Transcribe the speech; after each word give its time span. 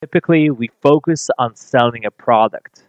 Typically, 0.00 0.48
we 0.48 0.70
focus 0.80 1.28
on 1.38 1.54
selling 1.54 2.06
a 2.06 2.10
product, 2.10 2.86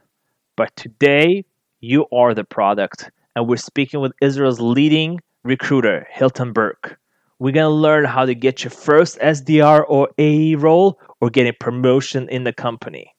but 0.56 0.74
today 0.78 1.44
you 1.82 2.06
are 2.14 2.34
the 2.34 2.46
product, 2.46 3.12
and 3.36 3.50
we're 3.50 3.58
speaking 3.58 4.00
with 4.00 4.14
Israel's 4.22 4.62
leading 4.62 5.20
recruiter, 5.44 6.08
Hilton 6.10 6.54
Burke. 6.54 6.98
We're 7.38 7.52
gonna 7.52 7.70
learn 7.70 8.06
how 8.06 8.26
to 8.26 8.34
get 8.34 8.64
your 8.64 8.72
first 8.72 9.20
SDR 9.20 9.84
or 9.90 10.08
AE 10.18 10.56
role 10.56 11.02
or 11.20 11.30
getting 11.30 11.52
promotion 11.60 12.30
in 12.30 12.46
the 12.46 12.54
company. 12.54 13.14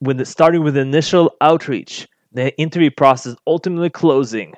With 0.00 0.18
the, 0.18 0.24
starting 0.24 0.64
with 0.64 0.76
initial 0.76 1.32
outreach, 1.40 2.08
the 2.32 2.58
interview 2.58 2.90
process 2.90 3.36
ultimately 3.46 3.90
closing. 3.90 4.54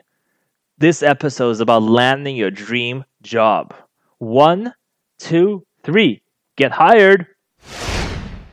This 0.79 1.03
episode 1.03 1.51
is 1.51 1.61
about 1.61 1.83
landing 1.83 2.35
your 2.35 2.51
dream 2.51 3.05
job. 3.21 3.75
One, 4.21 4.73
two, 5.19 5.67
three. 5.83 6.23
Get 6.57 6.73
hired. 6.73 7.27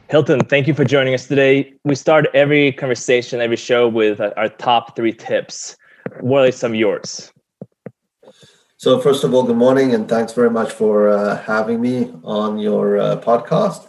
Hilton, 0.08 0.40
thank 0.42 0.68
you 0.68 0.76
for 0.76 0.86
joining 0.86 1.16
us 1.16 1.26
today. 1.26 1.74
We 1.84 1.96
start 1.96 2.28
every 2.36 2.72
conversation, 2.72 3.42
every 3.42 3.58
show 3.58 3.88
with 3.88 4.22
our 4.22 4.50
top 4.50 4.96
three 4.96 5.12
tips. 5.12 5.76
What 6.20 6.48
are 6.48 6.52
some 6.52 6.74
of 6.74 6.80
yours? 6.80 7.34
So, 8.78 9.00
first 9.00 9.24
of 9.24 9.34
all, 9.34 9.42
good 9.42 9.58
morning, 9.58 9.96
and 9.96 10.08
thanks 10.08 10.32
very 10.32 10.52
much 10.52 10.72
for 10.72 11.10
uh, 11.10 11.42
having 11.42 11.82
me 11.82 12.14
on 12.24 12.60
your 12.60 13.00
uh, 13.00 13.18
podcast. 13.18 13.88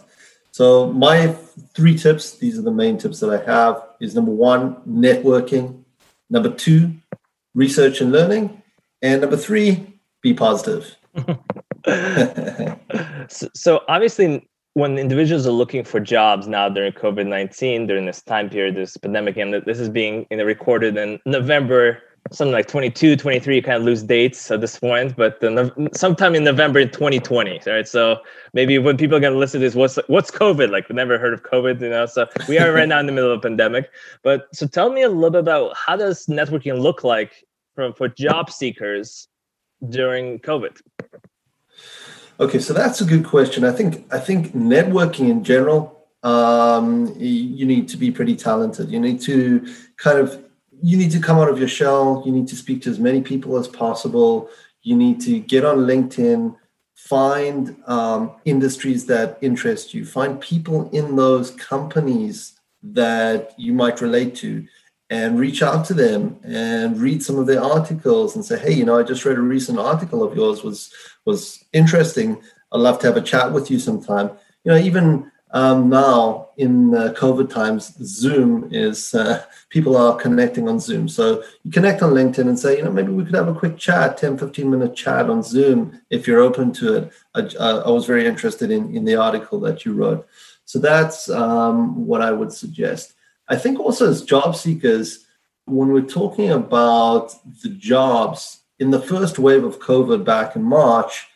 So, 0.51 0.91
my 0.91 1.35
three 1.75 1.95
tips 1.95 2.31
these 2.31 2.57
are 2.57 2.63
the 2.63 2.71
main 2.71 2.97
tips 2.97 3.19
that 3.19 3.29
I 3.29 3.45
have 3.45 3.83
is 3.99 4.15
number 4.15 4.31
one, 4.31 4.77
networking, 4.89 5.83
number 6.31 6.49
two, 6.49 6.93
research 7.53 8.01
and 8.01 8.11
learning, 8.11 8.63
and 9.03 9.21
number 9.21 9.37
three, 9.37 9.99
be 10.23 10.33
positive. 10.33 10.95
so, 13.29 13.49
so, 13.53 13.81
obviously, 13.87 14.49
when 14.77 14.99
individuals 14.99 15.47
are 15.47 15.51
looking 15.51 15.83
for 15.83 15.99
jobs 15.99 16.47
now 16.47 16.69
during 16.69 16.91
COVID 16.91 17.25
19, 17.25 17.87
during 17.87 18.05
this 18.05 18.21
time 18.21 18.47
period, 18.47 18.75
this 18.75 18.95
pandemic, 18.95 19.35
and 19.35 19.51
this 19.51 19.79
is 19.79 19.89
being 19.89 20.27
recorded 20.29 20.95
in 20.97 21.19
November, 21.25 21.97
something 22.31 22.51
like 22.51 22.67
22, 22.67 23.15
23, 23.15 23.55
you 23.55 23.63
kind 23.63 23.77
of 23.77 23.81
lose 23.81 24.03
dates 24.03 24.51
at 24.51 24.61
this 24.61 24.77
point, 24.77 25.15
but 25.15 25.41
sometime 25.93 26.35
in 26.35 26.43
November 26.43 26.77
in 26.77 26.91
2020, 26.91 27.59
right? 27.65 27.87
So 27.87 28.17
maybe 28.53 28.77
when 28.77 28.97
people 28.97 29.17
are 29.17 29.19
going 29.19 29.33
to 29.33 29.39
listen 29.39 29.61
to 29.61 29.65
this, 29.65 29.73
what's, 29.73 29.97
what's 30.09 30.29
COVID? 30.29 30.69
Like, 30.69 30.87
we 30.89 30.95
never 30.95 31.17
heard 31.17 31.33
of 31.33 31.41
COVID, 31.41 31.81
you 31.81 31.89
know? 31.89 32.05
So 32.05 32.27
we 32.47 32.59
are 32.59 32.71
right 32.71 32.87
now 32.87 32.99
in 32.99 33.07
the 33.07 33.11
middle 33.11 33.31
of 33.31 33.39
a 33.39 33.41
pandemic. 33.41 33.89
But 34.21 34.45
so 34.53 34.67
tell 34.67 34.91
me 34.91 35.01
a 35.01 35.09
little 35.09 35.31
bit 35.31 35.39
about 35.39 35.75
how 35.75 35.95
does 35.95 36.27
networking 36.27 36.79
look 36.79 37.03
like 37.03 37.31
for, 37.73 37.93
for 37.93 38.09
job 38.09 38.51
seekers 38.51 39.27
during 39.89 40.37
COVID? 40.37 40.79
Okay, 42.39 42.59
so 42.59 42.71
that's 42.71 43.01
a 43.01 43.05
good 43.05 43.25
question. 43.25 43.63
I 43.63 43.71
think 43.71 44.05
I 44.13 44.19
think 44.19 44.53
networking 44.53 45.29
in 45.29 45.43
general, 45.43 46.07
um, 46.21 47.11
you 47.17 47.65
need 47.65 47.87
to 47.89 47.97
be 47.97 48.11
pretty 48.11 48.35
talented. 48.35 48.89
You 48.89 48.99
need 48.99 49.19
to 49.21 49.65
kind 49.97 50.19
of 50.19 50.43
you 50.83 50.97
need 50.97 51.11
to 51.11 51.19
come 51.19 51.39
out 51.39 51.49
of 51.49 51.57
your 51.57 51.67
shell. 51.67 52.21
You 52.25 52.31
need 52.31 52.47
to 52.49 52.55
speak 52.55 52.83
to 52.83 52.91
as 52.91 52.99
many 52.99 53.21
people 53.21 53.57
as 53.57 53.67
possible. 53.67 54.49
You 54.83 54.95
need 54.95 55.19
to 55.21 55.39
get 55.39 55.65
on 55.65 55.79
LinkedIn, 55.79 56.55
find 56.93 57.75
um, 57.87 58.33
industries 58.45 59.07
that 59.07 59.39
interest 59.41 59.95
you, 59.95 60.05
find 60.05 60.39
people 60.39 60.91
in 60.91 61.15
those 61.15 61.51
companies 61.51 62.53
that 62.83 63.53
you 63.57 63.73
might 63.73 63.99
relate 63.99 64.35
to, 64.35 64.67
and 65.09 65.39
reach 65.39 65.61
out 65.61 65.85
to 65.85 65.93
them 65.93 66.37
and 66.43 66.99
read 66.99 67.23
some 67.23 67.37
of 67.37 67.47
their 67.47 67.63
articles 67.63 68.35
and 68.35 68.43
say, 68.43 68.59
hey, 68.59 68.73
you 68.73 68.85
know, 68.85 68.99
I 68.99 69.03
just 69.03 69.23
read 69.23 69.37
a 69.37 69.41
recent 69.41 69.79
article 69.79 70.23
of 70.23 70.35
yours 70.35 70.63
was 70.63 70.93
was 71.25 71.63
interesting. 71.73 72.41
I'd 72.71 72.79
love 72.79 72.99
to 72.99 73.07
have 73.07 73.17
a 73.17 73.21
chat 73.21 73.51
with 73.51 73.71
you 73.71 73.79
sometime. 73.79 74.31
You 74.63 74.71
know, 74.73 74.77
even 74.77 75.31
um, 75.51 75.89
now 75.89 76.49
in 76.57 76.93
uh, 76.93 77.13
COVID 77.17 77.49
times, 77.49 77.93
Zoom 78.03 78.67
is 78.71 79.13
uh, 79.15 79.45
people 79.69 79.95
are 79.95 80.17
connecting 80.17 80.67
on 80.67 80.79
Zoom. 80.79 81.07
So 81.07 81.43
you 81.63 81.71
connect 81.71 82.01
on 82.01 82.11
LinkedIn 82.11 82.49
and 82.49 82.59
say, 82.59 82.77
you 82.77 82.83
know, 82.83 82.91
maybe 82.91 83.13
we 83.13 83.23
could 83.23 83.35
have 83.35 83.47
a 83.47 83.53
quick 83.53 83.77
chat, 83.77 84.17
10, 84.17 84.37
15 84.37 84.69
minute 84.69 84.95
chat 84.95 85.29
on 85.29 85.41
Zoom 85.41 86.01
if 86.09 86.27
you're 86.27 86.41
open 86.41 86.73
to 86.73 86.95
it. 86.95 87.11
I, 87.33 87.41
I 87.61 87.89
was 87.89 88.05
very 88.05 88.25
interested 88.25 88.71
in, 88.71 88.93
in 88.95 89.05
the 89.05 89.15
article 89.15 89.59
that 89.61 89.85
you 89.85 89.93
wrote. 89.93 90.27
So 90.65 90.79
that's 90.79 91.29
um, 91.29 92.05
what 92.05 92.21
I 92.21 92.31
would 92.33 92.51
suggest. 92.51 93.13
I 93.47 93.55
think 93.55 93.79
also 93.79 94.09
as 94.09 94.23
job 94.23 94.55
seekers, 94.55 95.25
when 95.65 95.89
we're 95.89 96.01
talking 96.01 96.49
about 96.51 97.33
the 97.61 97.69
jobs 97.69 98.61
in 98.79 98.91
the 98.91 99.01
first 99.01 99.39
wave 99.39 99.63
of 99.63 99.79
COVID 99.79 100.23
back 100.23 100.55
in 100.55 100.63
March, 100.63 101.27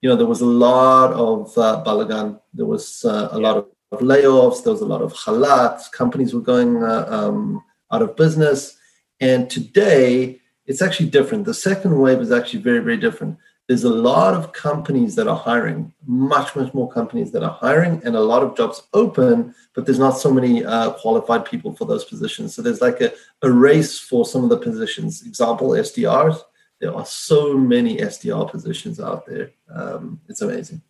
you 0.00 0.08
know, 0.08 0.16
there 0.16 0.26
was 0.26 0.40
a 0.40 0.46
lot 0.46 1.12
of 1.12 1.56
uh, 1.58 1.82
balagan. 1.84 2.40
There 2.54 2.66
was 2.66 3.04
uh, 3.04 3.28
a 3.32 3.38
lot 3.38 3.56
of 3.56 3.66
layoffs. 4.00 4.62
There 4.62 4.72
was 4.72 4.80
a 4.80 4.86
lot 4.86 5.02
of 5.02 5.12
halat. 5.12 5.90
Companies 5.92 6.32
were 6.32 6.40
going 6.40 6.82
uh, 6.82 7.06
um, 7.08 7.62
out 7.92 8.02
of 8.02 8.16
business. 8.16 8.76
And 9.20 9.50
today, 9.50 10.40
it's 10.66 10.80
actually 10.80 11.10
different. 11.10 11.44
The 11.44 11.54
second 11.54 11.98
wave 11.98 12.20
is 12.20 12.32
actually 12.32 12.62
very, 12.62 12.78
very 12.78 12.96
different. 12.96 13.36
There's 13.70 13.84
a 13.84 13.96
lot 14.10 14.34
of 14.34 14.52
companies 14.52 15.14
that 15.14 15.28
are 15.28 15.36
hiring, 15.36 15.94
much, 16.04 16.56
much 16.56 16.74
more 16.74 16.90
companies 16.90 17.30
that 17.30 17.44
are 17.44 17.56
hiring, 17.66 18.02
and 18.04 18.16
a 18.16 18.20
lot 18.20 18.42
of 18.42 18.56
jobs 18.56 18.82
open, 18.94 19.54
but 19.74 19.86
there's 19.86 20.00
not 20.06 20.18
so 20.18 20.32
many 20.32 20.64
uh, 20.64 20.90
qualified 21.02 21.44
people 21.44 21.76
for 21.76 21.84
those 21.84 22.04
positions. 22.04 22.54
So 22.54 22.62
there's 22.62 22.80
like 22.80 23.00
a, 23.00 23.12
a 23.42 23.50
race 23.50 23.98
for 23.98 24.24
some 24.24 24.42
of 24.42 24.50
the 24.50 24.58
positions. 24.58 25.22
Example, 25.24 25.68
SDRs 25.70 26.40
there 26.80 26.94
are 26.94 27.06
so 27.06 27.56
many 27.56 27.98
SDR 27.98 28.50
positions 28.50 29.00
out 29.00 29.26
there. 29.26 29.52
Um, 29.72 30.20
it's 30.28 30.40
amazing. 30.40 30.80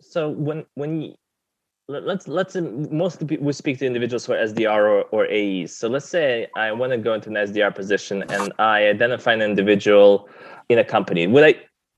So 0.00 0.30
when 0.30 0.64
when 0.74 1.02
you, 1.02 1.14
let's 1.88 2.28
let's 2.28 2.54
most 2.54 3.18
the 3.18 3.26
people 3.26 3.44
we 3.44 3.52
speak 3.52 3.78
to 3.80 3.86
individuals 3.86 4.24
who 4.24 4.32
are 4.32 4.36
SDR 4.36 4.82
or, 4.84 5.02
or 5.10 5.26
AEs. 5.26 5.76
So 5.76 5.88
let's 5.88 6.08
say 6.08 6.46
I 6.56 6.72
want 6.72 6.92
to 6.92 6.98
go 6.98 7.12
into 7.14 7.28
an 7.28 7.34
SDR 7.34 7.74
position 7.74 8.24
and 8.30 8.52
I 8.58 8.86
identify 8.86 9.32
an 9.32 9.42
individual 9.42 10.28
in 10.68 10.78
a 10.78 10.84
company. 10.84 11.26
Would 11.26 11.44
I 11.44 11.56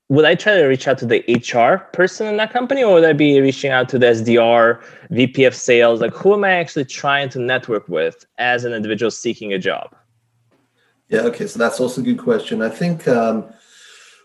would 0.08 0.24
I 0.24 0.34
try 0.34 0.54
to 0.54 0.64
reach 0.64 0.88
out 0.88 0.98
to 0.98 1.06
the 1.06 1.22
HR 1.28 1.84
person 1.92 2.26
in 2.26 2.38
that 2.38 2.50
company, 2.50 2.82
or 2.82 2.94
would 2.94 3.04
I 3.04 3.12
be 3.12 3.40
reaching 3.40 3.70
out 3.70 3.88
to 3.90 3.98
the 3.98 4.06
SDR, 4.06 4.82
VP 5.10 5.44
of 5.44 5.54
sales? 5.54 6.00
Like, 6.00 6.14
who 6.14 6.32
am 6.32 6.44
I 6.44 6.52
actually 6.52 6.86
trying 6.86 7.28
to 7.30 7.38
network 7.38 7.88
with 7.88 8.24
as 8.38 8.64
an 8.64 8.72
individual 8.72 9.10
seeking 9.10 9.52
a 9.52 9.58
job? 9.58 9.94
Yeah, 11.08 11.20
okay. 11.20 11.46
So 11.46 11.58
that's 11.58 11.78
also 11.78 12.00
a 12.00 12.04
good 12.04 12.18
question. 12.18 12.62
I 12.62 12.70
think 12.70 13.06
um, 13.06 13.52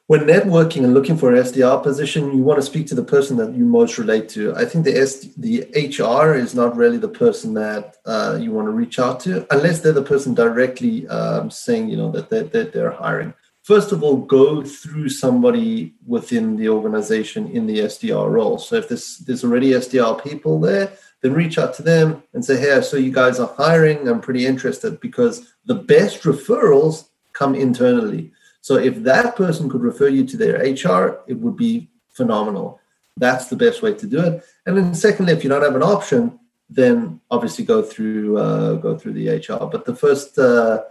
when 0.08 0.22
networking 0.22 0.86
and 0.86 0.94
looking 0.94 1.18
for 1.18 1.34
an 1.34 1.42
SDR 1.42 1.84
position, 1.84 2.32
you 2.36 2.44
want 2.44 2.60
to 2.60 2.66
speak 2.66 2.88
to 2.88 2.96
the 2.96 3.04
person 3.04 3.36
that 3.38 3.54
you 3.54 3.66
most 3.66 3.98
relate 3.98 4.30
to. 4.30 4.56
I 4.56 4.64
think 4.64 4.86
the 4.86 4.94
SD, 4.94 5.34
the 5.38 5.98
HR 5.98 6.34
is 6.34 6.56
not 6.56 6.78
really 6.78 6.98
the 6.98 7.10
person 7.10 7.54
that 7.56 7.98
uh, 8.06 8.38
you 8.40 8.52
want 8.52 8.68
to 8.68 8.72
reach 8.72 9.00
out 9.00 9.20
to, 9.22 9.46
unless 9.54 9.82
they're 9.82 9.92
the 9.92 10.04
person 10.04 10.34
directly 10.34 11.08
um, 11.10 11.50
saying, 11.50 11.90
you 11.90 11.98
know, 11.98 12.10
that 12.12 12.30
they're, 12.30 12.44
that 12.44 12.72
they're 12.72 12.92
hiring. 12.92 13.34
First 13.64 13.94
of 13.94 14.04
all, 14.04 14.18
go 14.18 14.62
through 14.62 15.08
somebody 15.08 15.94
within 16.06 16.58
the 16.58 16.68
organization 16.68 17.50
in 17.50 17.66
the 17.66 17.80
SDR 17.80 18.30
role. 18.30 18.58
So 18.58 18.76
if 18.76 18.90
there's 18.90 19.20
there's 19.20 19.46
already 19.46 19.72
SDR 19.72 20.22
people 20.22 20.60
there, 20.60 20.92
then 21.22 21.34
reach 21.34 21.58
out 21.58 21.74
to 21.76 21.82
them 21.82 22.22
and 22.34 22.44
say, 22.44 22.60
hey, 22.60 22.74
I 22.74 22.82
saw 22.82 22.98
you 22.98 23.12
guys 23.12 23.40
are 23.40 23.56
hiring. 23.56 24.10
I'm 24.10 24.20
pretty 24.20 24.46
interested 24.46 25.00
because 25.00 25.54
the 25.66 25.76
best 25.76 26.24
referrals 26.24 27.06
come 27.32 27.56
internally. 27.56 28.34
So 28.60 28.76
if 28.76 29.02
that 29.04 29.38
person 29.38 29.70
could 29.70 29.82
refer 29.82 30.10
you 30.10 30.26
to 30.26 30.38
their 30.38 30.58
HR, 30.58 31.22
it 31.28 31.40
would 31.40 31.56
be 31.56 31.90
phenomenal. 32.10 32.82
That's 33.16 33.48
the 33.48 33.56
best 33.56 33.82
way 33.82 33.94
to 33.94 34.08
do 34.08 34.20
it. 34.20 34.44
And 34.66 34.78
then 34.78 34.94
secondly, 34.94 35.32
if 35.32 35.44
you 35.44 35.50
don't 35.50 35.64
have 35.64 35.76
an 35.76 35.84
option, 35.84 36.38
then 36.70 37.22
obviously 37.32 37.64
go 37.64 37.82
through 37.82 38.38
uh, 38.38 38.74
go 38.74 38.98
through 38.98 39.14
the 39.14 39.30
HR. 39.30 39.66
But 39.68 39.86
the 39.86 39.96
first 39.96 40.38
uh, 40.38 40.84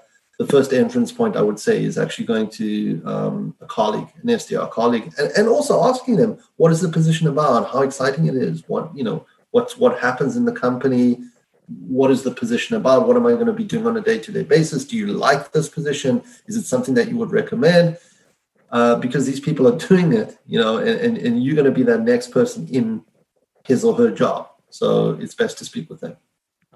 the 0.42 0.52
first 0.52 0.72
entrance 0.72 1.12
point 1.12 1.36
I 1.36 1.42
would 1.42 1.58
say 1.58 1.84
is 1.84 1.96
actually 1.96 2.26
going 2.26 2.48
to 2.50 3.02
um, 3.04 3.54
a 3.60 3.66
colleague, 3.66 4.08
an 4.22 4.28
SDR 4.28 4.70
colleague, 4.70 5.12
and, 5.18 5.30
and 5.36 5.48
also 5.48 5.84
asking 5.84 6.16
them 6.16 6.38
what 6.56 6.72
is 6.72 6.80
the 6.80 6.88
position 6.88 7.28
about, 7.28 7.70
how 7.70 7.82
exciting 7.82 8.26
it 8.26 8.34
is, 8.34 8.64
what 8.68 8.94
you 8.96 9.04
know, 9.04 9.24
what's 9.52 9.76
what 9.76 9.98
happens 9.98 10.36
in 10.36 10.44
the 10.44 10.52
company? 10.52 11.20
What 11.86 12.10
is 12.10 12.22
the 12.22 12.32
position 12.32 12.76
about 12.76 13.06
what 13.06 13.16
am 13.16 13.26
i 13.26 13.32
going 13.32 13.46
to 13.46 13.52
be 13.52 13.64
doing 13.64 13.86
on 13.86 13.96
a 13.96 14.00
day-to-day 14.00 14.42
basis? 14.42 14.84
Do 14.84 14.96
you 14.96 15.06
like 15.06 15.52
this 15.52 15.68
position? 15.68 16.22
Is 16.46 16.56
it 16.56 16.64
something 16.64 16.94
that 16.94 17.08
you 17.08 17.16
would 17.16 17.30
recommend? 17.30 17.98
Uh, 18.70 18.96
because 18.96 19.26
these 19.26 19.40
people 19.40 19.68
are 19.68 19.76
doing 19.88 20.14
it 20.14 20.38
you 20.46 20.58
know 20.58 20.78
and, 20.78 20.98
and, 21.04 21.18
and 21.18 21.44
you're 21.44 21.54
going 21.54 21.66
to 21.66 21.78
be 21.80 21.82
that 21.82 22.00
next 22.00 22.28
person 22.30 22.66
in 22.68 23.04
his 23.64 23.84
or 23.84 23.94
her 23.94 24.10
job. 24.10 24.48
So 24.70 25.10
it's 25.20 25.34
best 25.34 25.58
to 25.58 25.64
speak 25.66 25.90
with 25.90 26.00
them 26.00 26.16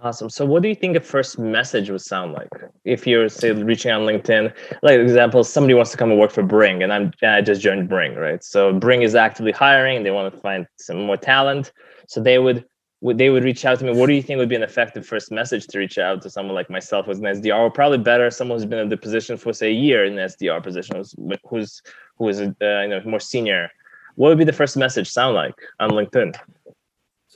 Awesome. 0.02 0.28
So, 0.28 0.44
what 0.44 0.62
do 0.62 0.68
you 0.68 0.74
think 0.74 0.94
a 0.94 1.00
first 1.00 1.38
message 1.38 1.88
would 1.88 2.02
sound 2.02 2.34
like 2.34 2.50
if 2.84 3.06
you're 3.06 3.30
say 3.30 3.52
reaching 3.52 3.90
on 3.90 4.02
LinkedIn? 4.02 4.52
Like 4.82 5.00
example, 5.00 5.42
somebody 5.42 5.72
wants 5.72 5.90
to 5.92 5.96
come 5.96 6.10
and 6.10 6.20
work 6.20 6.32
for 6.32 6.42
Bring, 6.42 6.82
and 6.82 6.92
I'm 6.92 7.12
and 7.22 7.30
I 7.30 7.40
just 7.40 7.62
joined 7.62 7.88
Bring, 7.88 8.14
right? 8.14 8.44
So 8.44 8.74
Bring 8.74 9.02
is 9.02 9.14
actively 9.14 9.52
hiring. 9.52 10.02
They 10.02 10.10
want 10.10 10.34
to 10.34 10.40
find 10.40 10.66
some 10.76 11.06
more 11.06 11.16
talent. 11.16 11.72
So 12.08 12.20
they 12.20 12.38
would 12.38 12.66
would 13.00 13.16
they 13.16 13.30
would 13.30 13.42
reach 13.42 13.64
out 13.64 13.78
to 13.78 13.86
me. 13.86 13.98
What 13.98 14.08
do 14.08 14.12
you 14.12 14.22
think 14.22 14.36
would 14.36 14.50
be 14.50 14.54
an 14.54 14.62
effective 14.62 15.06
first 15.06 15.32
message 15.32 15.66
to 15.68 15.78
reach 15.78 15.96
out 15.96 16.20
to 16.22 16.30
someone 16.30 16.54
like 16.54 16.68
myself 16.68 17.06
who's 17.06 17.18
an 17.18 17.24
SDR, 17.24 17.58
or 17.58 17.70
probably 17.70 17.98
better, 17.98 18.30
someone 18.30 18.58
who's 18.58 18.66
been 18.66 18.78
in 18.78 18.90
the 18.90 18.98
position 18.98 19.38
for 19.38 19.54
say 19.54 19.68
a 19.68 19.72
year 19.72 20.04
in 20.04 20.16
the 20.16 20.22
SDR 20.22 20.62
position, 20.62 20.96
who's 20.96 21.14
who's 21.48 21.82
who 22.18 22.28
is 22.28 22.42
uh, 22.42 22.52
you 22.60 22.88
know 22.88 23.00
more 23.06 23.20
senior. 23.20 23.70
What 24.16 24.28
would 24.28 24.38
be 24.38 24.44
the 24.44 24.52
first 24.52 24.76
message 24.76 25.10
sound 25.10 25.36
like 25.36 25.54
on 25.80 25.90
LinkedIn? 25.90 26.36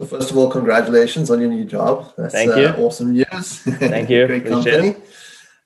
So 0.01 0.07
first 0.07 0.31
of 0.31 0.39
all, 0.39 0.51
congratulations 0.51 1.31
on 1.31 1.41
your 1.41 1.51
new 1.51 1.67
job. 1.67 2.15
That's 2.17 2.33
Thank 2.33 2.57
you. 2.57 2.69
Uh, 2.69 2.77
awesome 2.79 3.13
news. 3.13 3.59
Thank 3.59 4.09
you. 4.15 4.27
Great 4.27 4.47
company. 4.47 4.97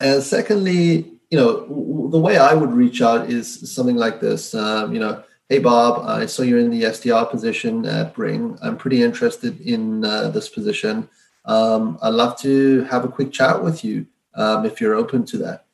And 0.00 0.20
secondly, 0.24 1.12
you 1.30 1.38
know, 1.38 2.08
the 2.10 2.18
way 2.18 2.36
I 2.36 2.52
would 2.52 2.72
reach 2.72 3.00
out 3.00 3.30
is 3.30 3.72
something 3.72 3.94
like 3.94 4.20
this. 4.20 4.52
Um, 4.52 4.92
you 4.92 4.98
know, 4.98 5.22
hey 5.48 5.60
Bob, 5.60 6.04
I 6.04 6.26
saw 6.26 6.42
you're 6.42 6.58
in 6.58 6.70
the 6.70 6.82
SDR 6.82 7.30
position 7.30 7.86
at 7.86 8.12
Bring. 8.12 8.58
I'm 8.60 8.76
pretty 8.76 9.04
interested 9.04 9.60
in 9.60 10.04
uh, 10.04 10.30
this 10.30 10.48
position. 10.48 11.08
Um, 11.44 11.96
I'd 12.02 12.14
love 12.14 12.36
to 12.40 12.82
have 12.90 13.04
a 13.04 13.08
quick 13.08 13.30
chat 13.30 13.62
with 13.62 13.84
you 13.84 14.04
um, 14.34 14.66
if 14.66 14.80
you're 14.80 14.96
open 14.96 15.24
to 15.26 15.38
that. 15.38 15.66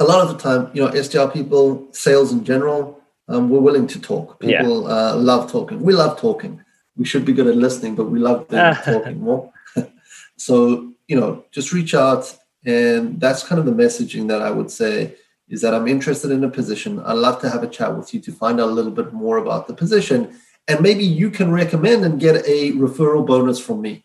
A 0.00 0.04
lot 0.04 0.20
of 0.20 0.28
the 0.28 0.36
time, 0.36 0.70
you 0.74 0.84
know, 0.84 0.90
SDR 0.90 1.32
people, 1.32 1.88
sales 1.92 2.30
in 2.30 2.44
general, 2.44 3.00
um, 3.28 3.48
we're 3.48 3.60
willing 3.60 3.86
to 3.86 3.98
talk. 3.98 4.38
People 4.38 4.82
yeah. 4.82 5.12
uh, 5.12 5.16
love 5.16 5.50
talking. 5.50 5.80
We 5.80 5.94
love 5.94 6.20
talking. 6.20 6.62
We 6.96 7.04
should 7.04 7.24
be 7.24 7.32
good 7.32 7.46
at 7.46 7.56
listening, 7.56 7.94
but 7.94 8.10
we 8.10 8.18
love 8.18 8.48
talking 8.48 9.20
more. 9.20 9.52
so, 10.36 10.92
you 11.08 11.18
know, 11.18 11.44
just 11.50 11.72
reach 11.72 11.94
out. 11.94 12.36
And 12.64 13.20
that's 13.20 13.42
kind 13.42 13.58
of 13.58 13.66
the 13.66 13.72
messaging 13.72 14.28
that 14.28 14.42
I 14.42 14.50
would 14.50 14.70
say 14.70 15.16
is 15.48 15.60
that 15.62 15.74
I'm 15.74 15.88
interested 15.88 16.30
in 16.30 16.44
a 16.44 16.48
position. 16.48 17.00
I'd 17.00 17.14
love 17.14 17.40
to 17.40 17.50
have 17.50 17.62
a 17.62 17.68
chat 17.68 17.96
with 17.96 18.14
you 18.14 18.20
to 18.20 18.32
find 18.32 18.60
out 18.60 18.68
a 18.68 18.72
little 18.72 18.92
bit 18.92 19.12
more 19.12 19.38
about 19.38 19.66
the 19.66 19.74
position. 19.74 20.38
And 20.68 20.80
maybe 20.80 21.04
you 21.04 21.30
can 21.30 21.50
recommend 21.50 22.04
and 22.04 22.20
get 22.20 22.36
a 22.46 22.72
referral 22.72 23.26
bonus 23.26 23.58
from 23.58 23.82
me. 23.82 24.04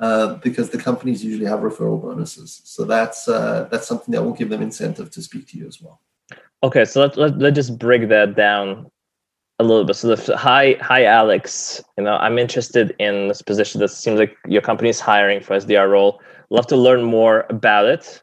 Uh, 0.00 0.36
because 0.36 0.70
the 0.70 0.78
companies 0.78 1.22
usually 1.22 1.44
have 1.44 1.60
referral 1.60 2.00
bonuses. 2.00 2.62
So 2.64 2.86
that's 2.86 3.28
uh, 3.28 3.68
that's 3.70 3.86
something 3.86 4.12
that 4.12 4.22
will 4.22 4.32
give 4.32 4.48
them 4.48 4.62
incentive 4.62 5.10
to 5.10 5.20
speak 5.20 5.46
to 5.48 5.58
you 5.58 5.66
as 5.66 5.82
well. 5.82 6.00
Okay, 6.62 6.86
so 6.86 7.02
let 7.02 7.18
let 7.18 7.38
let's 7.38 7.54
just 7.54 7.78
break 7.78 8.08
that 8.08 8.34
down 8.34 8.89
a 9.60 9.62
little 9.62 9.84
bit. 9.84 9.94
So 9.94 10.14
the 10.14 10.36
hi 10.36 10.76
hi 10.80 11.04
Alex, 11.04 11.82
you 11.98 12.04
know 12.04 12.16
I'm 12.16 12.38
interested 12.38 12.96
in 12.98 13.28
this 13.28 13.42
position. 13.42 13.80
That 13.80 13.88
seems 13.88 14.18
like 14.18 14.36
your 14.48 14.62
company 14.62 14.88
is 14.88 14.98
hiring 14.98 15.40
for 15.42 15.56
SDR 15.56 15.88
role. 15.90 16.20
Love 16.48 16.66
to 16.68 16.76
learn 16.76 17.02
more 17.04 17.46
about 17.50 17.84
it. 17.84 18.22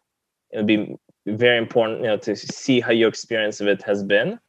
It 0.51 0.57
would 0.57 0.67
be 0.67 0.97
very 1.27 1.57
important, 1.57 2.01
you 2.01 2.07
know, 2.07 2.17
to 2.17 2.35
see 2.35 2.79
how 2.79 2.91
your 2.91 3.07
experience 3.07 3.61
of 3.61 3.67
it 3.67 3.83
has 3.83 4.03
been. 4.03 4.39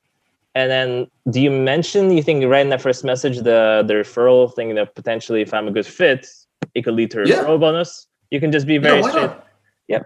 And 0.55 0.70
then, 0.70 1.08
do 1.31 1.40
you 1.40 1.50
mention 1.50 2.11
you 2.11 2.23
think 2.23 2.44
right 2.46 2.62
in 2.62 2.70
that 2.70 2.81
first 2.81 3.05
message 3.05 3.37
the 3.38 3.84
the 3.87 3.94
referral 3.94 4.52
thing 4.55 4.75
that 4.76 4.94
potentially 4.94 5.43
if 5.43 5.52
I'm 5.52 5.69
a 5.69 5.70
good 5.70 5.87
fit, 5.87 6.26
it 6.75 6.82
could 6.84 6.94
lead 6.94 7.11
to 7.12 7.23
a 7.23 7.26
yeah. 7.26 7.37
referral 7.37 7.61
bonus. 7.61 8.06
You 8.31 8.41
can 8.41 8.50
just 8.50 8.67
be 8.67 8.79
very 8.79 9.00
yeah, 9.00 9.11
straight. 9.11 9.31
Yep. 9.88 10.02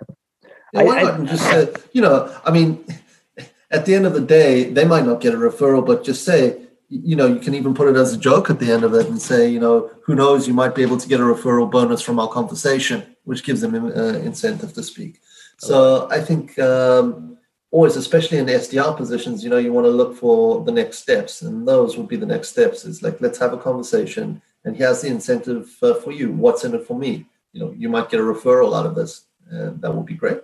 Yeah, 0.72 0.82
why 0.82 0.98
I, 0.98 1.02
not? 1.02 1.20
I, 1.20 1.24
just 1.24 1.44
say, 1.44 1.72
you 1.92 2.02
know, 2.02 2.36
I 2.44 2.50
mean, 2.50 2.84
at 3.70 3.86
the 3.86 3.94
end 3.94 4.04
of 4.04 4.14
the 4.14 4.20
day, 4.20 4.70
they 4.70 4.84
might 4.84 5.06
not 5.06 5.20
get 5.20 5.32
a 5.32 5.36
referral, 5.36 5.86
but 5.86 6.02
just 6.02 6.24
say, 6.24 6.61
you 6.92 7.16
know, 7.16 7.26
you 7.26 7.40
can 7.40 7.54
even 7.54 7.74
put 7.74 7.88
it 7.88 7.96
as 7.96 8.12
a 8.12 8.18
joke 8.18 8.50
at 8.50 8.58
the 8.58 8.70
end 8.70 8.84
of 8.84 8.94
it 8.94 9.06
and 9.06 9.20
say, 9.20 9.48
you 9.48 9.60
know, 9.60 9.90
who 10.04 10.14
knows, 10.14 10.46
you 10.46 10.54
might 10.54 10.74
be 10.74 10.82
able 10.82 10.98
to 10.98 11.08
get 11.08 11.20
a 11.20 11.22
referral 11.22 11.70
bonus 11.70 12.02
from 12.02 12.18
our 12.18 12.28
conversation, 12.28 13.16
which 13.24 13.44
gives 13.44 13.60
them 13.60 13.74
uh, 13.74 14.18
incentive 14.18 14.72
to 14.74 14.82
speak. 14.82 15.20
So 15.58 16.08
I 16.10 16.20
think 16.20 16.58
um, 16.58 17.38
always, 17.70 17.96
especially 17.96 18.38
in 18.38 18.46
SDR 18.46 18.96
positions, 18.96 19.44
you 19.44 19.50
know, 19.50 19.58
you 19.58 19.72
want 19.72 19.86
to 19.86 19.90
look 19.90 20.16
for 20.16 20.64
the 20.64 20.72
next 20.72 20.98
steps, 20.98 21.42
and 21.42 21.66
those 21.66 21.96
would 21.96 22.08
be 22.08 22.16
the 22.16 22.26
next 22.26 22.48
steps. 22.48 22.84
Is 22.84 23.02
like, 23.02 23.20
let's 23.20 23.38
have 23.38 23.52
a 23.52 23.58
conversation 23.58 24.42
and 24.64 24.76
here's 24.76 25.00
the 25.00 25.08
incentive 25.08 25.76
uh, 25.82 25.94
for 25.94 26.12
you. 26.12 26.32
What's 26.32 26.64
in 26.64 26.74
it 26.74 26.86
for 26.86 26.98
me? 26.98 27.26
You 27.52 27.60
know, 27.60 27.74
you 27.76 27.88
might 27.88 28.10
get 28.10 28.20
a 28.20 28.22
referral 28.22 28.78
out 28.78 28.86
of 28.86 28.94
this, 28.94 29.24
and 29.50 29.80
that 29.82 29.94
would 29.94 30.06
be 30.06 30.14
great. 30.14 30.40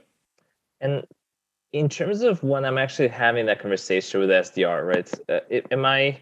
And 0.80 1.06
in 1.72 1.88
terms 1.88 2.22
of 2.22 2.42
when 2.42 2.64
I'm 2.64 2.78
actually 2.78 3.08
having 3.08 3.46
that 3.46 3.60
conversation 3.60 4.20
with 4.20 4.30
SDR, 4.30 4.86
right? 4.86 5.14
Uh, 5.28 5.60
am 5.70 5.84
I? 5.84 6.18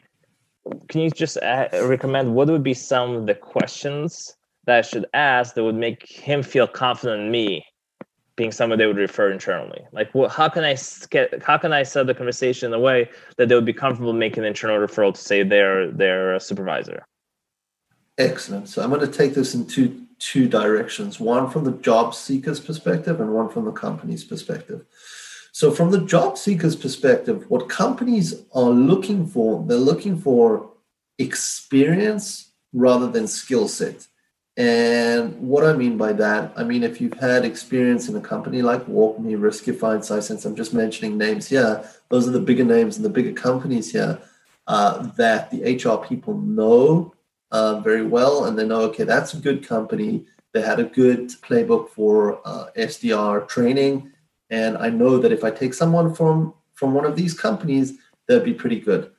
Can 0.89 1.01
you 1.01 1.11
just 1.11 1.37
uh, 1.39 1.69
recommend 1.73 2.35
what 2.35 2.49
would 2.49 2.63
be 2.63 2.75
some 2.75 3.13
of 3.13 3.27
the 3.27 3.35
questions 3.35 4.37
that 4.67 4.79
I 4.79 4.83
should 4.83 5.07
ask 5.15 5.55
that 5.55 5.65
would 5.65 5.77
make 5.77 6.09
him 6.09 6.43
feel 6.43 6.67
confident 6.67 7.23
in 7.23 7.31
me 7.31 7.65
being 8.37 8.53
someone 8.53 8.79
they 8.79 8.87
would 8.87 8.97
refer 8.97 9.31
internally? 9.31 9.87
Like, 9.93 10.15
well, 10.15 10.29
how 10.29 10.49
can 10.49 10.65
I 10.65 10.77
get? 11.11 11.43
How 11.43 11.57
can 11.59 11.73
I 11.73 11.83
set 11.83 12.07
the 12.07 12.15
conversation 12.15 12.73
in 12.73 12.75
a 12.75 12.81
way 12.81 13.09
that 13.37 13.49
they 13.49 13.55
would 13.55 13.65
be 13.65 13.73
comfortable 13.73 14.13
making 14.13 14.45
an 14.45 14.49
internal 14.49 14.79
referral 14.79 15.15
to 15.15 15.21
say 15.21 15.43
their 15.43 15.91
their 15.91 16.39
supervisor? 16.39 17.07
Excellent. 18.19 18.69
So 18.69 18.83
I'm 18.83 18.91
going 18.91 19.01
to 19.01 19.07
take 19.07 19.35
this 19.35 19.55
in 19.55 19.67
two 19.67 20.07
two 20.19 20.49
directions. 20.49 21.21
One 21.21 21.51
from 21.51 21.65
the 21.65 21.73
job 21.73 22.15
seeker's 22.15 22.61
perspective, 22.61 23.21
and 23.21 23.33
one 23.33 23.49
from 23.49 23.65
the 23.65 23.73
company's 23.73 24.25
perspective. 24.25 24.85
So 25.57 25.71
from 25.71 25.91
the 25.91 26.03
job 26.03 26.37
seeker's 26.37 26.77
perspective, 26.77 27.47
what 27.49 27.71
companies 27.71 28.43
are 28.53 28.69
looking 28.69 29.27
for, 29.27 29.65
they're 29.67 29.79
looking 29.79 30.19
for 30.19 30.71
experience 31.19 32.53
rather 32.75 33.07
than 33.07 33.27
skill 33.27 33.67
set. 33.67 34.07
And 34.59 35.35
what 35.41 35.65
I 35.65 35.73
mean 35.73 35.97
by 35.97 36.13
that, 36.13 36.53
I 36.57 36.63
mean 36.63 36.83
if 36.83 37.01
you've 37.01 37.19
had 37.19 37.47
experience 37.47 38.07
in 38.11 38.17
a 38.17 38.21
company 38.21 38.61
like 38.61 38.85
WalkMe, 38.85 39.39
Riskify, 39.39 39.95
and 39.95 40.03
Sisense, 40.03 40.45
I'm 40.45 40.57
just 40.57 40.75
mentioning 40.75 41.17
names 41.17 41.47
here. 41.49 41.89
Those 42.11 42.29
are 42.29 42.33
the 42.33 42.41
bigger 42.51 42.63
names 42.63 42.97
and 42.97 43.05
the 43.07 43.17
bigger 43.19 43.33
companies 43.33 43.91
here 43.91 44.19
uh, 44.67 45.07
that 45.17 45.51
the 45.51 45.63
HR 45.77 46.07
people 46.07 46.37
know 46.37 47.15
uh, 47.51 47.81
very 47.81 48.03
well, 48.03 48.45
and 48.45 48.59
they 48.59 48.67
know 48.67 48.83
okay, 48.91 49.05
that's 49.05 49.33
a 49.33 49.39
good 49.39 49.67
company. 49.67 50.27
They 50.53 50.61
had 50.61 50.81
a 50.81 50.85
good 50.85 51.31
playbook 51.31 51.89
for 51.89 52.43
uh, 52.45 52.67
SDR 52.77 53.49
training, 53.49 54.13
and 54.51 54.77
I 54.79 54.91
know 54.91 55.19
that 55.19 55.33
if 55.33 55.45
I 55.45 55.51
take 55.51 55.75
someone 55.75 56.15
from 56.15 56.55
from 56.75 56.93
one 56.93 57.05
of 57.05 57.17
these 57.17 57.35
companies, 57.35 57.95
they'll 58.27 58.45
be 58.45 58.53
pretty 58.53 58.81
good. 58.81 59.11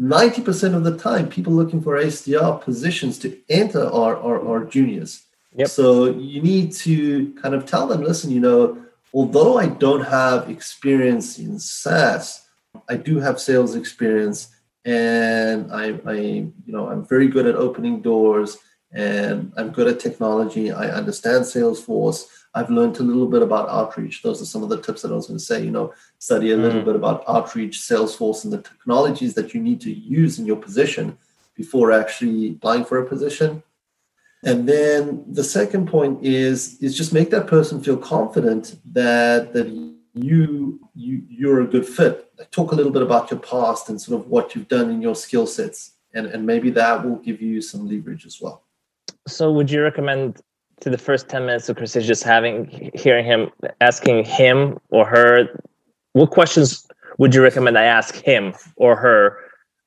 90% 0.00 0.74
of 0.76 0.84
the 0.84 0.96
time, 0.96 1.28
people 1.28 1.52
looking 1.52 1.82
for 1.82 1.98
SDR 1.98 2.60
positions 2.60 3.18
to 3.18 3.36
enter 3.48 3.84
are, 3.84 4.16
are, 4.16 4.48
are 4.48 4.64
juniors. 4.64 5.24
Yep. 5.56 5.66
So 5.66 6.04
you 6.04 6.40
need 6.40 6.70
to 6.74 7.34
kind 7.34 7.52
of 7.52 7.66
tell 7.66 7.88
them, 7.88 8.02
listen, 8.04 8.30
you 8.30 8.38
know, 8.38 8.80
although 9.12 9.58
I 9.58 9.66
don't 9.66 10.04
have 10.04 10.48
experience 10.48 11.40
in 11.40 11.58
SaaS, 11.58 12.46
I 12.88 12.94
do 12.94 13.18
have 13.18 13.40
sales 13.40 13.74
experience 13.74 14.54
and 14.88 15.70
I, 15.70 16.00
I 16.06 16.12
you 16.14 16.52
know 16.66 16.88
i'm 16.88 17.04
very 17.04 17.28
good 17.28 17.46
at 17.46 17.54
opening 17.54 18.00
doors 18.00 18.56
and 18.92 19.52
i'm 19.56 19.70
good 19.70 19.88
at 19.88 20.00
technology. 20.00 20.72
I 20.72 20.88
understand 20.90 21.44
salesforce. 21.44 22.26
I've 22.54 22.70
learned 22.70 22.96
a 22.98 23.02
little 23.02 23.28
bit 23.28 23.42
about 23.42 23.68
outreach. 23.68 24.22
Those 24.22 24.40
are 24.40 24.46
some 24.46 24.62
of 24.62 24.70
the 24.70 24.80
tips 24.80 25.02
that 25.02 25.12
i 25.12 25.14
was 25.14 25.26
going 25.26 25.38
to 25.38 25.44
say 25.44 25.62
you 25.62 25.70
know 25.70 25.92
study 26.18 26.52
a 26.52 26.56
little 26.56 26.82
mm. 26.82 26.86
bit 26.86 26.96
about 26.96 27.24
outreach 27.28 27.78
salesforce 27.78 28.44
and 28.44 28.52
the 28.52 28.62
technologies 28.62 29.34
that 29.34 29.52
you 29.54 29.60
need 29.60 29.80
to 29.82 29.92
use 29.92 30.38
in 30.38 30.46
your 30.46 30.56
position 30.56 31.18
before 31.54 31.92
actually 31.92 32.52
applying 32.52 32.84
for 32.84 32.98
a 32.98 33.06
position. 33.06 33.62
And 34.44 34.68
then 34.68 35.24
the 35.28 35.44
second 35.44 35.88
point 35.88 36.24
is 36.24 36.78
is 36.80 36.96
just 36.96 37.12
make 37.12 37.30
that 37.30 37.48
person 37.48 37.82
feel 37.82 37.96
confident 37.96 38.76
that 38.92 39.52
that 39.52 39.68
you 40.14 40.80
you 40.94 41.22
you're 41.28 41.60
a 41.60 41.66
good 41.66 41.86
fit. 41.86 42.16
Talk 42.52 42.72
a 42.72 42.74
little 42.74 42.92
bit 42.92 43.02
about 43.02 43.30
your 43.30 43.40
past 43.40 43.90
and 43.90 44.00
sort 44.00 44.20
of 44.20 44.28
what 44.28 44.54
you've 44.54 44.68
done 44.68 44.90
in 44.90 45.02
your 45.02 45.16
skill 45.16 45.46
sets. 45.46 45.92
And 46.14 46.26
and 46.26 46.46
maybe 46.46 46.70
that 46.70 47.04
will 47.04 47.16
give 47.16 47.42
you 47.42 47.60
some 47.60 47.86
leverage 47.86 48.24
as 48.24 48.40
well 48.40 48.62
so 49.28 49.52
would 49.52 49.70
you 49.70 49.82
recommend 49.82 50.40
to 50.80 50.90
the 50.90 50.98
first 50.98 51.28
10 51.28 51.46
minutes 51.46 51.68
of 51.68 51.76
Chris 51.76 51.96
is 51.96 52.06
just 52.06 52.22
having 52.22 52.90
hearing 52.94 53.24
him 53.24 53.50
asking 53.80 54.24
him 54.24 54.78
or 54.90 55.04
her 55.06 55.62
what 56.12 56.30
questions 56.30 56.86
would 57.18 57.34
you 57.34 57.42
recommend 57.42 57.76
I 57.76 57.84
ask 57.84 58.14
him 58.16 58.54
or 58.76 58.96
her 58.96 59.38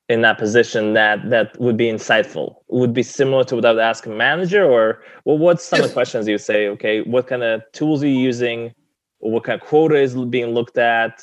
in 0.08 0.20
that 0.22 0.38
position 0.38 0.92
that 0.92 1.30
that 1.30 1.58
would 1.58 1.76
be 1.76 1.86
insightful? 1.86 2.56
Would 2.68 2.92
be 2.92 3.02
similar 3.02 3.44
to 3.44 3.56
what 3.56 3.64
I 3.64 3.72
would 3.72 3.80
ask 3.80 4.06
a 4.06 4.10
manager 4.10 4.64
or 4.64 5.02
well 5.24 5.38
what's 5.38 5.64
some 5.64 5.80
of 5.80 5.88
the 5.88 5.92
questions 5.92 6.28
you 6.28 6.38
say 6.38 6.68
okay 6.68 7.00
what 7.02 7.26
kind 7.26 7.42
of 7.42 7.62
tools 7.72 8.02
are 8.02 8.08
you 8.08 8.18
using? 8.18 8.74
What 9.18 9.44
kind 9.44 9.60
of 9.60 9.66
quota 9.66 9.96
is 9.96 10.14
being 10.14 10.54
looked 10.54 10.78
at? 10.78 11.22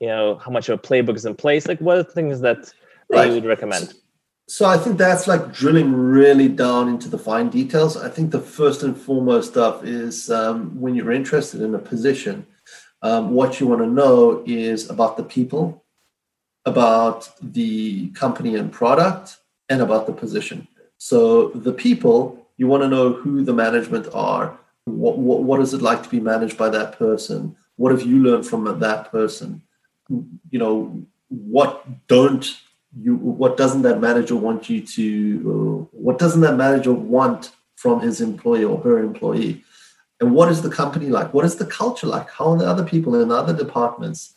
You 0.00 0.08
know 0.08 0.36
how 0.36 0.50
much 0.50 0.68
of 0.68 0.78
a 0.78 0.82
playbook 0.82 1.16
is 1.16 1.26
in 1.26 1.34
place? 1.34 1.66
Like 1.66 1.80
what 1.80 1.98
are 1.98 2.02
the 2.02 2.12
things 2.12 2.40
that, 2.40 2.72
right. 3.10 3.28
you 3.28 3.34
would 3.34 3.44
recommend 3.44 3.94
so 4.54 4.66
i 4.66 4.76
think 4.76 4.98
that's 4.98 5.26
like 5.26 5.52
drilling 5.60 5.92
really 5.92 6.48
down 6.48 6.88
into 6.88 7.08
the 7.08 7.22
fine 7.28 7.48
details 7.48 7.96
i 7.96 8.08
think 8.14 8.30
the 8.30 8.44
first 8.58 8.82
and 8.82 8.96
foremost 8.96 9.50
stuff 9.52 9.84
is 9.84 10.30
um, 10.30 10.56
when 10.80 10.94
you're 10.94 11.18
interested 11.20 11.60
in 11.60 11.74
a 11.74 11.78
position 11.92 12.46
um, 13.02 13.30
what 13.38 13.58
you 13.58 13.66
want 13.66 13.80
to 13.80 13.86
know 13.86 14.42
is 14.46 14.90
about 14.90 15.16
the 15.16 15.24
people 15.36 15.84
about 16.66 17.30
the 17.40 18.08
company 18.10 18.56
and 18.56 18.70
product 18.72 19.38
and 19.68 19.80
about 19.80 20.06
the 20.06 20.12
position 20.12 20.68
so 20.98 21.48
the 21.68 21.72
people 21.72 22.16
you 22.58 22.66
want 22.66 22.82
to 22.82 22.88
know 22.88 23.12
who 23.12 23.42
the 23.44 23.54
management 23.54 24.06
are 24.12 24.58
what, 24.84 25.18
what, 25.18 25.42
what 25.42 25.60
is 25.60 25.74
it 25.74 25.82
like 25.82 26.02
to 26.02 26.08
be 26.08 26.20
managed 26.20 26.58
by 26.58 26.68
that 26.68 26.98
person? 26.98 27.56
What 27.76 27.92
have 27.92 28.02
you 28.02 28.22
learned 28.22 28.46
from 28.46 28.78
that 28.80 29.10
person? 29.10 29.62
You 30.08 30.58
know, 30.58 31.06
what 31.28 31.84
don't 32.08 32.44
you, 32.98 33.16
what 33.16 33.56
doesn't 33.56 33.82
that 33.82 34.00
manager 34.00 34.36
want 34.36 34.68
you 34.68 34.80
to, 34.80 35.88
uh, 35.92 35.96
what 35.96 36.18
doesn't 36.18 36.42
that 36.42 36.56
manager 36.56 36.92
want 36.92 37.52
from 37.76 38.00
his 38.00 38.20
employee 38.20 38.64
or 38.64 38.78
her 38.80 38.98
employee? 38.98 39.64
And 40.20 40.32
what 40.32 40.50
is 40.50 40.62
the 40.62 40.70
company 40.70 41.06
like? 41.06 41.34
What 41.34 41.44
is 41.44 41.56
the 41.56 41.66
culture 41.66 42.06
like? 42.06 42.30
How 42.30 42.50
are 42.50 42.58
the 42.58 42.66
other 42.66 42.84
people 42.84 43.20
in 43.20 43.32
other 43.32 43.56
departments? 43.56 44.34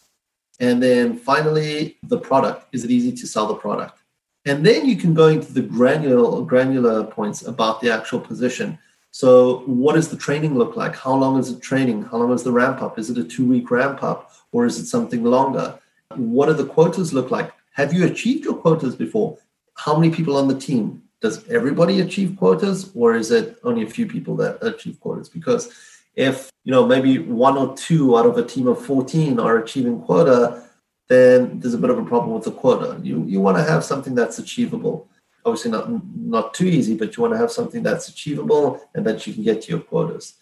And 0.59 0.81
then 0.81 1.17
finally, 1.17 1.97
the 2.03 2.17
product. 2.17 2.67
Is 2.73 2.83
it 2.83 2.91
easy 2.91 3.11
to 3.11 3.27
sell 3.27 3.47
the 3.47 3.55
product? 3.55 3.99
And 4.45 4.65
then 4.65 4.85
you 4.85 4.95
can 4.95 5.13
go 5.13 5.27
into 5.27 5.51
the 5.51 5.61
granular 5.61 6.41
granular 6.43 7.03
points 7.03 7.45
about 7.45 7.81
the 7.81 7.91
actual 7.91 8.19
position. 8.19 8.79
So, 9.11 9.59
what 9.65 9.95
does 9.95 10.09
the 10.09 10.17
training 10.17 10.57
look 10.57 10.75
like? 10.75 10.95
How 10.95 11.13
long 11.13 11.37
is 11.39 11.53
the 11.53 11.59
training? 11.59 12.03
How 12.03 12.17
long 12.17 12.31
is 12.31 12.43
the 12.43 12.51
ramp 12.51 12.81
up? 12.81 12.97
Is 12.97 13.09
it 13.09 13.17
a 13.17 13.23
two 13.23 13.45
week 13.45 13.69
ramp 13.69 14.01
up 14.03 14.31
or 14.51 14.65
is 14.65 14.79
it 14.79 14.85
something 14.85 15.23
longer? 15.23 15.77
What 16.15 16.47
do 16.47 16.53
the 16.53 16.65
quotas 16.65 17.13
look 17.13 17.31
like? 17.31 17.51
Have 17.75 17.93
you 17.93 18.05
achieved 18.05 18.45
your 18.45 18.55
quotas 18.55 18.95
before? 18.95 19.37
How 19.75 19.97
many 19.97 20.13
people 20.13 20.37
on 20.37 20.47
the 20.47 20.59
team? 20.59 21.03
Does 21.21 21.47
everybody 21.49 22.01
achieve 22.01 22.35
quotas 22.37 22.91
or 22.95 23.15
is 23.15 23.31
it 23.31 23.57
only 23.63 23.83
a 23.83 23.89
few 23.89 24.07
people 24.07 24.35
that 24.37 24.57
achieve 24.61 24.99
quotas? 24.99 25.29
Because 25.29 25.73
if 26.15 26.49
you 26.63 26.71
know 26.71 26.85
maybe 26.85 27.19
one 27.19 27.57
or 27.57 27.75
two 27.75 28.17
out 28.17 28.25
of 28.25 28.37
a 28.37 28.43
team 28.43 28.67
of 28.67 28.83
14 28.85 29.39
are 29.39 29.57
achieving 29.57 30.01
quota, 30.01 30.63
then 31.07 31.59
there's 31.59 31.73
a 31.73 31.77
bit 31.77 31.89
of 31.89 31.97
a 31.97 32.05
problem 32.05 32.33
with 32.33 32.45
the 32.45 32.51
quota. 32.51 32.99
You 33.03 33.23
you 33.25 33.39
want 33.41 33.57
to 33.57 33.63
have 33.63 33.83
something 33.83 34.15
that's 34.15 34.39
achievable 34.39 35.09
obviously 35.45 35.71
not 35.71 35.87
not 36.15 36.53
too 36.53 36.65
easy, 36.65 36.95
but 36.95 37.15
you 37.15 37.21
want 37.21 37.33
to 37.33 37.37
have 37.37 37.51
something 37.51 37.83
that's 37.83 38.09
achievable 38.09 38.81
and 38.95 39.05
that 39.05 39.25
you 39.25 39.33
can 39.33 39.43
get 39.43 39.61
to 39.61 39.71
your 39.71 39.81
quotas. 39.81 40.33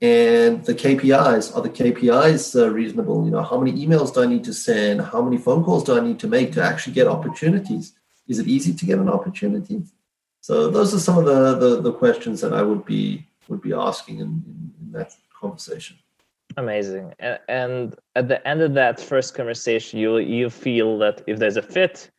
And 0.00 0.64
the 0.64 0.74
KPIs 0.74 1.56
are 1.56 1.62
the 1.62 1.70
KPIs 1.70 2.60
uh, 2.60 2.70
reasonable? 2.70 3.24
You 3.24 3.30
know, 3.30 3.42
how 3.42 3.58
many 3.58 3.86
emails 3.86 4.12
do 4.12 4.22
I 4.22 4.26
need 4.26 4.44
to 4.44 4.52
send? 4.52 5.00
How 5.00 5.22
many 5.22 5.38
phone 5.38 5.64
calls 5.64 5.84
do 5.84 5.96
I 5.96 6.00
need 6.00 6.18
to 6.20 6.26
make 6.26 6.52
to 6.52 6.62
actually 6.62 6.92
get 6.92 7.06
opportunities? 7.06 7.94
Is 8.26 8.38
it 8.38 8.46
easy 8.46 8.74
to 8.74 8.84
get 8.84 8.98
an 8.98 9.08
opportunity? 9.08 9.82
So 10.40 10.68
those 10.68 10.94
are 10.94 10.98
some 10.98 11.18
of 11.18 11.24
the 11.24 11.54
the, 11.54 11.80
the 11.80 11.92
questions 11.92 12.40
that 12.42 12.52
I 12.52 12.62
would 12.62 12.84
be 12.84 13.26
would 13.48 13.62
be 13.62 13.72
asking 13.72 14.16
in, 14.20 14.42
in, 14.46 14.72
in 14.80 14.92
that 14.92 15.14
conversation. 15.40 15.96
Amazing. 16.56 17.14
And, 17.18 17.38
and 17.48 17.96
at 18.14 18.28
the 18.28 18.46
end 18.46 18.60
of 18.62 18.74
that 18.74 19.00
first 19.00 19.34
conversation, 19.34 19.98
you 19.98 20.18
you 20.18 20.50
feel 20.50 20.98
that 20.98 21.22
if 21.26 21.38
there's 21.38 21.56
a 21.56 21.62
fit, 21.62 22.10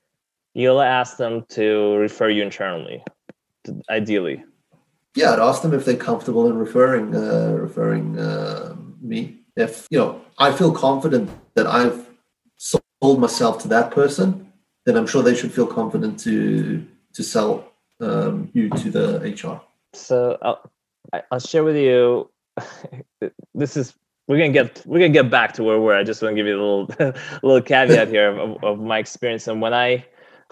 you'll 0.53 0.81
ask 0.81 1.17
them 1.17 1.45
to 1.49 1.95
refer 1.97 2.29
you 2.29 2.43
internally, 2.43 3.03
ideally. 3.89 4.43
Yeah, 5.15 5.31
I'd 5.31 5.39
ask 5.39 5.61
them 5.61 5.73
if 5.73 5.85
they're 5.85 5.95
comfortable 5.95 6.47
in 6.47 6.57
referring 6.57 7.15
uh, 7.15 7.55
referring 7.59 8.19
uh, 8.19 8.75
me. 9.01 9.39
If 9.55 9.87
you 9.89 9.97
know, 9.97 10.21
I 10.37 10.51
feel 10.51 10.71
confident 10.71 11.29
that 11.55 11.67
I've 11.67 12.09
sold 12.57 13.19
myself 13.19 13.61
to 13.61 13.67
that 13.69 13.91
person, 13.91 14.51
then 14.85 14.97
I'm 14.97 15.07
sure 15.07 15.23
they 15.23 15.35
should 15.35 15.53
feel 15.53 15.67
confident 15.67 16.19
to 16.21 16.85
to 17.13 17.23
sell 17.23 17.71
um, 18.01 18.49
you 18.53 18.69
to 18.69 18.91
the 18.91 19.19
HR. 19.19 19.61
So 19.93 20.37
I'll 20.41 20.71
I'll 21.31 21.39
share 21.39 21.63
with 21.63 21.77
you. 21.77 22.29
this 23.53 23.77
is 23.77 23.93
we're 24.27 24.37
gonna 24.37 24.51
get 24.51 24.81
we're 24.85 24.99
gonna 24.99 25.09
get 25.09 25.29
back 25.29 25.53
to 25.53 25.63
where 25.63 25.79
we're. 25.79 25.95
I 25.95 26.03
just 26.03 26.21
want 26.21 26.33
to 26.33 26.35
give 26.35 26.47
you 26.47 26.59
a 26.59 26.61
little 26.61 27.13
little 27.43 27.61
caveat 27.61 28.09
here 28.09 28.37
of, 28.37 28.63
of 28.63 28.79
my 28.79 28.99
experience 28.99 29.47
and 29.47 29.61
when 29.61 29.73
I 29.73 30.05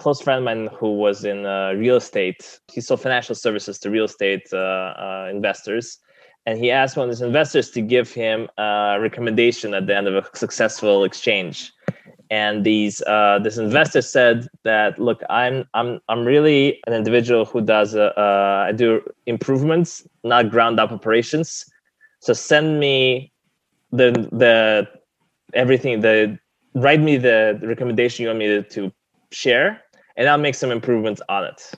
close 0.04 0.22
friend 0.22 0.40
of 0.40 0.44
mine 0.44 0.68
who 0.78 0.98
was 0.98 1.24
in 1.24 1.46
uh, 1.46 1.72
real 1.78 1.96
estate. 1.96 2.60
He 2.72 2.82
sold 2.82 3.00
financial 3.02 3.36
services 3.36 3.80
to 3.80 3.90
real 3.90 4.04
estate 4.04 4.46
uh, 4.52 4.58
uh, 4.58 5.30
investors. 5.32 5.98
And 6.46 6.60
he 6.60 6.72
asked 6.72 6.98
one 6.98 7.06
of 7.06 7.10
his 7.10 7.22
investors 7.22 7.72
to 7.72 7.82
give 7.82 8.12
him 8.12 8.50
a 8.58 8.98
recommendation 9.00 9.74
at 9.74 9.88
the 9.88 9.96
end 9.96 10.08
of 10.10 10.16
a 10.16 10.38
successful 10.38 11.06
exchange. 11.06 11.72
And 12.30 12.66
these 12.66 13.02
uh, 13.04 13.40
this 13.42 13.58
investor 13.58 14.02
said 14.02 14.48
that, 14.64 15.00
look, 15.00 15.22
I'm 15.30 15.64
I'm 15.74 16.02
I'm 16.10 16.26
really 16.26 16.82
an 16.88 16.94
individual 16.94 17.46
who 17.46 17.62
does 17.62 17.96
uh, 17.96 18.12
I 18.70 18.74
do 18.74 19.02
improvements, 19.26 20.06
not 20.26 20.50
ground 20.50 20.82
up 20.82 20.92
operations. 20.92 21.66
So 22.20 22.34
send 22.34 22.80
me 22.80 23.32
the 24.00 24.10
the 24.44 24.90
everything 25.54 26.02
the 26.02 26.38
write 26.76 27.00
me 27.00 27.16
the 27.16 27.58
recommendation 27.64 28.24
you 28.24 28.30
want 28.30 28.40
me 28.40 28.64
to 28.64 28.92
share 29.32 29.83
and 30.16 30.28
I'll 30.28 30.38
make 30.38 30.56
some 30.56 30.72
improvements 30.72 31.22
on 31.30 31.46
it. 31.46 31.72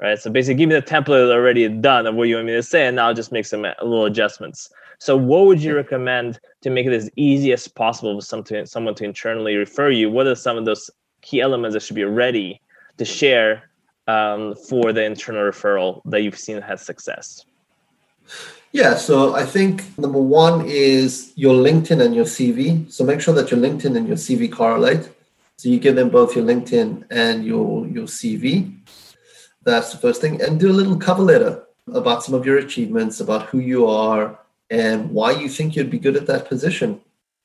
Right. 0.00 0.18
So 0.18 0.28
basically 0.28 0.56
give 0.56 0.68
me 0.68 0.74
the 0.74 0.82
template 0.82 1.32
already 1.32 1.68
done 1.68 2.06
of 2.06 2.16
what 2.16 2.24
you 2.24 2.34
want 2.34 2.46
me 2.46 2.52
to 2.54 2.62
say, 2.62 2.86
and 2.86 2.98
I'll 2.98 3.14
just 3.14 3.30
make 3.30 3.46
some 3.46 3.64
uh, 3.64 3.72
little 3.80 4.06
adjustments. 4.06 4.68
So 4.98 5.16
what 5.16 5.46
would 5.46 5.62
you 5.62 5.76
recommend 5.76 6.40
to 6.62 6.70
make 6.70 6.86
it 6.86 6.92
as 6.92 7.08
easy 7.16 7.52
as 7.52 7.68
possible 7.68 8.20
for 8.20 8.24
some 8.24 8.42
to, 8.44 8.66
someone 8.66 8.96
to 8.96 9.04
internally 9.04 9.54
refer 9.54 9.90
you? 9.90 10.10
What 10.10 10.26
are 10.26 10.34
some 10.34 10.56
of 10.56 10.64
those 10.64 10.90
key 11.22 11.40
elements 11.40 11.74
that 11.74 11.82
should 11.82 11.96
be 11.96 12.04
ready 12.04 12.60
to 12.98 13.04
share 13.04 13.70
um, 14.08 14.54
for 14.56 14.92
the 14.92 15.04
internal 15.04 15.42
referral 15.42 16.02
that 16.06 16.22
you've 16.22 16.38
seen 16.38 16.60
has 16.60 16.82
success? 16.82 17.44
Yeah, 18.72 18.96
so 18.96 19.36
I 19.36 19.46
think 19.46 19.96
number 19.98 20.20
one 20.20 20.64
is 20.66 21.32
your 21.36 21.54
LinkedIn 21.54 22.04
and 22.04 22.14
your 22.14 22.24
CV. 22.24 22.90
So 22.90 23.04
make 23.04 23.20
sure 23.20 23.34
that 23.34 23.50
your 23.50 23.60
LinkedIn 23.60 23.96
and 23.96 24.08
your 24.08 24.16
CV 24.16 24.50
correlate. 24.50 25.08
So 25.56 25.68
you 25.68 25.78
give 25.78 25.96
them 25.96 26.10
both 26.10 26.34
your 26.34 26.44
LinkedIn 26.44 27.04
and 27.10 27.44
your 27.44 27.86
your 27.86 28.06
CV. 28.06 28.76
That's 29.62 29.92
the 29.92 29.98
first 29.98 30.20
thing, 30.20 30.42
and 30.42 30.60
do 30.60 30.70
a 30.70 30.78
little 30.80 30.96
cover 30.96 31.22
letter 31.22 31.64
about 31.92 32.22
some 32.22 32.34
of 32.34 32.44
your 32.44 32.58
achievements, 32.58 33.20
about 33.20 33.46
who 33.46 33.58
you 33.58 33.86
are, 33.86 34.38
and 34.70 35.10
why 35.10 35.32
you 35.32 35.48
think 35.48 35.76
you'd 35.76 35.90
be 35.90 35.98
good 35.98 36.16
at 36.16 36.26
that 36.26 36.48
position. 36.48 37.00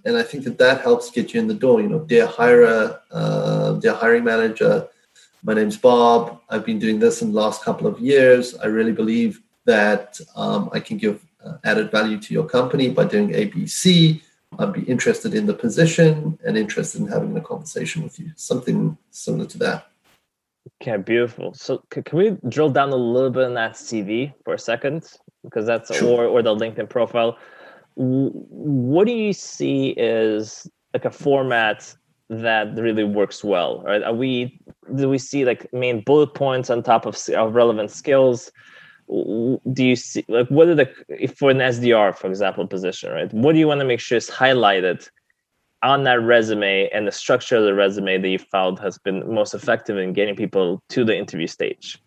And 0.05 0.17
I 0.17 0.23
think 0.23 0.43
that 0.45 0.57
that 0.57 0.81
helps 0.81 1.11
get 1.11 1.33
you 1.33 1.39
in 1.39 1.47
the 1.47 1.53
door. 1.53 1.81
You 1.81 1.89
know, 1.89 1.99
dear 1.99 2.27
hirer, 2.27 2.99
uh, 3.11 3.73
dear 3.73 3.93
hiring 3.93 4.23
manager, 4.23 4.87
my 5.43 5.53
name's 5.53 5.77
Bob. 5.77 6.41
I've 6.49 6.65
been 6.65 6.79
doing 6.79 6.99
this 6.99 7.21
in 7.21 7.31
the 7.31 7.39
last 7.39 7.63
couple 7.63 7.87
of 7.87 7.99
years. 7.99 8.57
I 8.57 8.67
really 8.67 8.91
believe 8.91 9.41
that 9.65 10.19
um, 10.35 10.69
I 10.73 10.79
can 10.79 10.97
give 10.97 11.25
uh, 11.45 11.57
added 11.63 11.91
value 11.91 12.19
to 12.19 12.33
your 12.33 12.45
company 12.45 12.89
by 12.89 13.05
doing 13.05 13.29
ABC. 13.29 14.21
I'd 14.58 14.74
be 14.74 14.82
interested 14.84 15.34
in 15.34 15.46
the 15.46 15.53
position 15.53 16.39
and 16.46 16.58
interested 16.58 17.01
in 17.01 17.08
having 17.08 17.36
a 17.38 17.41
conversation 17.41 18.03
with 18.03 18.20
you. 18.20 18.32
Something 18.36 18.98
similar 19.12 19.46
to 19.46 19.58
that. 19.60 19.91
Okay, 20.82 20.98
beautiful. 20.98 21.53
So 21.53 21.84
can 21.89 22.03
we 22.13 22.38
drill 22.48 22.70
down 22.70 22.89
a 22.89 22.96
little 22.96 23.29
bit 23.29 23.46
on 23.46 23.53
that 23.53 23.74
CV 23.74 24.34
for 24.44 24.53
a 24.53 24.60
second? 24.60 25.12
Because 25.44 25.65
that's 25.65 25.96
sure. 25.96 26.25
or 26.25 26.27
or 26.27 26.41
the 26.41 26.56
LinkedIn 26.56 26.89
profile. 26.89 27.38
What 27.96 29.08
do 29.08 29.13
you 29.13 29.34
see 29.34 29.89
is 29.89 30.70
like 30.94 31.06
a 31.06 31.12
format 31.12 31.94
that 32.29 32.75
really 32.75 33.03
works 33.03 33.44
well? 33.44 33.82
Right? 33.84 34.03
Are 34.03 34.13
we 34.13 34.60
do 34.96 35.10
we 35.10 35.18
see 35.18 35.46
like 35.46 35.72
main 35.74 36.01
bullet 36.03 36.34
points 36.34 36.70
on 36.70 36.84
top 36.84 37.06
of, 37.06 37.18
of 37.36 37.56
relevant 37.56 37.91
skills? 37.91 38.51
Do 39.09 39.83
you 39.83 39.95
see 39.95 40.23
like 40.27 40.47
what 40.49 40.67
are 40.67 40.75
the 40.75 40.89
if 41.07 41.35
for 41.37 41.49
an 41.49 41.57
SDR 41.57 42.15
for 42.15 42.27
example 42.27 42.67
position 42.67 43.11
right? 43.11 43.33
What 43.33 43.53
do 43.53 43.59
you 43.59 43.67
want 43.67 43.79
to 43.79 43.85
make 43.85 43.99
sure 43.99 44.17
is 44.17 44.29
highlighted 44.29 45.09
on 45.81 46.03
that 46.03 46.21
resume 46.21 46.89
and 46.93 47.07
the 47.07 47.11
structure 47.11 47.55
of 47.55 47.63
the 47.63 47.73
resume 47.73 48.17
that 48.17 48.29
you 48.29 48.37
found 48.37 48.77
has 48.79 48.97
been 48.97 49.33
most 49.33 49.53
effective 49.53 49.97
in 49.97 50.13
getting 50.13 50.35
people 50.35 50.83
to 50.89 51.03
the 51.03 51.17
interview 51.17 51.47
stage? 51.47 51.97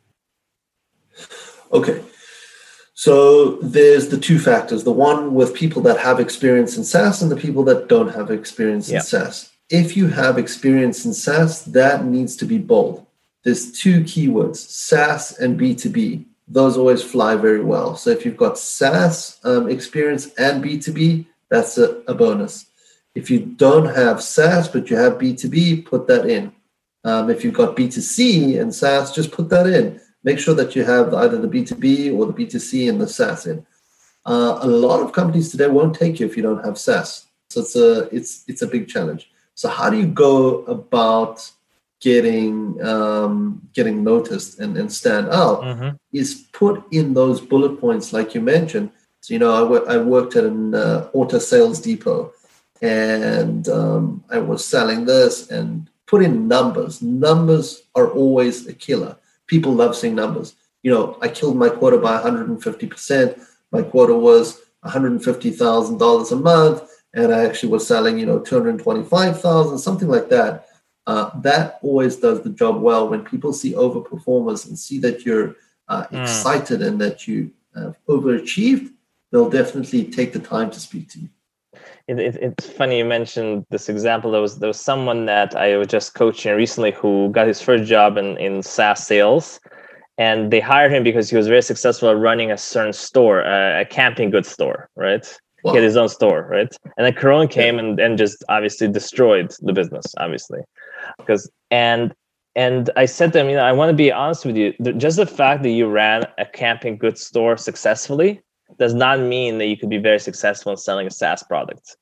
Okay. 1.72 2.02
So 2.94 3.56
there's 3.56 4.08
the 4.08 4.18
two 4.18 4.38
factors 4.38 4.84
the 4.84 4.92
one 4.92 5.34
with 5.34 5.54
people 5.54 5.82
that 5.82 5.98
have 5.98 6.20
experience 6.20 6.76
in 6.76 6.84
SaaS 6.84 7.20
and 7.20 7.32
the 7.32 7.36
people 7.36 7.64
that 7.64 7.88
don't 7.88 8.14
have 8.14 8.30
experience 8.30 8.90
in 8.90 9.00
SaaS. 9.00 9.50
If 9.70 9.96
you 9.96 10.06
have 10.08 10.38
experience 10.38 11.04
in 11.04 11.14
SaaS 11.14 11.64
that 11.64 12.04
needs 12.04 12.36
to 12.36 12.44
be 12.44 12.58
bold. 12.58 13.06
There's 13.42 13.72
two 13.72 14.02
keywords 14.02 14.56
SaaS 14.56 15.36
and 15.38 15.58
B2B 15.58 16.26
those 16.52 16.76
always 16.76 17.02
fly 17.02 17.34
very 17.34 17.64
well. 17.64 17.96
So 17.96 18.10
if 18.10 18.24
you've 18.24 18.36
got 18.36 18.58
SaaS 18.58 19.40
um, 19.44 19.70
experience 19.70 20.34
and 20.34 20.62
B2B, 20.62 21.24
that's 21.48 21.78
a, 21.78 22.02
a, 22.06 22.14
bonus. 22.14 22.66
If 23.14 23.30
you 23.30 23.40
don't 23.40 23.86
have 23.86 24.22
SaaS, 24.22 24.68
but 24.68 24.90
you 24.90 24.96
have 24.96 25.14
B2B, 25.14 25.86
put 25.86 26.06
that 26.08 26.26
in. 26.28 26.52
Um, 27.04 27.30
if 27.30 27.42
you've 27.42 27.54
got 27.54 27.74
B2C 27.74 28.60
and 28.60 28.74
SaaS, 28.74 29.12
just 29.12 29.32
put 29.32 29.48
that 29.48 29.66
in. 29.66 29.98
Make 30.24 30.38
sure 30.38 30.54
that 30.54 30.76
you 30.76 30.84
have 30.84 31.14
either 31.14 31.38
the 31.38 31.48
B2B 31.48 32.14
or 32.14 32.26
the 32.26 32.34
B2C 32.34 32.88
and 32.88 33.00
the 33.00 33.08
SaaS 33.08 33.46
in. 33.46 33.66
Uh, 34.26 34.58
a 34.60 34.66
lot 34.66 35.00
of 35.00 35.12
companies 35.12 35.50
today 35.50 35.68
won't 35.68 35.96
take 35.96 36.20
you 36.20 36.26
if 36.26 36.36
you 36.36 36.42
don't 36.42 36.64
have 36.64 36.78
SaaS. 36.78 37.26
So 37.48 37.60
it's 37.60 37.76
a 37.76 38.14
it's 38.14 38.44
it's 38.46 38.62
a 38.62 38.66
big 38.66 38.88
challenge. 38.88 39.30
So 39.54 39.68
how 39.68 39.90
do 39.90 39.98
you 39.98 40.06
go 40.06 40.64
about 40.64 41.50
getting 42.02 42.84
um, 42.84 43.62
getting 43.72 44.02
noticed 44.02 44.58
and, 44.58 44.76
and 44.76 44.92
stand 44.92 45.28
out 45.28 45.62
mm-hmm. 45.62 45.90
is 46.12 46.48
put 46.52 46.82
in 46.92 47.14
those 47.14 47.40
bullet 47.40 47.80
points 47.80 48.12
like 48.12 48.34
you 48.34 48.40
mentioned. 48.40 48.90
So 49.20 49.32
you 49.32 49.38
know 49.38 49.54
I, 49.54 49.60
w- 49.60 49.86
I 49.86 49.96
worked 49.98 50.34
at 50.36 50.44
an 50.44 50.74
uh, 50.74 51.08
auto 51.14 51.38
sales 51.38 51.80
depot 51.80 52.32
and 52.82 53.68
um, 53.68 54.24
i 54.30 54.38
was 54.38 54.66
selling 54.66 55.04
this 55.04 55.48
and 55.50 55.88
put 56.08 56.22
in 56.22 56.48
numbers. 56.48 57.00
Numbers 57.00 57.82
are 57.94 58.10
always 58.10 58.66
a 58.66 58.74
killer. 58.74 59.16
People 59.46 59.72
love 59.72 59.96
seeing 59.96 60.16
numbers. 60.16 60.56
You 60.82 60.90
know 60.90 61.16
i 61.22 61.28
killed 61.28 61.56
my 61.56 61.68
quota 61.68 61.98
by 61.98 62.20
150% 62.20 63.46
my 63.70 63.82
quota 63.82 64.14
was 64.14 64.60
$150000 64.84 66.32
a 66.32 66.36
month 66.36 66.82
and 67.14 67.32
i 67.32 67.44
actually 67.44 67.70
was 67.70 67.86
selling 67.86 68.18
you 68.18 68.26
know 68.26 68.40
225000 68.40 69.78
something 69.78 70.08
like 70.08 70.28
that 70.28 70.66
uh, 71.06 71.30
that 71.40 71.78
always 71.82 72.16
does 72.16 72.42
the 72.42 72.50
job 72.50 72.80
well 72.80 73.08
when 73.08 73.24
people 73.24 73.52
see 73.52 73.72
overperformers 73.72 74.68
and 74.68 74.78
see 74.78 74.98
that 74.98 75.24
you're 75.24 75.56
uh, 75.88 76.04
mm. 76.06 76.22
excited 76.22 76.82
and 76.82 77.00
that 77.00 77.26
you 77.26 77.50
have 77.74 77.96
overachieved 78.08 78.92
they'll 79.30 79.50
definitely 79.50 80.04
take 80.04 80.32
the 80.32 80.38
time 80.38 80.70
to 80.70 80.78
speak 80.78 81.08
to 81.08 81.18
you 81.18 81.28
it, 82.08 82.18
it, 82.18 82.36
it's 82.36 82.66
funny 82.66 82.98
you 82.98 83.04
mentioned 83.04 83.64
this 83.70 83.88
example. 83.88 84.30
There 84.30 84.40
was 84.40 84.58
there 84.58 84.68
was 84.68 84.80
someone 84.80 85.26
that 85.26 85.54
I 85.54 85.76
was 85.76 85.86
just 85.86 86.14
coaching 86.14 86.54
recently 86.54 86.90
who 86.90 87.30
got 87.30 87.46
his 87.46 87.60
first 87.60 87.84
job 87.84 88.16
in 88.16 88.36
in 88.38 88.62
SaaS 88.62 89.06
sales, 89.06 89.60
and 90.18 90.52
they 90.52 90.60
hired 90.60 90.92
him 90.92 91.04
because 91.04 91.30
he 91.30 91.36
was 91.36 91.46
very 91.46 91.62
successful 91.62 92.10
at 92.10 92.16
running 92.16 92.50
a 92.50 92.58
certain 92.58 92.92
store, 92.92 93.44
uh, 93.44 93.80
a 93.80 93.84
camping 93.84 94.30
goods 94.30 94.48
store, 94.48 94.90
right? 94.96 95.26
Wow. 95.62 95.72
He 95.72 95.78
had 95.78 95.84
his 95.84 95.96
own 95.96 96.08
store, 96.08 96.46
right? 96.50 96.74
And 96.96 97.06
then 97.06 97.12
Corona 97.14 97.46
came 97.46 97.76
yeah. 97.76 97.84
and, 97.84 98.00
and 98.00 98.18
just 98.18 98.42
obviously 98.48 98.88
destroyed 98.88 99.54
the 99.60 99.72
business, 99.72 100.06
obviously, 100.18 100.60
because 101.18 101.50
and 101.70 102.14
and 102.54 102.90
I 102.96 103.06
said 103.06 103.32
to 103.32 103.40
him, 103.40 103.48
you 103.48 103.56
know, 103.56 103.64
I 103.64 103.72
want 103.72 103.90
to 103.90 103.96
be 103.96 104.12
honest 104.12 104.44
with 104.44 104.56
you. 104.56 104.74
Just 104.98 105.16
the 105.16 105.26
fact 105.26 105.62
that 105.62 105.70
you 105.70 105.88
ran 105.88 106.24
a 106.38 106.44
camping 106.44 106.98
goods 106.98 107.24
store 107.24 107.56
successfully 107.56 108.42
does 108.78 108.94
not 108.94 109.20
mean 109.20 109.58
that 109.58 109.66
you 109.66 109.76
could 109.76 109.88
be 109.88 109.98
very 109.98 110.18
successful 110.18 110.72
in 110.72 110.78
selling 110.78 111.06
a 111.06 111.10
SaaS 111.10 111.42
product, 111.42 111.96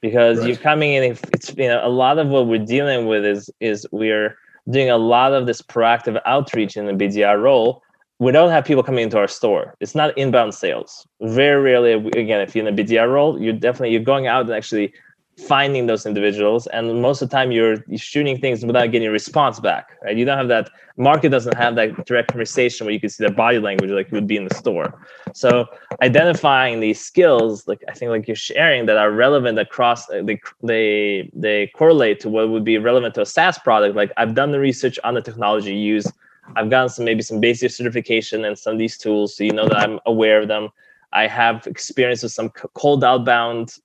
because 0.00 0.38
right. 0.38 0.48
you're 0.48 0.56
coming 0.56 0.92
in. 0.92 1.02
If 1.04 1.22
it's 1.32 1.54
you 1.56 1.68
know 1.68 1.80
a 1.86 1.88
lot 1.88 2.18
of 2.18 2.28
what 2.28 2.46
we're 2.46 2.64
dealing 2.64 3.06
with 3.06 3.24
is 3.24 3.50
is 3.60 3.86
we're 3.92 4.36
doing 4.70 4.90
a 4.90 4.96
lot 4.96 5.32
of 5.32 5.46
this 5.46 5.62
proactive 5.62 6.20
outreach 6.26 6.76
in 6.76 6.86
the 6.86 6.92
BDR 6.92 7.40
role. 7.42 7.82
We 8.20 8.30
don't 8.30 8.50
have 8.50 8.64
people 8.64 8.82
coming 8.82 9.04
into 9.04 9.18
our 9.18 9.28
store. 9.28 9.74
It's 9.80 9.94
not 9.94 10.16
inbound 10.16 10.54
sales. 10.54 11.06
Very 11.20 11.60
rarely, 11.60 11.92
again, 11.92 12.40
if 12.40 12.54
you're 12.54 12.66
in 12.66 12.72
a 12.72 12.82
BDR 12.82 13.12
role, 13.12 13.42
you're 13.42 13.52
definitely 13.52 13.90
you're 13.90 14.02
going 14.02 14.28
out 14.28 14.42
and 14.42 14.54
actually 14.54 14.94
finding 15.36 15.86
those 15.86 16.06
individuals 16.06 16.66
and 16.68 17.02
most 17.02 17.20
of 17.20 17.28
the 17.28 17.36
time 17.36 17.50
you're, 17.50 17.76
shooting 17.96 18.38
things 18.40 18.64
without 18.64 18.90
getting 18.92 19.08
a 19.08 19.10
response 19.10 19.58
back 19.58 19.98
right? 20.02 20.16
You 20.16 20.24
don't 20.24 20.38
have 20.38 20.48
that 20.48 20.70
market 20.96 21.30
doesn't 21.30 21.56
have 21.56 21.74
that 21.74 22.06
direct 22.06 22.28
conversation 22.28 22.86
where 22.86 22.92
you 22.92 23.00
can 23.00 23.08
see 23.08 23.24
their 23.24 23.34
body 23.34 23.58
language 23.58 23.90
like 23.90 24.10
would 24.12 24.26
be 24.26 24.36
in 24.36 24.46
the 24.46 24.54
store. 24.54 25.06
So 25.32 25.66
identifying 26.02 26.80
these 26.80 27.00
skills 27.00 27.66
like 27.66 27.82
i 27.88 27.92
think 27.92 28.10
like 28.10 28.28
you're 28.28 28.36
sharing 28.36 28.86
that 28.86 28.96
are 28.96 29.10
relevant 29.10 29.58
across 29.58 30.08
uh, 30.10 30.22
they 30.22 30.40
they 30.62 31.30
they 31.34 31.66
correlate 31.68 32.20
to 32.20 32.28
what 32.28 32.48
would 32.50 32.64
be 32.64 32.78
relevant 32.78 33.14
to 33.14 33.22
a 33.22 33.26
saas 33.26 33.58
product. 33.58 33.96
Like 33.96 34.12
i've 34.16 34.34
done 34.34 34.52
the 34.52 34.60
research 34.60 34.98
on 35.04 35.14
the 35.14 35.22
technology 35.22 35.74
used 35.74 36.10
i've 36.56 36.70
gotten 36.70 36.88
some 36.88 37.04
maybe 37.04 37.22
some 37.22 37.40
basic 37.40 37.70
certification 37.70 38.44
and 38.44 38.58
some 38.58 38.74
of 38.74 38.78
these 38.78 38.98
tools 38.98 39.36
so 39.36 39.44
you 39.44 39.52
know 39.52 39.66
that 39.66 39.78
i'm 39.78 39.98
aware 40.06 40.40
of 40.40 40.48
them. 40.48 40.68
I 41.14 41.28
have 41.28 41.66
experience 41.66 42.22
with 42.24 42.32
some 42.32 42.50
cold 42.50 43.04
outbound 43.04 43.76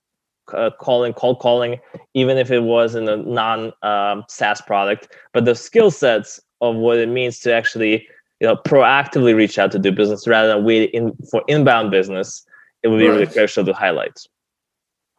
uh, 0.54 0.70
calling, 0.78 1.12
cold 1.12 1.38
calling, 1.40 1.78
even 2.14 2.38
if 2.38 2.50
it 2.50 2.60
was 2.60 2.94
in 2.94 3.08
a 3.08 3.16
non 3.16 3.72
um, 3.82 4.24
SaaS 4.28 4.60
product. 4.60 5.08
But 5.32 5.44
the 5.44 5.54
skill 5.54 5.90
sets 5.90 6.40
of 6.60 6.76
what 6.76 6.98
it 6.98 7.08
means 7.08 7.40
to 7.40 7.54
actually, 7.54 8.06
you 8.40 8.46
know, 8.46 8.56
proactively 8.56 9.34
reach 9.34 9.58
out 9.58 9.72
to 9.72 9.78
do 9.78 9.92
business 9.92 10.26
rather 10.26 10.48
than 10.48 10.64
wait 10.64 10.90
in 10.90 11.16
for 11.30 11.42
inbound 11.48 11.90
business, 11.90 12.44
it 12.82 12.88
would 12.88 12.98
be 12.98 13.08
right. 13.08 13.14
really 13.14 13.26
crucial 13.26 13.64
to 13.64 13.72
highlight. 13.72 14.18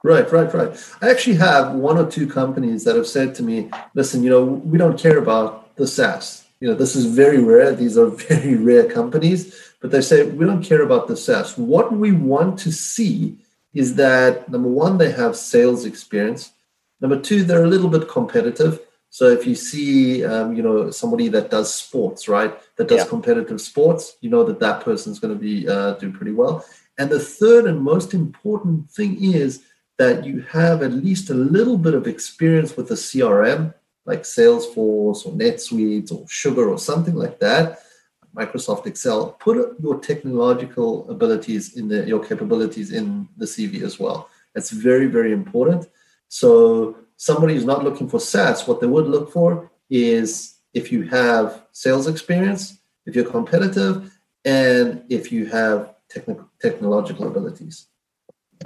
Right, 0.04 0.32
right, 0.32 0.52
right. 0.54 0.94
I 1.02 1.12
actually 1.12 1.36
have 1.36 1.74
one 1.76 1.98
or 1.98 2.10
two 2.10 2.28
companies 2.28 2.84
that 2.86 2.96
have 2.96 3.08
said 3.08 3.36
to 3.36 3.44
me, 3.44 3.70
"Listen, 3.94 4.24
you 4.24 4.30
know, 4.30 4.44
we 4.44 4.78
don't 4.78 5.00
care 5.00 5.20
about 5.20 5.76
the 5.76 5.86
SaaS. 5.86 6.44
You 6.60 6.70
know, 6.70 6.76
this 6.76 6.96
is 6.96 7.06
very 7.06 7.42
rare. 7.42 7.74
These 7.74 7.98
are 7.98 8.08
very 8.30 8.56
rare 8.56 8.90
companies." 8.90 9.56
But 9.80 9.92
they 9.92 10.02
say 10.02 10.24
we 10.24 10.46
don't 10.46 10.64
care 10.64 10.82
about 10.82 11.08
the 11.08 11.18
SaaS. 11.18 11.58
What 11.58 11.94
we 11.94 12.12
want 12.12 12.58
to 12.60 12.72
see 12.72 13.38
is 13.74 13.96
that 13.96 14.50
number 14.50 14.70
one, 14.70 14.98
they 14.98 15.12
have 15.12 15.36
sales 15.36 15.86
experience. 15.86 16.52
Number 17.00 17.20
two, 17.20 17.44
they're 17.44 17.64
a 17.64 17.68
little 17.68 17.90
bit 17.90 18.10
competitive. 18.10 18.80
So 19.10 19.28
if 19.28 19.46
you 19.46 19.56
see, 19.56 20.24
um, 20.24 20.56
you 20.56 20.64
know, 20.64 20.90
somebody 20.90 21.28
that 21.30 21.50
does 21.50 21.74
sports, 21.74 22.28
right, 22.28 22.58
that 22.78 22.88
does 22.88 23.00
yeah. 23.00 23.06
competitive 23.08 23.60
sports, 23.60 24.16
you 24.22 24.30
know 24.30 24.44
that 24.46 24.60
that 24.60 24.82
person's 24.82 25.20
going 25.20 25.34
to 25.34 25.40
be 25.40 25.68
uh, 25.68 25.94
do 25.94 26.12
pretty 26.12 26.32
well. 26.32 26.66
And 26.98 27.10
the 27.10 27.20
third 27.20 27.66
and 27.66 27.82
most 27.82 28.14
important 28.14 28.90
thing 28.92 29.22
is 29.22 29.64
that 29.98 30.26
you 30.26 30.42
have 30.50 30.82
at 30.82 30.94
least 30.94 31.30
a 31.30 31.34
little 31.34 31.78
bit 31.78 31.94
of 31.94 32.08
experience 32.08 32.78
with 32.78 32.90
a 32.92 32.96
CRM, 32.96 33.74
like 34.06 34.24
Salesforce 34.24 35.26
or 35.26 35.34
NetSuite 35.34 36.12
or 36.12 36.26
Sugar 36.28 36.70
or 36.70 36.78
something 36.78 37.16
like 37.16 37.40
that, 37.40 37.80
Microsoft 38.36 38.86
Excel, 38.88 39.32
put 39.40 39.76
your 39.82 40.00
technological 40.00 41.10
abilities 41.10 41.78
in 41.78 41.88
the 41.88 42.06
your 42.08 42.24
capabilities 42.24 42.92
in 42.92 43.28
the 43.38 43.46
CV 43.46 43.82
as 43.84 44.00
well. 44.00 44.30
That's 44.54 44.72
very 44.72 45.08
very 45.08 45.32
important. 45.32 45.88
So 46.28 46.98
somebody 47.18 47.54
who's 47.54 47.66
not 47.66 47.84
looking 47.84 48.08
for 48.08 48.20
SaaS, 48.20 48.68
what 48.68 48.80
they 48.80 48.88
would 48.88 49.08
look 49.08 49.32
for 49.32 49.70
is 49.90 50.56
if 50.74 50.92
you 50.92 51.04
have 51.04 51.64
sales 51.72 52.08
experience, 52.08 52.80
if 53.06 53.16
you're 53.16 53.30
competitive, 53.30 54.12
and 54.46 55.04
if 55.10 55.32
you 55.32 55.46
have 55.48 55.94
technical 56.10 56.50
technological 56.62 57.28
abilities. 57.28 57.88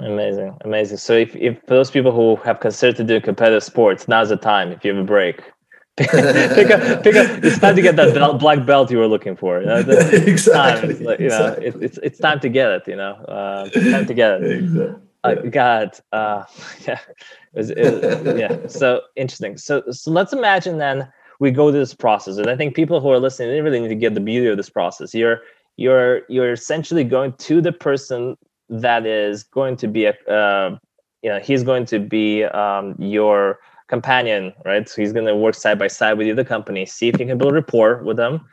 Amazing, 0.00 0.56
amazing. 0.64 0.98
So 0.98 1.14
if, 1.14 1.34
if 1.36 1.64
those 1.66 1.90
people 1.90 2.12
who 2.12 2.36
have 2.44 2.60
considered 2.60 2.96
to 2.96 3.04
do 3.04 3.20
competitive 3.20 3.62
sports, 3.62 4.08
now's 4.08 4.28
the 4.28 4.36
time. 4.36 4.70
If 4.70 4.84
you 4.84 4.94
have 4.94 5.02
a 5.02 5.06
break, 5.06 5.40
pick 5.96 6.70
up, 6.70 7.02
pick 7.02 7.16
up. 7.16 7.44
It's 7.44 7.58
time 7.58 7.76
to 7.76 7.82
get 7.82 7.96
that 7.96 8.14
belt, 8.14 8.38
black 8.38 8.66
belt 8.66 8.90
you 8.90 8.98
were 8.98 9.06
looking 9.06 9.36
for. 9.36 9.60
You 9.60 9.66
know, 9.66 9.78
exactly. 9.78 10.90
It's 10.90 11.00
like, 11.00 11.20
you 11.20 11.28
know, 11.28 11.56
it, 11.60 11.74
it's 11.80 11.98
it's 12.02 12.18
time 12.18 12.40
to 12.40 12.48
get 12.48 12.70
it. 12.70 12.88
You 12.88 12.96
know, 12.96 13.14
uh, 13.28 13.68
time 13.70 14.06
to 14.06 14.14
get 14.14 14.42
it. 14.42 14.58
Exactly. 14.58 15.02
Uh, 15.24 15.34
God, 15.50 15.98
uh, 16.12 16.44
yeah, 16.86 17.00
it 17.54 17.58
was, 17.58 17.70
it, 17.70 18.38
yeah. 18.38 18.66
So 18.68 19.02
interesting. 19.16 19.56
So 19.56 19.82
so 19.90 20.10
let's 20.10 20.32
imagine 20.32 20.78
then 20.78 21.08
we 21.40 21.50
go 21.50 21.70
through 21.70 21.80
this 21.80 21.94
process, 21.94 22.36
and 22.36 22.48
I 22.48 22.56
think 22.56 22.76
people 22.76 23.00
who 23.00 23.10
are 23.10 23.18
listening 23.18 23.50
they 23.50 23.60
really 23.60 23.80
need 23.80 23.88
to 23.88 23.94
get 23.94 24.14
the 24.14 24.20
beauty 24.20 24.48
of 24.48 24.56
this 24.56 24.70
process. 24.70 25.14
You're 25.14 25.40
you're 25.76 26.22
you're 26.28 26.52
essentially 26.52 27.04
going 27.04 27.32
to 27.34 27.60
the 27.60 27.72
person 27.72 28.36
that 28.68 29.06
is 29.06 29.42
going 29.42 29.76
to 29.76 29.88
be 29.88 30.06
a 30.06 30.14
uh, 30.28 30.78
you 31.22 31.30
know 31.30 31.40
he's 31.40 31.62
going 31.62 31.86
to 31.86 31.98
be 31.98 32.44
um, 32.44 32.94
your 32.98 33.58
companion, 33.88 34.52
right? 34.64 34.88
So 34.88 35.00
he's 35.00 35.12
going 35.12 35.26
to 35.26 35.36
work 35.36 35.54
side 35.54 35.78
by 35.78 35.88
side 35.88 36.18
with 36.18 36.26
you, 36.26 36.34
the 36.34 36.44
company, 36.44 36.86
see 36.86 37.08
if 37.08 37.18
you 37.20 37.26
can 37.26 37.38
build 37.38 37.54
rapport 37.54 38.02
with 38.02 38.16
them, 38.16 38.44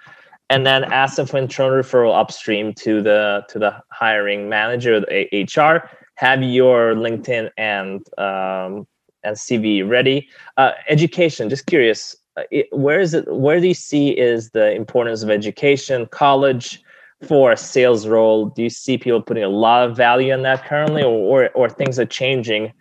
and 0.50 0.66
then 0.66 0.84
ask 0.86 1.16
them 1.16 1.26
for 1.26 1.38
internal 1.38 1.82
referral 1.82 2.18
upstream 2.18 2.74
to 2.74 3.02
the 3.02 3.44
to 3.50 3.60
the 3.60 3.76
hiring 3.90 4.50
manager, 4.50 5.00
the 5.00 5.28
HR. 5.32 5.90
Have 6.16 6.44
your 6.44 6.94
LinkedIn 6.94 7.50
and 7.58 8.02
um, 8.20 8.88
and 9.24 9.36
CV 9.36 9.88
ready. 9.88 10.30
Uh, 10.58 10.72
education, 10.90 11.50
just 11.50 11.66
curious, 11.66 12.16
uh, 12.38 12.44
where 12.72 13.00
is 13.00 13.14
it? 13.14 13.26
Where 13.34 13.60
do 13.60 13.68
you 13.68 13.74
see 13.74 14.10
is 14.10 14.52
the 14.52 14.72
importance 14.74 15.24
of 15.24 15.30
education, 15.30 16.08
college? 16.08 16.82
For 17.28 17.54
a 17.54 17.58
sales 17.58 18.06
role, 18.06 18.48
do 18.48 18.64
you 18.64 18.70
see 18.70 18.98
people 18.98 19.22
putting 19.22 19.46
a 19.46 19.48
lot 19.48 19.88
of 19.88 19.96
value 19.96 20.34
in 20.34 20.42
that 20.42 20.66
currently, 20.66 21.04
or, 21.04 21.46
or, 21.46 21.50
or 21.52 21.70
things 21.70 21.98
are 21.98 22.06
changing 22.06 22.74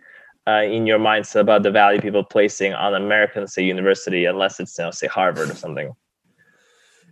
uh, 0.46 0.62
in 0.62 0.87
your 0.87 0.98
mindset 0.98 1.40
about 1.40 1.62
the 1.62 1.70
value 1.70 2.00
people 2.00 2.24
placing 2.24 2.72
on 2.72 2.94
American, 2.94 3.46
say, 3.46 3.64
university, 3.64 4.24
unless 4.24 4.61
it's, 4.61 4.76
you 4.78 4.85
know, 4.85 4.90
say, 4.90 5.07
Harvard 5.07 5.50
or 5.50 5.55
something. 5.55 5.92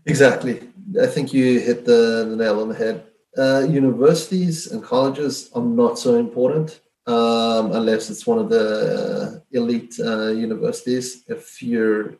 Exactly. 0.06 0.68
I 1.00 1.06
think 1.06 1.32
you 1.32 1.60
hit 1.60 1.84
the, 1.84 2.26
the 2.28 2.36
nail 2.36 2.60
on 2.60 2.68
the 2.68 2.74
head. 2.74 3.04
Uh, 3.36 3.60
universities 3.68 4.72
and 4.72 4.82
colleges 4.82 5.50
are 5.54 5.62
not 5.62 5.98
so 5.98 6.16
important 6.16 6.80
um, 7.06 7.72
unless 7.72 8.10
it's 8.10 8.26
one 8.26 8.38
of 8.38 8.48
the 8.48 9.42
elite 9.52 9.94
uh, 10.00 10.28
universities. 10.28 11.24
If 11.28 11.62
you 11.62 12.18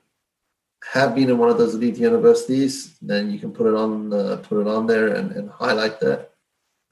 have 0.93 1.15
been 1.15 1.31
in 1.31 1.39
one 1.39 1.51
of 1.51 1.59
those 1.59 1.75
elite 1.75 1.99
universities, 1.99 2.97
then 3.03 3.31
you 3.31 3.39
can 3.39 3.53
put 3.53 3.67
it 3.67 3.75
on 3.75 4.13
uh, 4.13 4.37
put 4.43 4.61
it 4.61 4.69
on 4.69 4.87
there 4.87 5.09
and, 5.09 5.33
and 5.33 5.51
highlight 5.51 6.01
that. 6.01 6.31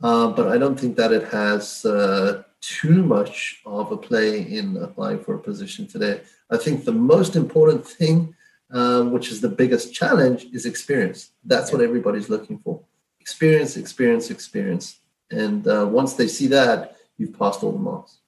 Uh, 0.02 0.28
but 0.28 0.48
I 0.48 0.58
don't 0.58 0.78
think 0.78 0.96
that 0.96 1.12
it 1.12 1.28
has 1.28 1.84
uh, 1.84 2.42
too 2.60 3.02
much 3.02 3.60
of 3.64 3.92
a 3.92 3.96
play 3.96 4.40
in 4.40 4.76
applying 4.76 5.20
for 5.20 5.34
a 5.34 5.38
position 5.38 5.86
today. 5.86 6.20
I 6.50 6.56
think 6.56 6.84
the 6.84 6.92
most 6.92 7.36
important 7.36 7.86
thing, 7.86 8.34
um, 8.70 9.12
which 9.12 9.30
is 9.30 9.40
the 9.40 9.48
biggest 9.48 9.94
challenge, 9.94 10.46
is 10.52 10.66
experience. 10.66 11.30
That's 11.44 11.72
what 11.72 11.82
everybody's 11.82 12.28
looking 12.28 12.58
for 12.58 12.80
experience, 13.20 13.76
experience, 13.76 14.30
experience. 14.30 15.00
And 15.30 15.66
uh, 15.68 15.86
once 15.86 16.14
they 16.14 16.28
see 16.28 16.46
that, 16.46 16.96
you've 17.18 17.38
passed 17.38 17.62
all 17.62 17.72
the 17.72 17.78
marks. 17.78 18.20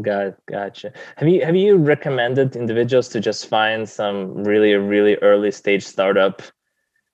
Got 0.00 0.26
it. 0.28 0.36
Gotcha. 0.46 0.92
Have 1.16 1.28
you 1.28 1.44
have 1.44 1.56
you 1.56 1.76
recommended 1.76 2.56
individuals 2.56 3.08
to 3.10 3.20
just 3.20 3.46
find 3.46 3.86
some 3.86 4.44
really 4.44 4.74
really 4.74 5.16
early 5.16 5.50
stage 5.50 5.84
startup 5.84 6.40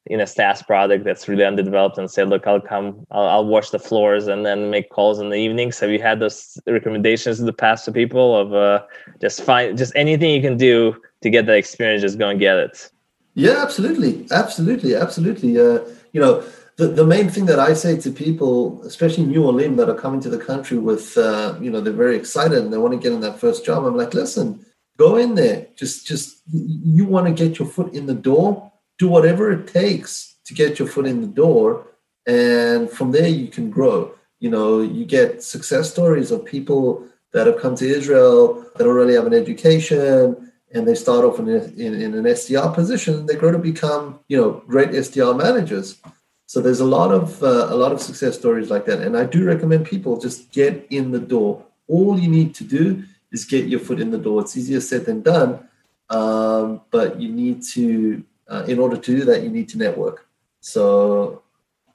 in 0.06 0.20
a 0.20 0.26
SaaS 0.26 0.62
product 0.62 1.04
that's 1.04 1.28
really 1.28 1.44
underdeveloped 1.44 1.96
and 1.96 2.10
say, 2.10 2.24
look, 2.24 2.46
I'll 2.46 2.60
come, 2.60 3.06
I'll, 3.10 3.26
I'll 3.26 3.46
wash 3.46 3.70
the 3.70 3.78
floors 3.78 4.26
and 4.26 4.44
then 4.44 4.70
make 4.70 4.90
calls 4.90 5.18
in 5.18 5.30
the 5.30 5.36
evenings. 5.36 5.80
Have 5.80 5.90
you 5.90 6.00
had 6.00 6.20
those 6.20 6.58
recommendations 6.66 7.40
in 7.40 7.46
the 7.46 7.52
past 7.54 7.86
to 7.86 7.92
people 7.92 8.36
of 8.36 8.52
uh, 8.52 8.84
just 9.20 9.42
find 9.42 9.78
just 9.78 9.92
anything 9.96 10.30
you 10.30 10.42
can 10.42 10.58
do 10.58 11.00
to 11.22 11.30
get 11.30 11.46
that 11.46 11.56
experience, 11.56 12.02
just 12.02 12.18
go 12.18 12.28
and 12.28 12.38
get 12.38 12.58
it? 12.58 12.90
Yeah, 13.34 13.62
absolutely, 13.62 14.26
absolutely, 14.30 14.94
absolutely. 14.94 15.58
Uh, 15.58 15.80
you 16.12 16.20
know, 16.20 16.44
the, 16.76 16.88
the 16.88 17.06
main 17.06 17.30
thing 17.30 17.46
that 17.46 17.58
I 17.58 17.72
say 17.72 17.96
to 18.00 18.10
people, 18.10 18.82
especially 18.84 19.24
new 19.24 19.46
Olim 19.46 19.76
that 19.76 19.88
are 19.88 19.94
coming 19.94 20.20
to 20.20 20.28
the 20.28 20.38
country 20.38 20.76
with, 20.76 21.16
uh, 21.16 21.56
you 21.60 21.70
know, 21.70 21.80
they're 21.80 21.92
very 21.92 22.16
excited 22.16 22.58
and 22.58 22.72
they 22.72 22.78
want 22.78 22.92
to 22.92 22.98
get 22.98 23.12
in 23.12 23.20
that 23.20 23.38
first 23.38 23.64
job. 23.64 23.84
I'm 23.84 23.96
like, 23.96 24.12
listen, 24.12 24.64
go 24.98 25.16
in 25.16 25.34
there. 25.34 25.66
Just, 25.76 26.06
just 26.06 26.42
you 26.46 27.06
want 27.06 27.26
to 27.26 27.32
get 27.32 27.58
your 27.58 27.68
foot 27.68 27.94
in 27.94 28.06
the 28.06 28.14
door 28.14 28.70
do 28.98 29.08
whatever 29.08 29.50
it 29.52 29.66
takes 29.66 30.36
to 30.44 30.54
get 30.54 30.78
your 30.78 30.88
foot 30.88 31.06
in 31.06 31.20
the 31.20 31.26
door 31.26 31.86
and 32.26 32.90
from 32.90 33.12
there 33.12 33.28
you 33.28 33.48
can 33.48 33.70
grow 33.70 34.12
you 34.40 34.50
know 34.50 34.80
you 34.80 35.04
get 35.04 35.42
success 35.42 35.90
stories 35.90 36.30
of 36.30 36.44
people 36.44 37.06
that 37.32 37.46
have 37.46 37.60
come 37.60 37.74
to 37.74 37.86
Israel 37.86 38.64
that 38.76 38.86
already 38.86 39.14
have 39.14 39.26
an 39.26 39.34
education 39.34 40.50
and 40.74 40.86
they 40.86 40.94
start 40.94 41.24
off 41.24 41.38
in, 41.38 41.48
in, 41.48 41.94
in 41.94 42.14
an 42.14 42.24
SDR 42.24 42.74
position, 42.74 43.26
they 43.26 43.36
grow 43.36 43.52
to 43.52 43.58
become, 43.58 44.18
you 44.28 44.36
know, 44.36 44.62
great 44.66 44.90
SDR 44.90 45.36
managers. 45.36 46.00
So 46.46 46.60
there's 46.60 46.80
a 46.80 46.84
lot 46.84 47.10
of 47.12 47.42
uh, 47.42 47.68
a 47.70 47.76
lot 47.76 47.92
of 47.92 48.00
success 48.00 48.36
stories 48.36 48.70
like 48.70 48.84
that, 48.86 49.00
and 49.00 49.16
I 49.16 49.24
do 49.24 49.44
recommend 49.44 49.86
people 49.86 50.20
just 50.20 50.52
get 50.52 50.86
in 50.90 51.10
the 51.10 51.18
door. 51.18 51.64
All 51.88 52.18
you 52.18 52.28
need 52.28 52.54
to 52.56 52.64
do 52.64 53.04
is 53.32 53.44
get 53.44 53.66
your 53.66 53.80
foot 53.80 54.00
in 54.00 54.10
the 54.10 54.18
door. 54.18 54.42
It's 54.42 54.56
easier 54.56 54.80
said 54.80 55.06
than 55.06 55.22
done, 55.22 55.66
um, 56.10 56.82
but 56.90 57.20
you 57.20 57.30
need 57.32 57.62
to, 57.74 58.22
uh, 58.54 58.64
in 58.64 58.78
order 58.78 58.96
to 58.96 59.16
do 59.18 59.24
that, 59.24 59.42
you 59.42 59.50
need 59.50 59.68
to 59.70 59.78
network. 59.78 60.26
So, 60.60 61.42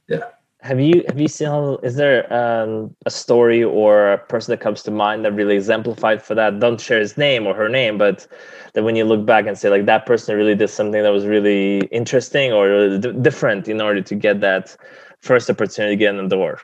yeah. 0.08 0.26
Have 0.62 0.80
you 0.82 1.06
have 1.08 1.17
you 1.17 1.30
seen 1.30 1.78
is 1.84 1.95
there 1.95 2.22
um, 2.34 2.93
a 3.06 3.10
story 3.10 3.63
or 3.63 4.12
a 4.12 4.17
person 4.17 4.52
that 4.52 4.60
comes 4.60 4.84
to 4.84 4.91
mind 4.91 5.24
that 5.24 5.32
really 5.32 5.56
exemplified 5.56 6.22
for 6.22 6.36
that? 6.36 6.60
Don't 6.60 6.82
share 6.82 7.00
his 7.00 7.17
name 7.17 7.48
or 7.48 7.54
her 7.54 7.69
name 7.69 7.98
but 7.98 8.28
that 8.74 8.84
when 8.84 8.98
you 8.98 9.06
look 9.06 9.26
back 9.26 9.48
and 9.48 9.58
say 9.58 9.69
like 9.69 9.86
that 9.86 10.06
person 10.06 10.36
really 10.36 10.56
did 10.56 10.69
something 10.69 11.02
that 11.02 11.13
was 11.13 11.26
really 11.26 11.80
interesting 12.00 12.52
or 12.52 12.98
d- 12.98 13.13
different 13.22 13.69
in 13.69 13.80
order 13.80 14.02
to 14.02 14.15
get 14.15 14.41
that 14.41 14.76
first 15.22 15.50
opportunity 15.50 15.95
to 15.95 16.00
get 16.00 16.13
in 16.13 16.28
the 16.28 16.36
door. 16.36 16.60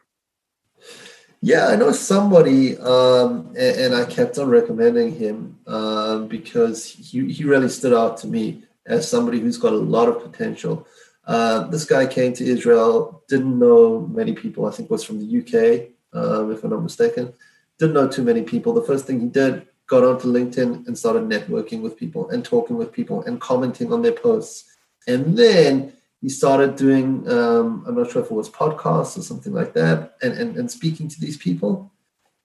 Yeah 1.41 1.67
i 1.67 1.75
know 1.77 1.93
somebody 1.93 2.77
um, 2.79 3.47
and, 3.57 3.73
and, 3.83 3.95
i 3.95 4.03
kept 4.03 4.37
on 4.37 4.49
recommending 4.49 5.15
him 5.15 5.57
um, 5.67 6.27
because 6.27 6.85
he, 6.85 7.31
he 7.31 7.45
really 7.45 7.69
stood 7.69 7.93
out 7.93 8.17
to 8.17 8.27
me 8.27 8.64
as 8.87 9.09
somebody 9.09 9.39
who's 9.39 9.57
got 9.57 9.73
a 9.73 9.77
lot 9.77 10.07
of 10.07 10.21
potential 10.21 10.87
uh, 11.27 11.67
this 11.67 11.85
guy 11.85 12.05
came 12.05 12.33
to 12.33 12.45
Israel, 12.45 13.23
didn't 13.27 13.57
know 13.57 14.01
many 14.01 14.33
people. 14.33 14.65
I 14.65 14.71
think 14.71 14.89
was 14.89 15.03
from 15.03 15.19
the 15.19 15.39
UK, 15.39 15.89
um, 16.13 16.51
if 16.51 16.63
I'm 16.63 16.69
not 16.69 16.83
mistaken. 16.83 17.33
Didn't 17.79 17.95
know 17.95 18.07
too 18.07 18.23
many 18.23 18.43
people. 18.43 18.73
The 18.73 18.83
first 18.83 19.05
thing 19.05 19.19
he 19.19 19.27
did, 19.27 19.67
got 19.87 20.03
onto 20.03 20.27
LinkedIn 20.27 20.87
and 20.87 20.97
started 20.97 21.23
networking 21.23 21.81
with 21.81 21.97
people 21.97 22.29
and 22.29 22.43
talking 22.43 22.77
with 22.77 22.91
people 22.91 23.23
and 23.23 23.41
commenting 23.41 23.91
on 23.91 24.01
their 24.01 24.13
posts. 24.13 24.65
And 25.07 25.37
then 25.37 25.93
he 26.21 26.29
started 26.29 26.75
doing, 26.75 27.29
um, 27.29 27.83
I'm 27.87 27.95
not 27.95 28.11
sure 28.11 28.23
if 28.23 28.31
it 28.31 28.33
was 28.33 28.49
podcasts 28.49 29.17
or 29.17 29.21
something 29.21 29.53
like 29.53 29.73
that, 29.73 30.15
and, 30.21 30.33
and, 30.33 30.57
and 30.57 30.71
speaking 30.71 31.07
to 31.07 31.19
these 31.19 31.37
people 31.37 31.91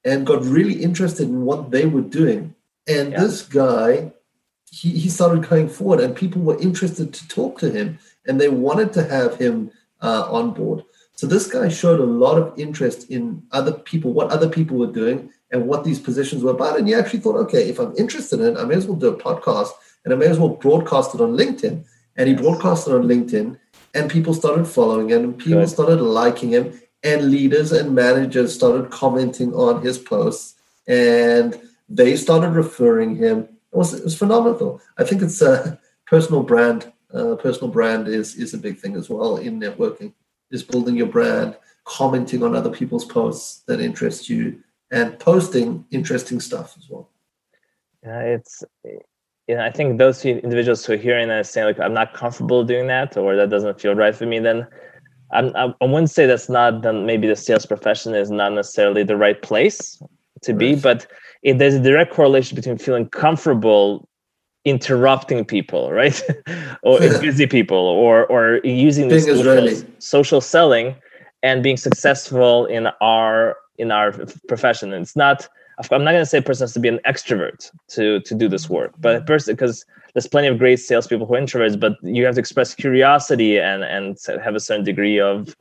and 0.05 0.27
got 0.27 0.43
really 0.45 0.83
interested 0.83 1.29
in 1.29 1.45
what 1.45 1.71
they 1.71 1.87
were 1.87 2.01
doing. 2.01 2.55
And 2.87 3.13
yeah. 3.13 3.21
this 3.21 3.43
guy, 3.43 4.13
he, 4.71 4.91
he 4.91 5.09
started 5.09 5.49
going 5.49 5.69
forward 5.69 6.01
and 6.01 6.15
people 6.15 6.43
were 6.43 6.59
interested 6.61 7.13
to 7.13 7.29
talk 7.29 7.59
to 7.59 7.71
him 7.71 7.99
and 8.27 8.41
they 8.41 8.49
wanted 8.49 8.93
to 8.93 9.05
have 9.05 9.37
him 9.37 9.71
uh, 10.01 10.27
on 10.31 10.53
board. 10.53 10.85
So 11.15 11.27
this 11.27 11.49
guy 11.49 11.69
showed 11.69 12.01
a 12.01 12.05
lot 12.05 12.39
of 12.39 12.59
interest 12.59 13.11
in 13.11 13.43
other 13.53 13.73
people, 13.73 14.13
what 14.13 14.31
other 14.31 14.49
people 14.49 14.79
were 14.79 14.91
doing, 14.91 15.31
and 15.51 15.67
what 15.67 15.85
these 15.85 15.99
positions 15.99 16.43
were 16.43 16.53
about. 16.53 16.79
And 16.79 16.89
he 16.89 16.95
actually 16.95 17.21
thought, 17.21 17.37
okay, 17.37 17.69
if 17.69 17.79
I'm 17.79 17.95
interested 17.99 18.41
in 18.41 18.57
it, 18.57 18.59
I 18.59 18.65
may 18.65 18.77
as 18.77 18.87
well 18.87 18.97
do 18.97 19.09
a 19.09 19.17
podcast, 19.17 19.71
and 20.05 20.15
I 20.15 20.17
may 20.17 20.29
as 20.29 20.39
well 20.39 20.49
broadcast 20.49 21.15
it 21.15 21.21
on 21.21 21.37
LinkedIn. 21.37 21.85
And 22.17 22.29
he 22.29 22.35
yes. 22.35 22.43
broadcasted 22.43 22.95
on 22.95 23.03
LinkedIn, 23.03 23.59
and 23.95 24.11
people 24.11 24.33
started 24.33 24.67
following 24.67 25.11
him, 25.11 25.25
and 25.25 25.39
people 25.39 25.61
Good. 25.61 25.69
started 25.69 26.01
liking 26.01 26.51
him, 26.51 26.81
and 27.03 27.31
leaders 27.31 27.73
and 27.73 27.95
managers 27.95 28.55
started 28.55 28.91
commenting 28.91 29.53
on 29.55 29.83
his 29.83 29.99
posts, 29.99 30.55
and 30.87 31.59
they 31.89 32.17
started 32.17 32.51
referring 32.51 33.17
him. 33.17 33.49
It 33.73 33.77
was, 33.77 33.95
it 33.95 34.05
was 34.05 34.19
phenomenal. 34.19 34.81
I 34.99 35.05
think 35.05 35.23
it's 35.23 35.43
a 35.43 35.79
personal 36.07 36.43
brand 36.43 36.93
uh, 37.13 37.35
personal 37.37 37.71
brand 37.71 38.09
is 38.09 38.37
is 38.37 38.55
a 38.55 38.59
big 38.59 38.79
thing 38.79 38.97
as 38.97 39.09
well 39.09 39.37
in 39.37 39.61
networking. 39.61 40.13
Is 40.51 40.63
building 40.63 40.97
your 40.97 41.07
brand, 41.07 41.57
commenting 41.85 42.43
on 42.43 42.57
other 42.57 42.71
people's 42.71 43.05
posts 43.05 43.63
that 43.67 43.81
interest 43.81 44.29
you, 44.29 44.61
and 44.91 45.19
posting 45.19 45.85
interesting 45.91 46.41
stuff 46.41 46.75
as 46.77 46.89
well. 46.89 47.11
Yeah, 48.03 48.21
it's 48.21 48.65
you 48.85 49.57
know, 49.57 49.65
I 49.65 49.71
think 49.71 49.99
those 49.99 50.25
individuals 50.25 50.85
who 50.85 50.95
are 50.95 50.97
hearing 50.97 51.29
that 51.29 51.47
saying 51.47 51.67
like 51.67 51.81
I'm 51.81 51.95
not 51.95 52.15
comfortable 52.15 52.65
doing 52.65 52.87
that 52.89 53.17
or 53.17 53.37
that 53.37 53.51
doesn't 53.51 53.81
feel 53.81 53.95
right 53.95 54.15
for 54.15 54.27
me, 54.27 54.39
then 54.39 54.67
I'm, 55.33 55.55
I 55.57 55.85
wouldn't 55.85 56.11
say 56.11 56.27
that's 56.27 56.49
not 56.49 56.83
then 56.83 57.07
maybe 57.07 57.29
the 57.29 57.37
sales 57.37 57.67
profession 57.67 58.15
is 58.15 58.31
not 58.31 58.53
necessarily 58.53 59.05
the 59.05 59.17
right 59.17 59.41
place 59.41 60.03
to 60.43 60.53
be, 60.53 60.75
but 60.75 61.07
if 61.43 61.59
there's 61.59 61.75
a 61.75 61.81
direct 61.81 62.13
correlation 62.13 62.55
between 62.55 62.79
feeling 62.79 63.09
comfortable 63.09 64.09
interrupting 64.65 65.45
people, 65.45 65.91
right? 65.91 66.21
or 66.83 66.99
busy 66.99 67.47
people, 67.47 67.79
or 67.79 68.27
or 68.27 68.61
using 68.65 69.09
the 69.09 69.21
social, 69.21 69.91
social 69.99 70.41
selling 70.41 70.95
and 71.43 71.63
being 71.63 71.77
successful 71.77 72.67
in 72.67 72.89
our 73.01 73.57
in 73.79 73.91
our 73.91 74.13
profession. 74.49 74.93
And 74.93 75.03
it's 75.03 75.17
not. 75.17 75.49
I'm 75.91 76.05
not 76.05 76.11
going 76.11 76.21
to 76.21 76.27
say 76.27 76.39
a 76.39 76.43
person 76.43 76.65
has 76.65 76.75
to 76.75 76.81
be 76.81 76.89
an 76.89 77.01
extrovert 77.07 77.71
to 77.89 78.21
to 78.21 78.35
do 78.35 78.49
this 78.49 78.69
work, 78.69 78.93
but 78.99 79.17
a 79.17 79.21
person 79.23 79.55
because 79.55 79.87
there's 80.13 80.27
plenty 80.27 80.49
of 80.49 80.59
great 80.59 80.79
salespeople 80.79 81.27
who 81.27 81.35
are 81.35 81.41
introverts, 81.41 81.79
but 81.81 81.97
you 82.03 82.27
have 82.27 82.35
to 82.35 82.41
express 82.41 82.75
curiosity 82.75 83.59
and 83.59 83.83
and 83.85 84.19
have 84.45 84.55
a 84.55 84.61
certain 84.61 84.85
degree 84.85 85.19
of 85.19 85.57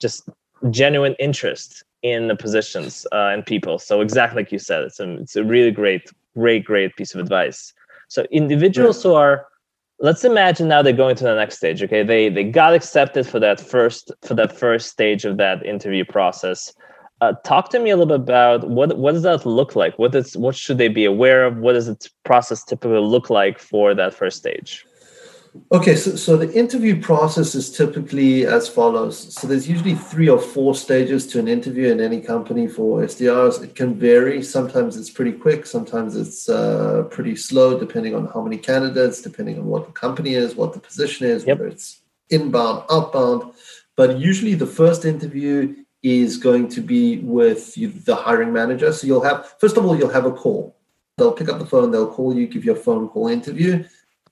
just 0.00 0.28
genuine 0.70 1.14
interest 1.20 1.84
in 2.02 2.28
the 2.28 2.36
positions 2.36 3.06
uh, 3.12 3.30
and 3.32 3.44
people. 3.46 3.78
So 3.78 4.00
exactly 4.00 4.42
like 4.42 4.52
you 4.52 4.58
said, 4.58 4.82
it's 4.82 5.00
a 5.00 5.14
it's 5.18 5.36
a 5.36 5.44
really 5.44 5.70
great 5.70 6.10
great 6.36 6.64
great 6.64 6.94
piece 6.96 7.14
of 7.14 7.20
advice. 7.20 7.72
So 8.08 8.26
individuals 8.30 9.02
who 9.02 9.14
are 9.14 9.46
let's 10.00 10.24
imagine 10.24 10.68
now 10.68 10.82
they're 10.82 10.92
going 10.92 11.16
to 11.16 11.24
the 11.24 11.34
next 11.34 11.56
stage 11.56 11.82
okay? 11.82 12.02
They 12.02 12.28
they 12.28 12.44
got 12.44 12.74
accepted 12.74 13.26
for 13.26 13.40
that 13.40 13.60
first 13.60 14.10
for 14.22 14.34
that 14.34 14.56
first 14.56 14.90
stage 14.90 15.24
of 15.24 15.36
that 15.38 15.64
interview 15.64 16.04
process. 16.04 16.72
Uh, 17.20 17.34
talk 17.44 17.70
to 17.70 17.78
me 17.78 17.90
a 17.90 17.96
little 17.96 18.18
bit 18.18 18.22
about 18.22 18.68
what 18.68 18.98
what 18.98 19.12
does 19.12 19.22
that 19.22 19.46
look 19.46 19.76
like? 19.76 19.96
What 19.98 20.14
is 20.14 20.36
what 20.36 20.56
should 20.56 20.78
they 20.78 20.88
be 20.88 21.04
aware 21.04 21.44
of? 21.44 21.58
What 21.58 21.74
does 21.74 21.86
the 21.86 22.10
process 22.24 22.64
typically 22.64 22.98
look 22.98 23.30
like 23.30 23.58
for 23.58 23.94
that 23.94 24.12
first 24.12 24.38
stage 24.38 24.84
Okay, 25.70 25.96
so, 25.96 26.16
so 26.16 26.36
the 26.36 26.50
interview 26.54 27.00
process 27.00 27.54
is 27.54 27.70
typically 27.70 28.46
as 28.46 28.68
follows. 28.68 29.34
So 29.34 29.46
there's 29.46 29.68
usually 29.68 29.94
three 29.94 30.28
or 30.28 30.38
four 30.38 30.74
stages 30.74 31.26
to 31.28 31.38
an 31.38 31.48
interview 31.48 31.88
in 31.92 32.00
any 32.00 32.22
company 32.22 32.66
for 32.66 33.02
SDRs. 33.02 33.62
It 33.62 33.74
can 33.74 33.94
vary. 33.94 34.42
Sometimes 34.42 34.96
it's 34.96 35.10
pretty 35.10 35.32
quick. 35.32 35.66
Sometimes 35.66 36.16
it's 36.16 36.48
uh, 36.48 37.04
pretty 37.10 37.36
slow, 37.36 37.78
depending 37.78 38.14
on 38.14 38.28
how 38.28 38.42
many 38.42 38.56
candidates, 38.56 39.20
depending 39.20 39.58
on 39.58 39.66
what 39.66 39.86
the 39.86 39.92
company 39.92 40.34
is, 40.34 40.56
what 40.56 40.72
the 40.72 40.80
position 40.80 41.26
is, 41.26 41.44
yep. 41.44 41.58
whether 41.58 41.70
it's 41.70 42.00
inbound, 42.30 42.84
outbound. 42.90 43.52
But 43.94 44.18
usually 44.18 44.54
the 44.54 44.66
first 44.66 45.04
interview 45.04 45.76
is 46.02 46.38
going 46.38 46.68
to 46.68 46.80
be 46.80 47.18
with 47.18 47.76
you, 47.76 47.88
the 47.88 48.16
hiring 48.16 48.54
manager. 48.54 48.90
So 48.92 49.06
you'll 49.06 49.24
have, 49.24 49.54
first 49.60 49.76
of 49.76 49.84
all, 49.84 49.98
you'll 49.98 50.08
have 50.08 50.24
a 50.24 50.32
call. 50.32 50.76
They'll 51.18 51.32
pick 51.32 51.50
up 51.50 51.58
the 51.58 51.66
phone, 51.66 51.90
they'll 51.90 52.10
call 52.10 52.34
you, 52.34 52.46
give 52.46 52.64
you 52.64 52.72
a 52.72 52.76
phone 52.76 53.06
call 53.10 53.28
interview 53.28 53.84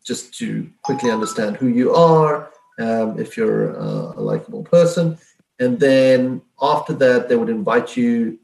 just 0.05 0.35
to 0.39 0.71
quickly 0.83 1.11
understand 1.11 1.57
who 1.57 1.69
you 1.69 1.95
are, 1.95 2.51
um, 2.79 3.19
if 3.19 3.37
you're 3.37 3.79
uh, 3.79 4.15
a 4.17 4.23
likable 4.23 4.63
person. 4.63 5.19
And 5.59 5.79
then 5.79 6.43
after 6.61 6.95
that, 6.95 7.29
they 7.29 7.37
would 7.37 7.51
invite 7.51 7.97
you, 7.97 8.39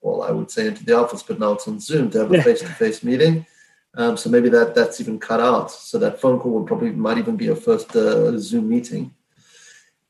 well, 0.00 0.22
I 0.22 0.30
would 0.30 0.50
say 0.50 0.66
into 0.66 0.84
the 0.84 0.96
office, 0.96 1.22
but 1.22 1.38
now 1.38 1.52
it's 1.52 1.66
on 1.66 1.80
Zoom 1.80 2.10
to 2.10 2.20
have 2.20 2.32
a 2.32 2.42
face 2.42 2.60
to 2.60 2.68
face 2.68 3.02
meeting. 3.02 3.46
Um, 3.94 4.16
so 4.16 4.30
maybe 4.30 4.48
that 4.48 4.74
that's 4.74 5.00
even 5.00 5.18
cut 5.18 5.40
out. 5.40 5.70
So 5.70 5.98
that 5.98 6.20
phone 6.20 6.38
call 6.38 6.52
would 6.52 6.66
probably 6.66 6.90
might 6.92 7.18
even 7.18 7.36
be 7.36 7.48
a 7.48 7.56
first 7.56 7.94
uh, 7.94 8.38
Zoom 8.38 8.68
meeting. 8.68 9.12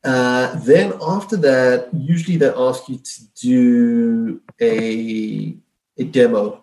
Uh, 0.05 0.55
then 0.61 0.93
after 1.01 1.37
that, 1.37 1.89
usually 1.93 2.37
they 2.37 2.49
ask 2.49 2.89
you 2.89 2.99
to 2.99 3.21
do 3.41 4.41
a 4.61 5.57
a 5.99 6.05
demo 6.05 6.62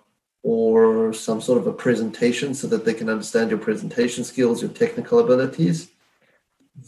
or 0.50 1.14
some 1.14 1.40
sort 1.40 1.60
of 1.60 1.68
a 1.68 1.72
presentation 1.86 2.56
so 2.56 2.66
that 2.66 2.84
they 2.84 2.96
can 3.00 3.08
understand 3.08 3.52
your 3.52 3.60
presentation 3.60 4.24
skills, 4.24 4.64
your 4.64 4.72
technical 4.72 5.20
abilities. 5.20 5.90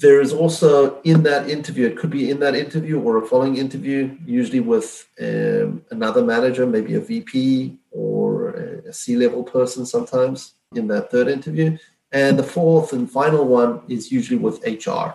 There 0.04 0.20
is 0.20 0.34
also 0.34 1.00
in 1.04 1.22
that 1.30 1.48
interview, 1.48 1.86
it 1.86 1.96
could 1.96 2.10
be 2.10 2.32
in 2.32 2.40
that 2.40 2.56
interview 2.56 3.00
or 3.00 3.18
a 3.18 3.28
following 3.28 3.58
interview, 3.58 4.18
usually 4.26 4.62
with 4.62 5.08
um, 5.22 5.86
another 5.92 6.24
manager, 6.24 6.66
maybe 6.66 6.96
a 6.96 7.02
VP 7.02 7.78
or 7.92 8.50
a 8.90 8.94
C 8.94 9.16
level 9.16 9.44
person 9.44 9.86
sometimes 9.86 10.56
in 10.74 10.88
that 10.88 11.12
third 11.12 11.28
interview. 11.28 11.78
And 12.12 12.40
the 12.40 12.50
fourth 12.56 12.94
and 12.94 13.12
final 13.20 13.46
one 13.46 13.82
is 13.88 14.12
usually 14.12 14.40
with 14.40 14.66
HR. 14.66 15.08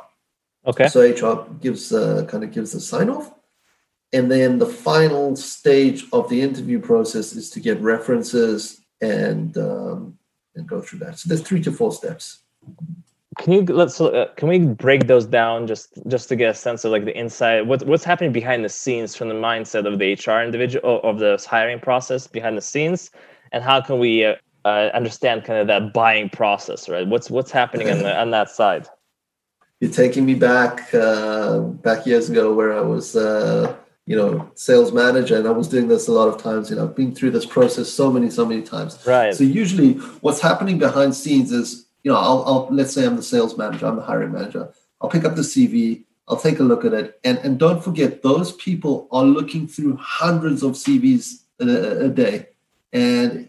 Okay. 0.70 0.86
So 0.86 1.00
HR 1.00 1.50
gives 1.60 1.92
uh, 1.92 2.26
kind 2.30 2.44
of 2.44 2.52
gives 2.52 2.74
a 2.74 2.80
sign 2.80 3.10
off 3.10 3.32
and 4.12 4.30
then 4.30 4.58
the 4.58 4.66
final 4.66 5.36
stage 5.36 6.04
of 6.12 6.28
the 6.28 6.40
interview 6.40 6.80
process 6.80 7.34
is 7.34 7.50
to 7.50 7.60
get 7.60 7.80
references 7.80 8.80
and 9.00 9.56
um, 9.58 10.18
and 10.54 10.66
go 10.66 10.80
through 10.80 11.00
that. 11.00 11.18
So 11.18 11.28
there's 11.28 11.42
three 11.42 11.62
to 11.62 11.72
four 11.72 11.92
steps. 11.92 12.40
Can 13.38 13.52
you 13.52 13.62
let's 13.64 14.00
uh, 14.00 14.28
can 14.36 14.48
we 14.48 14.60
break 14.60 15.06
those 15.06 15.26
down 15.26 15.66
just 15.66 15.98
just 16.06 16.28
to 16.30 16.36
get 16.36 16.50
a 16.50 16.54
sense 16.54 16.84
of 16.84 16.92
like 16.92 17.04
the 17.04 17.18
inside 17.18 17.68
what 17.68 17.84
what's 17.86 18.04
happening 18.04 18.32
behind 18.32 18.64
the 18.64 18.68
scenes 18.68 19.14
from 19.14 19.28
the 19.28 19.34
mindset 19.34 19.86
of 19.86 19.98
the 19.98 20.14
HR 20.14 20.42
individual 20.42 21.00
of 21.02 21.18
the 21.18 21.44
hiring 21.48 21.78
process 21.78 22.26
behind 22.26 22.56
the 22.56 22.62
scenes, 22.62 23.10
and 23.52 23.62
how 23.62 23.80
can 23.82 23.98
we 23.98 24.24
uh, 24.24 24.36
uh, 24.64 24.90
understand 24.94 25.44
kind 25.44 25.58
of 25.58 25.66
that 25.66 25.92
buying 25.92 26.30
process, 26.30 26.88
right? 26.88 27.06
What's 27.06 27.30
what's 27.30 27.50
happening 27.50 27.90
on, 27.90 27.98
the, 27.98 28.18
on 28.18 28.30
that 28.30 28.48
side? 28.48 28.88
You're 29.80 29.92
taking 29.92 30.24
me 30.24 30.34
back 30.34 30.94
uh, 30.94 31.58
back 31.60 32.06
years 32.06 32.30
ago 32.30 32.54
where 32.54 32.72
I 32.72 32.80
was 32.80 33.16
uh, 33.16 33.76
you 34.06 34.14
know, 34.16 34.48
sales 34.54 34.92
manager, 34.92 35.36
and 35.36 35.46
I 35.46 35.50
was 35.50 35.68
doing 35.68 35.88
this 35.88 36.06
a 36.06 36.12
lot 36.12 36.28
of 36.28 36.40
times. 36.40 36.70
You 36.70 36.76
know, 36.76 36.84
I've 36.84 36.94
been 36.94 37.14
through 37.14 37.32
this 37.32 37.44
process 37.44 37.92
so 37.92 38.10
many, 38.10 38.30
so 38.30 38.46
many 38.46 38.62
times. 38.62 39.04
Right. 39.04 39.34
So 39.34 39.42
usually, 39.42 39.94
what's 40.22 40.40
happening 40.40 40.78
behind 40.78 41.14
scenes 41.14 41.50
is, 41.50 41.86
you 42.04 42.12
know, 42.12 42.18
I'll, 42.18 42.44
I'll 42.46 42.68
let's 42.70 42.94
say 42.94 43.04
I'm 43.04 43.16
the 43.16 43.22
sales 43.22 43.58
manager, 43.58 43.86
I'm 43.86 43.96
the 43.96 44.02
hiring 44.02 44.32
manager. 44.32 44.72
I'll 45.00 45.10
pick 45.10 45.24
up 45.24 45.34
the 45.34 45.42
CV, 45.42 46.04
I'll 46.28 46.36
take 46.36 46.60
a 46.60 46.62
look 46.62 46.84
at 46.84 46.94
it, 46.94 47.18
and 47.24 47.38
and 47.38 47.58
don't 47.58 47.82
forget, 47.82 48.22
those 48.22 48.52
people 48.52 49.08
are 49.10 49.24
looking 49.24 49.66
through 49.66 49.96
hundreds 49.96 50.62
of 50.62 50.72
CVs 50.72 51.42
a, 51.60 52.06
a 52.06 52.08
day, 52.08 52.46
and 52.92 53.48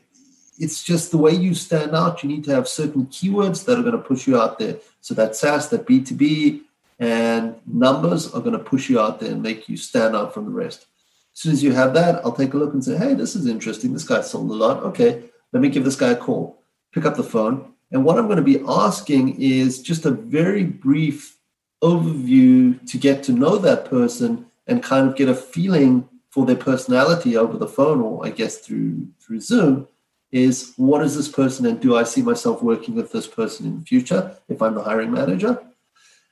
it's 0.60 0.84
just 0.84 1.12
the 1.12 1.17
way 1.17 1.34
you 1.34 1.54
stand 1.54 1.96
out. 1.96 2.24
You 2.24 2.30
need 2.30 2.43
to 2.46 2.52
have 2.52 2.67
certain 2.67 3.06
keywords 3.08 3.63
that 3.65 3.78
are 3.78 3.84
going 3.84 3.91
to 3.91 4.00
push 4.00 4.26
you 4.26 4.39
out 4.39 4.58
there. 4.58 4.78
So 5.02 5.13
that 5.13 5.36
SaaS, 5.36 5.70
that 5.70 5.86
B2B, 5.86 6.62
and 7.00 7.56
numbers 7.66 8.34
are 8.34 8.42
going 8.42 8.58
to 8.58 8.64
push 8.64 8.90
you 8.90 9.00
out 9.00 9.20
there 9.20 9.32
and 9.32 9.42
make 9.42 9.70
you 9.70 9.78
stand 9.78 10.16
out 10.16 10.34
from 10.34 10.46
the 10.46 10.52
rest. 10.52 10.88
As 11.34 11.42
soon 11.42 11.52
as 11.52 11.64
you 11.64 11.72
have 11.74 11.94
that, 11.94 12.26
I'll 12.26 12.32
take 12.32 12.54
a 12.54 12.58
look 12.58 12.74
and 12.74 12.84
say, 12.84 12.98
hey, 12.98 13.14
this 13.14 13.36
is 13.36 13.46
interesting. 13.46 13.94
This 13.94 14.08
guy 14.08 14.22
sold 14.22 14.50
a 14.50 14.54
lot. 14.54 14.84
Okay, 14.84 15.24
let 15.54 15.62
me 15.62 15.70
give 15.70 15.86
this 15.86 15.96
guy 15.96 16.12
a 16.12 16.16
call. 16.16 16.64
Pick 16.92 17.06
up 17.06 17.16
the 17.16 17.24
phone. 17.24 17.74
And 17.92 18.04
what 18.04 18.18
I'm 18.18 18.26
going 18.26 18.38
to 18.38 18.44
be 18.44 18.64
asking 18.68 19.40
is 19.40 19.82
just 19.82 20.06
a 20.06 20.12
very 20.12 20.64
brief 20.64 21.38
overview 21.84 22.86
to 22.90 22.98
get 22.98 23.24
to 23.24 23.32
know 23.32 23.58
that 23.58 23.86
person 23.86 24.48
and 24.66 24.84
kind 24.84 25.08
of 25.08 25.16
get 25.16 25.30
a 25.30 25.36
feeling 25.36 26.10
for 26.30 26.46
their 26.46 26.56
personality 26.56 27.38
over 27.38 27.58
the 27.58 27.68
phone 27.68 28.02
or 28.02 28.26
I 28.26 28.30
guess 28.30 28.58
through 28.58 29.08
through 29.20 29.42
Zoom 29.42 29.88
is 30.32 30.74
what 30.76 31.04
is 31.04 31.16
this 31.16 31.30
person 31.30 31.66
and 31.66 31.80
do 31.80 31.96
I 31.96 32.04
see 32.04 32.22
myself 32.22 32.62
working 32.62 32.96
with 32.96 33.12
this 33.12 33.28
person 33.28 33.66
in 33.66 33.80
the 33.80 33.86
future 33.86 34.36
if 34.50 34.62
I'm 34.62 34.76
the 34.76 34.84
hiring 34.84 35.12
manager? 35.12 35.60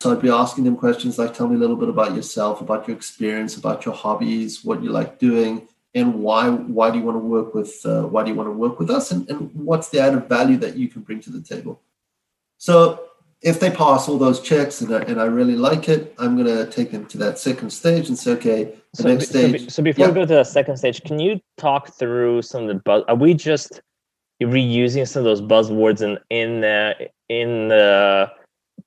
So 0.02 0.12
I'd 0.12 0.22
be 0.22 0.30
asking 0.30 0.66
them 0.66 0.76
questions 0.76 1.18
like, 1.18 1.34
tell 1.34 1.48
me 1.48 1.56
a 1.56 1.60
little 1.60 1.76
bit 1.78 1.90
about 1.90 2.16
yourself, 2.16 2.62
about 2.62 2.88
your 2.88 2.96
experience, 2.96 3.58
about 3.58 3.86
your 3.86 3.96
hobbies, 3.96 4.64
what 4.64 4.84
you 4.84 4.92
like 4.92 5.20
doing, 5.20 5.68
and 5.94 6.16
why 6.16 6.50
why 6.50 6.92
do 6.92 7.00
you 7.00 7.04
want 7.04 7.16
to 7.16 7.20
work 7.20 7.56
with 7.56 7.84
uh, 7.86 8.04
why 8.04 8.24
do 8.24 8.30
you 8.30 8.36
want 8.36 8.48
to 8.48 8.52
work 8.52 8.78
with 8.78 8.90
us, 8.90 9.12
and, 9.12 9.28
and 9.30 9.50
what's 9.54 9.90
the 9.90 10.00
added 10.00 10.28
value 10.28 10.58
that 10.58 10.76
you 10.76 10.90
can 10.90 11.02
bring 11.02 11.22
to 11.22 11.32
the 11.32 11.42
table. 11.42 11.82
So 12.58 13.06
if 13.42 13.60
they 13.60 13.70
pass 13.70 14.10
all 14.10 14.18
those 14.18 14.42
checks 14.42 14.82
and 14.82 14.94
I, 14.94 15.02
and 15.02 15.22
I 15.22 15.26
really 15.26 15.56
like 15.56 15.88
it, 15.88 16.16
I'm 16.18 16.36
going 16.36 16.48
to 16.48 16.70
take 16.72 16.92
them 16.92 17.06
to 17.08 17.18
that 17.20 17.38
second 17.38 17.70
stage 17.70 18.08
and 18.08 18.18
say, 18.18 18.32
okay, 18.32 18.64
the 18.96 19.04
so, 19.04 19.08
next 19.08 19.30
stage. 19.30 19.62
So, 19.64 19.68
so 19.68 19.84
before 19.84 20.06
yeah. 20.06 20.12
we 20.12 20.16
go 20.16 20.26
to 20.26 20.34
the 20.36 20.44
second 20.44 20.78
stage, 20.78 21.04
can 21.04 21.20
you 21.20 21.40
talk 21.58 21.94
through 21.94 22.42
some 22.42 22.64
of 22.64 22.68
the 22.70 22.76
buzz? 22.76 23.04
Are 23.08 23.16
we 23.16 23.34
just 23.34 23.82
reusing 24.42 25.08
some 25.08 25.22
of 25.22 25.26
those 25.26 25.42
buzzwords 25.42 26.02
in 26.02 26.18
in 26.30 26.64
uh, 26.64 26.94
in 27.30 27.70
the 27.70 28.30
uh, 28.32 28.45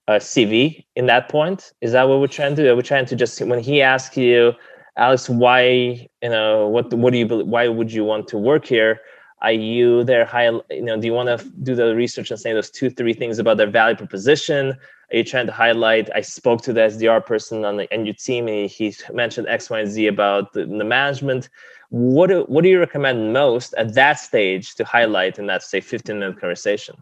Uh, 0.08 0.12
CV 0.18 0.86
in 0.96 1.04
that 1.04 1.28
point? 1.28 1.74
Is 1.82 1.92
that 1.92 2.08
what 2.08 2.18
we're 2.18 2.28
trying 2.28 2.56
to 2.56 2.62
do? 2.62 2.70
Are 2.70 2.76
we 2.76 2.82
trying 2.82 3.04
to 3.04 3.14
just 3.14 3.38
when 3.42 3.58
he 3.58 3.82
asks 3.82 4.16
you, 4.16 4.54
Alex, 4.96 5.28
why 5.28 6.08
you 6.22 6.30
know 6.30 6.66
what 6.66 6.90
what 6.94 7.12
do 7.12 7.18
you 7.18 7.26
believe, 7.26 7.46
why 7.46 7.68
would 7.68 7.92
you 7.92 8.04
want 8.04 8.26
to 8.28 8.38
work 8.38 8.64
here? 8.64 9.02
Are 9.42 9.52
you 9.52 10.04
there 10.04 10.24
high? 10.24 10.46
You 10.70 10.80
know, 10.80 10.98
do 10.98 11.06
you 11.06 11.12
want 11.12 11.28
to 11.28 11.46
do 11.62 11.74
the 11.74 11.94
research 11.94 12.30
and 12.30 12.40
say 12.40 12.54
those 12.54 12.70
two 12.70 12.88
three 12.88 13.12
things 13.12 13.38
about 13.38 13.58
their 13.58 13.70
value 13.70 13.96
proposition? 13.96 14.70
Are 15.12 15.16
you 15.18 15.24
trying 15.24 15.44
to 15.44 15.52
highlight? 15.52 16.08
I 16.14 16.22
spoke 16.22 16.62
to 16.62 16.72
the 16.72 16.80
SDR 16.80 17.26
person 17.26 17.66
on 17.66 17.76
the 17.76 17.92
and 17.92 18.06
your 18.06 18.14
team, 18.14 18.48
and 18.48 18.70
he 18.70 18.94
mentioned 19.12 19.46
X, 19.46 19.68
Y, 19.68 19.80
and 19.80 19.90
Z 19.90 20.06
about 20.06 20.54
the, 20.54 20.64
the 20.64 20.84
management. 20.84 21.50
What 21.90 22.28
do, 22.28 22.44
what 22.44 22.62
do 22.62 22.70
you 22.70 22.78
recommend 22.78 23.34
most 23.34 23.74
at 23.74 23.92
that 23.92 24.14
stage 24.14 24.74
to 24.76 24.84
highlight 24.84 25.38
in 25.38 25.46
that 25.48 25.62
say 25.62 25.82
15 25.82 26.18
minute 26.18 26.40
conversation? 26.40 26.96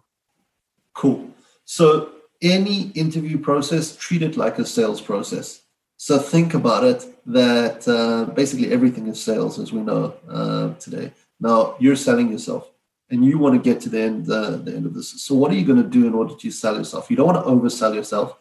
Cool. 0.92 1.30
So 1.64 2.10
any 2.42 2.90
interview 2.90 3.38
process, 3.38 3.96
treat 3.96 4.22
it 4.22 4.36
like 4.36 4.58
a 4.58 4.66
sales 4.66 5.00
process. 5.00 5.62
So 5.96 6.18
think 6.18 6.54
about 6.54 6.84
it 6.84 7.04
that 7.26 7.88
uh, 7.88 8.30
basically 8.32 8.72
everything 8.72 9.06
is 9.06 9.22
sales, 9.22 9.58
as 9.58 9.72
we 9.72 9.80
know 9.80 10.14
uh, 10.28 10.74
today. 10.74 11.12
Now 11.40 11.76
you're 11.78 11.96
selling 11.96 12.30
yourself, 12.30 12.70
and 13.10 13.24
you 13.24 13.38
want 13.38 13.54
to 13.54 13.70
get 13.70 13.80
to 13.82 13.88
the 13.88 14.00
end, 14.00 14.30
uh, 14.30 14.56
the 14.56 14.74
end 14.74 14.86
of 14.86 14.94
this. 14.94 15.22
So 15.22 15.34
what 15.34 15.50
are 15.50 15.54
you 15.54 15.64
going 15.64 15.82
to 15.82 15.88
do 15.88 16.06
in 16.06 16.14
order 16.14 16.34
to 16.34 16.50
sell 16.50 16.76
yourself? 16.76 17.10
You 17.10 17.16
don't 17.16 17.26
want 17.26 17.44
to 17.44 17.50
oversell 17.50 17.94
yourself. 17.94 18.38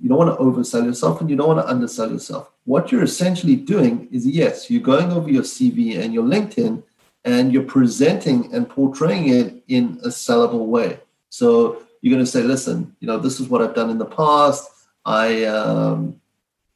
You 0.00 0.08
don't 0.08 0.18
want 0.18 0.38
to 0.38 0.42
oversell 0.42 0.84
yourself, 0.84 1.20
and 1.20 1.28
you 1.28 1.36
don't 1.36 1.48
want 1.48 1.60
to 1.60 1.68
undersell 1.68 2.10
yourself. 2.10 2.50
What 2.64 2.92
you're 2.92 3.02
essentially 3.02 3.56
doing 3.56 4.08
is 4.12 4.26
yes, 4.26 4.70
you're 4.70 4.82
going 4.82 5.12
over 5.12 5.30
your 5.30 5.42
CV 5.42 5.98
and 5.98 6.12
your 6.12 6.24
LinkedIn, 6.24 6.82
and 7.24 7.52
you're 7.52 7.62
presenting 7.62 8.52
and 8.54 8.68
portraying 8.68 9.28
it 9.28 9.62
in 9.68 9.98
a 10.04 10.08
sellable 10.08 10.66
way. 10.66 11.00
So 11.28 11.82
you're 12.02 12.12
going 12.12 12.24
to 12.24 12.30
say, 12.30 12.42
listen, 12.42 12.94
you 13.00 13.06
know, 13.06 13.18
this 13.18 13.40
is 13.40 13.48
what 13.48 13.62
I've 13.62 13.74
done 13.74 13.88
in 13.88 13.98
the 13.98 14.04
past. 14.04 14.68
I, 15.06 15.44
um, 15.44 16.20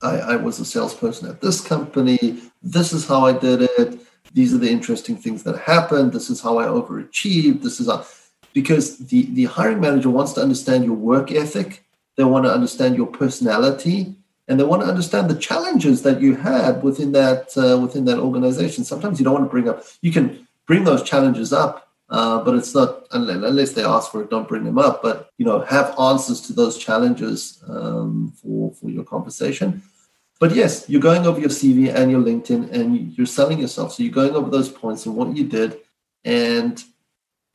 I, 0.01 0.19
I 0.19 0.37
was 0.37 0.59
a 0.61 0.65
salesperson 0.65 1.29
at 1.29 1.41
this 1.41 1.61
company. 1.61 2.39
This 2.63 2.93
is 2.93 3.07
how 3.07 3.27
I 3.27 3.33
did 3.33 3.63
it. 3.63 4.01
These 4.33 4.55
are 4.55 4.59
the 4.59 4.71
interesting 4.71 5.17
things 5.17 5.43
that 5.43 5.59
happened. 5.59 6.13
This 6.13 6.31
is 6.31 6.41
how 6.41 6.59
I 6.59 6.67
overachieved. 6.67 7.63
This 7.63 7.81
is 7.81 7.89
how, 7.89 8.07
because 8.53 8.99
the, 8.99 9.27
the 9.33 9.45
hiring 9.45 9.81
manager 9.81 10.11
wants 10.11 10.33
to 10.35 10.43
understand 10.43 10.85
your 10.85 10.95
work 10.95 11.33
ethic. 11.33 11.85
They 12.17 12.25
want 12.25 12.45
to 12.45 12.53
understand 12.53 12.97
your 12.97 13.07
personality 13.07 14.15
and 14.49 14.61
they 14.61 14.65
want 14.65 14.83
to 14.83 14.89
understand 14.89 15.29
the 15.29 15.35
challenges 15.35 16.03
that 16.03 16.21
you 16.21 16.37
had 16.37 16.83
within 16.83 17.13
that 17.13 17.57
uh, 17.57 17.79
within 17.79 18.05
that 18.05 18.19
organization. 18.19 18.85
Sometimes 18.85 19.19
you 19.19 19.25
don't 19.25 19.35
want 19.35 19.47
to 19.47 19.51
bring 19.51 19.69
up. 19.69 19.83
You 20.03 20.13
can 20.13 20.47
bring 20.67 20.85
those 20.85 21.03
challenges 21.03 21.53
up 21.53 21.86
uh, 22.09 22.43
but 22.45 22.55
it's 22.55 22.75
not 22.75 23.07
unless 23.11 23.73
they 23.73 23.85
ask 23.85 24.13
for 24.13 24.23
it. 24.23 24.31
Don't 24.31 24.49
bring 24.49 24.65
them 24.65 24.79
up. 24.79 25.03
But 25.03 25.31
you 25.39 25.45
know, 25.45 25.61
have 25.61 25.99
answers 25.99 26.41
to 26.43 26.53
those 26.53 26.79
challenges 26.79 27.63
um, 27.69 28.33
for 28.41 28.73
for 28.75 28.89
your 28.91 29.05
conversation. 29.05 29.83
But 30.39 30.55
yes, 30.55 30.89
you're 30.89 31.01
going 31.01 31.27
over 31.27 31.41
your 31.41 31.49
CV 31.49 31.93
and 31.95 32.11
your 32.11 32.21
LinkedIn, 32.21 32.71
and 32.73 33.13
you're 33.17 33.27
selling 33.27 33.59
yourself. 33.59 33.95
So 33.95 34.03
you're 34.03 34.13
going 34.13 34.35
over 34.35 34.51
those 34.51 34.69
points 34.69 35.07
and 35.07 35.17
what 35.17 35.37
you 35.37 35.45
did, 35.45 35.79
and 36.25 36.83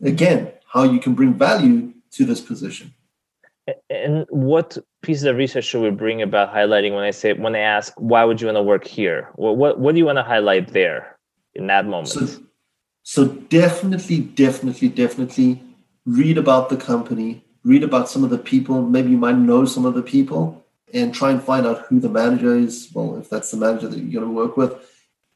again, 0.01 0.51
how 0.67 0.83
you 0.83 0.99
can 0.99 1.13
bring 1.13 1.33
value 1.33 1.93
to 2.11 2.25
this 2.25 2.41
position. 2.41 2.93
And 3.89 4.25
what 4.29 4.77
pieces 5.01 5.23
of 5.23 5.37
research 5.37 5.65
should 5.65 5.81
we 5.81 5.91
bring 5.91 6.21
about 6.21 6.53
highlighting 6.53 6.93
when 6.93 7.03
I 7.03 7.11
say 7.11 7.33
when 7.33 7.55
I 7.55 7.59
ask 7.59 7.93
why 7.97 8.25
would 8.25 8.41
you 8.41 8.47
want 8.47 8.57
to 8.57 8.63
work 8.63 8.85
here? 8.85 9.29
What 9.35 9.55
what, 9.55 9.79
what 9.79 9.93
do 9.93 9.99
you 9.99 10.05
want 10.05 10.17
to 10.17 10.23
highlight 10.23 10.73
there 10.73 11.17
in 11.53 11.67
that 11.67 11.85
moment? 11.85 12.09
So, 12.09 12.43
so 13.03 13.27
definitely, 13.27 14.19
definitely, 14.19 14.89
definitely 14.89 15.61
read 16.05 16.37
about 16.37 16.69
the 16.69 16.77
company, 16.77 17.43
read 17.63 17.83
about 17.83 18.09
some 18.09 18.23
of 18.23 18.29
the 18.29 18.37
people. 18.37 18.81
Maybe 18.81 19.11
you 19.11 19.17
might 19.17 19.37
know 19.37 19.65
some 19.65 19.85
of 19.85 19.93
the 19.93 20.03
people 20.03 20.63
and 20.93 21.13
try 21.13 21.31
and 21.31 21.41
find 21.41 21.65
out 21.65 21.85
who 21.87 21.99
the 21.99 22.09
manager 22.09 22.55
is. 22.55 22.89
Well, 22.93 23.17
if 23.17 23.29
that's 23.29 23.51
the 23.51 23.57
manager 23.57 23.87
that 23.87 23.97
you're 23.97 24.21
going 24.21 24.33
to 24.33 24.37
work 24.37 24.57
with, 24.57 24.75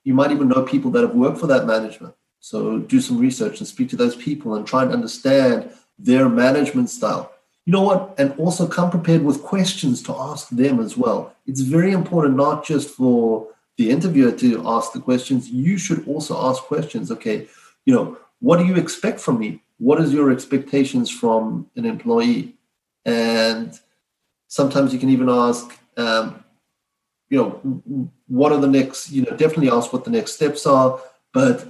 you 0.04 0.13
might 0.13 0.32
even 0.32 0.49
know 0.49 0.63
people 0.63 0.91
that 0.91 1.01
have 1.01 1.15
worked 1.15 1.39
for 1.39 1.47
that 1.47 1.65
management. 1.65 2.13
So 2.39 2.80
do 2.80 3.01
some 3.01 3.17
research 3.17 3.60
and 3.60 3.67
speak 3.67 3.89
to 3.89 3.95
those 3.95 4.15
people 4.15 4.56
and 4.56 4.67
try 4.67 4.84
and 4.84 4.93
understand 4.93 5.71
their 5.97 6.30
management 6.30 6.89
style. 6.89 7.32
You 7.65 7.73
know 7.73 7.82
what? 7.82 8.13
And 8.19 8.38
also 8.38 8.67
come 8.67 8.91
prepared 8.91 9.23
with 9.23 9.41
questions 9.41 10.04
to 10.04 10.15
ask 10.15 10.49
them 10.49 10.80
as 10.80 10.95
well. 10.95 11.36
It's 11.47 11.62
very 11.62 11.91
important, 11.91 12.36
not 12.36 12.63
just 12.63 12.89
for 12.89 13.47
the 13.78 13.90
interviewer 13.90 14.32
to 14.32 14.64
ask 14.66 14.94
the 14.94 15.02
questions, 15.02 15.50
you 15.50 15.78
should 15.78 16.08
also 16.08 16.38
ask 16.50 16.64
questions. 16.64 17.12
Okay, 17.12 17.48
you 17.86 17.94
know, 17.94 18.18
what 18.40 18.58
do 18.58 18.66
you 18.66 18.76
expect 18.76 19.20
from 19.20 19.40
me? 19.40 19.62
What 19.78 20.00
is 20.02 20.14
your 20.14 20.32
expectations 20.32 21.10
from 21.10 21.70
an 21.76 21.86
employee? 21.86 22.56
And 23.06 23.78
sometimes 24.48 24.94
you 24.94 25.00
can 25.00 25.10
even 25.10 25.30
ask, 25.30 25.78
um, 25.98 26.44
you 27.30 27.38
know, 27.38 28.12
what 28.28 28.52
are 28.52 28.60
the 28.60 28.68
next, 28.68 29.12
you 29.12 29.24
know, 29.24 29.32
definitely 29.32 29.70
ask 29.70 29.92
what 29.92 30.06
the 30.06 30.12
next 30.12 30.34
steps 30.34 30.66
are, 30.66 31.00
but 31.34 31.68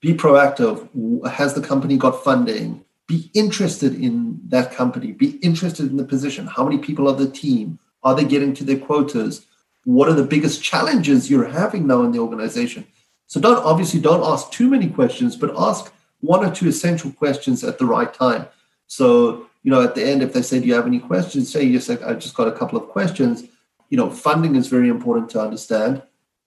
be 0.00 0.14
proactive. 0.14 0.88
Has 1.28 1.54
the 1.54 1.60
company 1.60 1.96
got 1.96 2.22
funding? 2.24 2.84
Be 3.06 3.30
interested 3.34 3.94
in 3.94 4.40
that 4.48 4.72
company. 4.72 5.12
Be 5.12 5.36
interested 5.36 5.90
in 5.90 5.96
the 5.96 6.04
position. 6.04 6.46
How 6.46 6.64
many 6.64 6.78
people 6.78 7.08
are 7.08 7.14
the 7.14 7.30
team? 7.30 7.78
Are 8.02 8.14
they 8.14 8.24
getting 8.24 8.54
to 8.54 8.64
their 8.64 8.78
quotas? 8.78 9.45
What 9.86 10.08
are 10.08 10.14
the 10.14 10.24
biggest 10.24 10.64
challenges 10.64 11.30
you're 11.30 11.46
having 11.46 11.86
now 11.86 12.02
in 12.02 12.10
the 12.10 12.18
organization. 12.18 12.84
So 13.28 13.40
don't 13.40 13.64
obviously 13.64 14.00
don't 14.00 14.24
ask 14.24 14.50
too 14.50 14.68
many 14.68 14.88
questions 14.90 15.36
but 15.36 15.54
ask 15.56 15.92
one 16.20 16.44
or 16.44 16.52
two 16.52 16.66
essential 16.68 17.12
questions 17.12 17.62
at 17.62 17.78
the 17.78 17.86
right 17.86 18.12
time. 18.12 18.46
So 18.88 19.46
you 19.62 19.70
know 19.70 19.80
at 19.80 19.94
the 19.94 20.04
end 20.04 20.24
if 20.24 20.32
they 20.32 20.42
say 20.42 20.58
do 20.58 20.66
you 20.66 20.74
have 20.74 20.88
any 20.88 20.98
questions? 20.98 21.52
Say 21.52 21.64
yes 21.64 21.88
i 21.88 22.14
just 22.14 22.34
got 22.34 22.48
a 22.48 22.52
couple 22.52 22.76
of 22.76 22.88
questions. 22.88 23.44
You 23.88 23.96
know 23.96 24.10
funding 24.10 24.56
is 24.56 24.66
very 24.66 24.88
important 24.88 25.30
to 25.30 25.40
understand. 25.40 26.02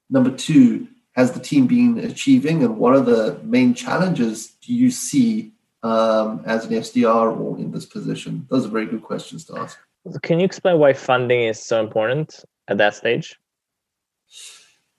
Number 0.09 0.31
two 0.31 0.89
has 1.13 1.31
the 1.31 1.39
team 1.39 1.65
been 1.65 1.97
achieving 1.99 2.61
and 2.65 2.77
what 2.77 2.93
are 2.93 2.99
the 3.13 3.39
main 3.43 3.73
challenges 3.73 4.47
do 4.61 4.73
you 4.73 4.91
see 4.91 5.53
um, 5.81 6.43
as 6.45 6.65
an 6.65 6.71
sdr 6.73 7.39
or 7.39 7.57
in 7.57 7.71
this 7.71 7.85
position? 7.85 8.45
Those 8.49 8.65
are 8.65 8.69
very 8.69 8.85
good 8.85 9.03
questions 9.03 9.45
to 9.45 9.59
ask. 9.59 9.79
Can 10.23 10.39
you 10.39 10.45
explain 10.45 10.77
why 10.77 10.91
funding 10.91 11.43
is 11.43 11.57
so 11.57 11.79
important 11.79 12.43
at 12.69 12.77
that 12.77 12.95
stage? 12.95 13.39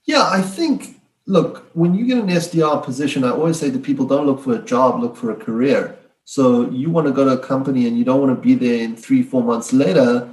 Yeah, 0.04 0.28
I 0.28 0.42
think, 0.42 1.00
look, 1.26 1.70
when 1.74 1.94
you 1.94 2.06
get 2.06 2.18
an 2.18 2.28
SDR 2.28 2.83
position, 2.85 3.24
I 3.24 3.30
always 3.30 3.59
say 3.59 3.70
to 3.70 3.78
people, 3.78 4.06
don't 4.06 4.26
look 4.26 4.40
for 4.42 4.54
a 4.54 4.62
job, 4.62 5.00
look 5.00 5.16
for 5.16 5.30
a 5.30 5.37
career. 5.37 5.96
So 6.24 6.68
you 6.70 6.90
want 6.90 7.06
to 7.06 7.12
go 7.12 7.24
to 7.24 7.33
a 7.33 7.38
company 7.38 7.87
and 7.87 7.96
you 7.98 8.04
don't 8.04 8.20
want 8.20 8.37
to 8.37 8.40
be 8.40 8.54
there 8.54 8.83
in 8.83 8.96
three, 8.96 9.22
four 9.22 9.42
months 9.42 9.72
later, 9.72 10.28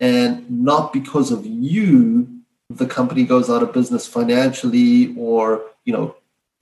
and 0.00 0.48
not 0.50 0.92
because 0.92 1.30
of 1.30 1.46
you 1.46 2.40
the 2.70 2.86
company 2.86 3.24
goes 3.24 3.50
out 3.50 3.62
of 3.62 3.72
business 3.72 4.06
financially 4.06 5.14
or, 5.18 5.62
you 5.84 5.92
know, 5.92 6.14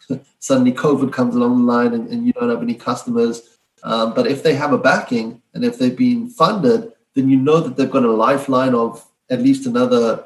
suddenly 0.39 0.73
COVID 0.73 1.13
comes 1.13 1.37
along 1.37 1.59
the 1.59 1.73
line 1.73 1.93
and, 1.93 2.09
and 2.09 2.27
you 2.27 2.33
don't 2.33 2.49
have 2.49 2.63
any 2.63 2.75
customers. 2.75 3.59
Um, 3.83 4.15
but 4.15 4.27
if 4.27 4.43
they 4.43 4.55
have 4.55 4.73
a 4.73 4.79
backing 4.79 5.43
and 5.55 5.65
if 5.65 5.79
they've 5.79 5.97
been 5.97 6.31
funded, 6.31 6.93
then 7.15 7.29
you 7.29 7.37
know 7.37 7.61
that 7.61 7.77
they've 7.77 7.91
got 7.91 8.05
a 8.05 8.11
lifeline 8.11 8.75
of 8.75 9.07
at 9.31 9.43
least 9.43 9.67
another, 9.67 10.25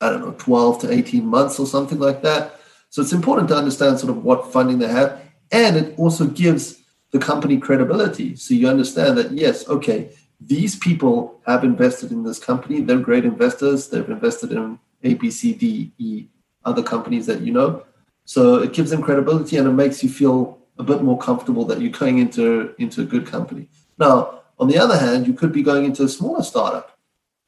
I 0.00 0.10
don't 0.10 0.20
know, 0.20 0.34
12 0.38 0.80
to 0.82 0.92
18 0.92 1.26
months 1.26 1.58
or 1.58 1.66
something 1.66 1.98
like 1.98 2.22
that. 2.22 2.60
So 2.90 3.02
it's 3.02 3.12
important 3.12 3.48
to 3.48 3.56
understand 3.56 3.98
sort 3.98 4.10
of 4.10 4.24
what 4.24 4.52
funding 4.52 4.78
they 4.78 4.88
have. 4.88 5.20
And 5.52 5.76
it 5.76 5.98
also 5.98 6.26
gives 6.26 6.80
the 7.10 7.18
company 7.18 7.58
credibility. 7.58 8.36
So 8.36 8.54
you 8.54 8.68
understand 8.68 9.18
that, 9.18 9.32
yes, 9.32 9.68
okay, 9.68 10.10
these 10.40 10.76
people 10.76 11.40
have 11.46 11.64
invested 11.64 12.12
in 12.12 12.22
this 12.22 12.38
company. 12.38 12.80
They're 12.80 12.98
great 12.98 13.24
investors. 13.24 13.88
They've 13.88 14.08
invested 14.08 14.52
in 14.52 14.78
A, 15.02 15.14
B, 15.14 15.30
C, 15.30 15.52
D, 15.52 15.92
E, 15.98 16.26
other 16.64 16.82
companies 16.82 17.26
that 17.26 17.40
you 17.40 17.52
know. 17.52 17.84
So 18.24 18.56
it 18.56 18.72
gives 18.72 18.90
them 18.90 19.02
credibility 19.02 19.56
and 19.56 19.68
it 19.68 19.72
makes 19.72 20.02
you 20.02 20.08
feel 20.08 20.58
a 20.78 20.82
bit 20.82 21.02
more 21.02 21.18
comfortable 21.18 21.64
that 21.66 21.80
you're 21.80 21.90
going 21.90 22.18
into, 22.18 22.74
into 22.78 23.02
a 23.02 23.04
good 23.04 23.26
company. 23.26 23.68
Now, 23.98 24.42
on 24.58 24.68
the 24.68 24.78
other 24.78 24.96
hand, 24.96 25.26
you 25.26 25.34
could 25.34 25.52
be 25.52 25.62
going 25.62 25.84
into 25.84 26.04
a 26.04 26.08
smaller 26.08 26.42
startup 26.42 26.89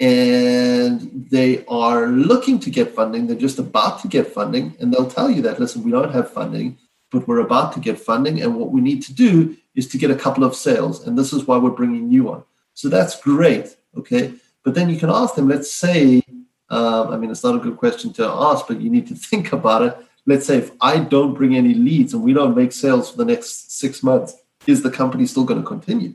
and 0.02 1.28
they 1.30 1.64
are 1.66 2.08
looking 2.08 2.58
to 2.58 2.70
get 2.70 2.92
funding. 2.92 3.28
They're 3.28 3.36
just 3.36 3.60
about 3.60 4.02
to 4.02 4.08
get 4.08 4.26
funding, 4.26 4.74
and 4.80 4.92
they'll 4.92 5.08
tell 5.08 5.30
you 5.30 5.40
that, 5.42 5.60
listen, 5.60 5.84
we 5.84 5.92
don't 5.92 6.12
have 6.12 6.32
funding, 6.32 6.76
but 7.12 7.28
we're 7.28 7.38
about 7.38 7.72
to 7.74 7.80
get 7.80 8.00
funding. 8.00 8.42
And 8.42 8.56
what 8.56 8.72
we 8.72 8.80
need 8.80 9.02
to 9.04 9.14
do 9.14 9.56
is 9.76 9.86
to 9.88 9.98
get 9.98 10.10
a 10.10 10.16
couple 10.16 10.42
of 10.42 10.56
sales. 10.56 11.06
And 11.06 11.16
this 11.16 11.32
is 11.32 11.46
why 11.46 11.56
we're 11.56 11.70
bringing 11.70 12.10
you 12.10 12.32
on. 12.32 12.42
So 12.74 12.88
that's 12.88 13.20
great. 13.20 13.76
Okay. 13.96 14.34
But 14.64 14.74
then 14.74 14.90
you 14.90 14.98
can 14.98 15.08
ask 15.08 15.36
them, 15.36 15.48
let's 15.48 15.72
say, 15.72 16.22
um, 16.68 17.08
I 17.08 17.16
mean, 17.16 17.30
it's 17.30 17.44
not 17.44 17.54
a 17.54 17.60
good 17.60 17.76
question 17.76 18.12
to 18.14 18.26
ask, 18.26 18.66
but 18.66 18.80
you 18.80 18.90
need 18.90 19.06
to 19.06 19.14
think 19.30 19.52
about 19.52 19.82
it. 19.82 19.96
Let's 20.26 20.46
say 20.46 20.58
if 20.58 20.72
I 20.80 20.98
don't 20.98 21.34
bring 21.34 21.54
any 21.54 21.74
leads 21.74 22.12
and 22.12 22.24
we 22.24 22.32
don't 22.32 22.56
make 22.56 22.72
sales 22.72 23.12
for 23.12 23.18
the 23.18 23.24
next 23.24 23.78
six 23.78 24.02
months, 24.02 24.34
is 24.66 24.82
the 24.82 24.90
company 24.90 25.26
still 25.26 25.44
going 25.44 25.60
to 25.60 25.66
continue? 25.66 26.14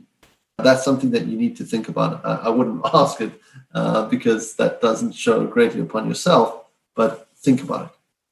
That's 0.58 0.84
something 0.84 1.10
that 1.12 1.26
you 1.26 1.38
need 1.38 1.56
to 1.58 1.64
think 1.64 1.88
about. 1.88 2.24
I, 2.24 2.46
I 2.46 2.48
wouldn't 2.48 2.82
ask 2.94 3.20
it 3.20 3.32
uh, 3.74 4.06
because 4.06 4.54
that 4.56 4.80
doesn't 4.80 5.12
show 5.12 5.46
greatly 5.46 5.80
upon 5.80 6.08
yourself, 6.08 6.64
but 6.94 7.28
think 7.36 7.62
about 7.62 7.86
it. 7.86 7.90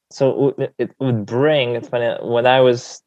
So 0.09 0.55
it 0.77 0.95
would 0.99 1.25
bring, 1.25 1.75
it's 1.75 1.89
funny, 1.89 2.15
when 2.21 2.47
I 2.47 2.61
was 2.61 3.01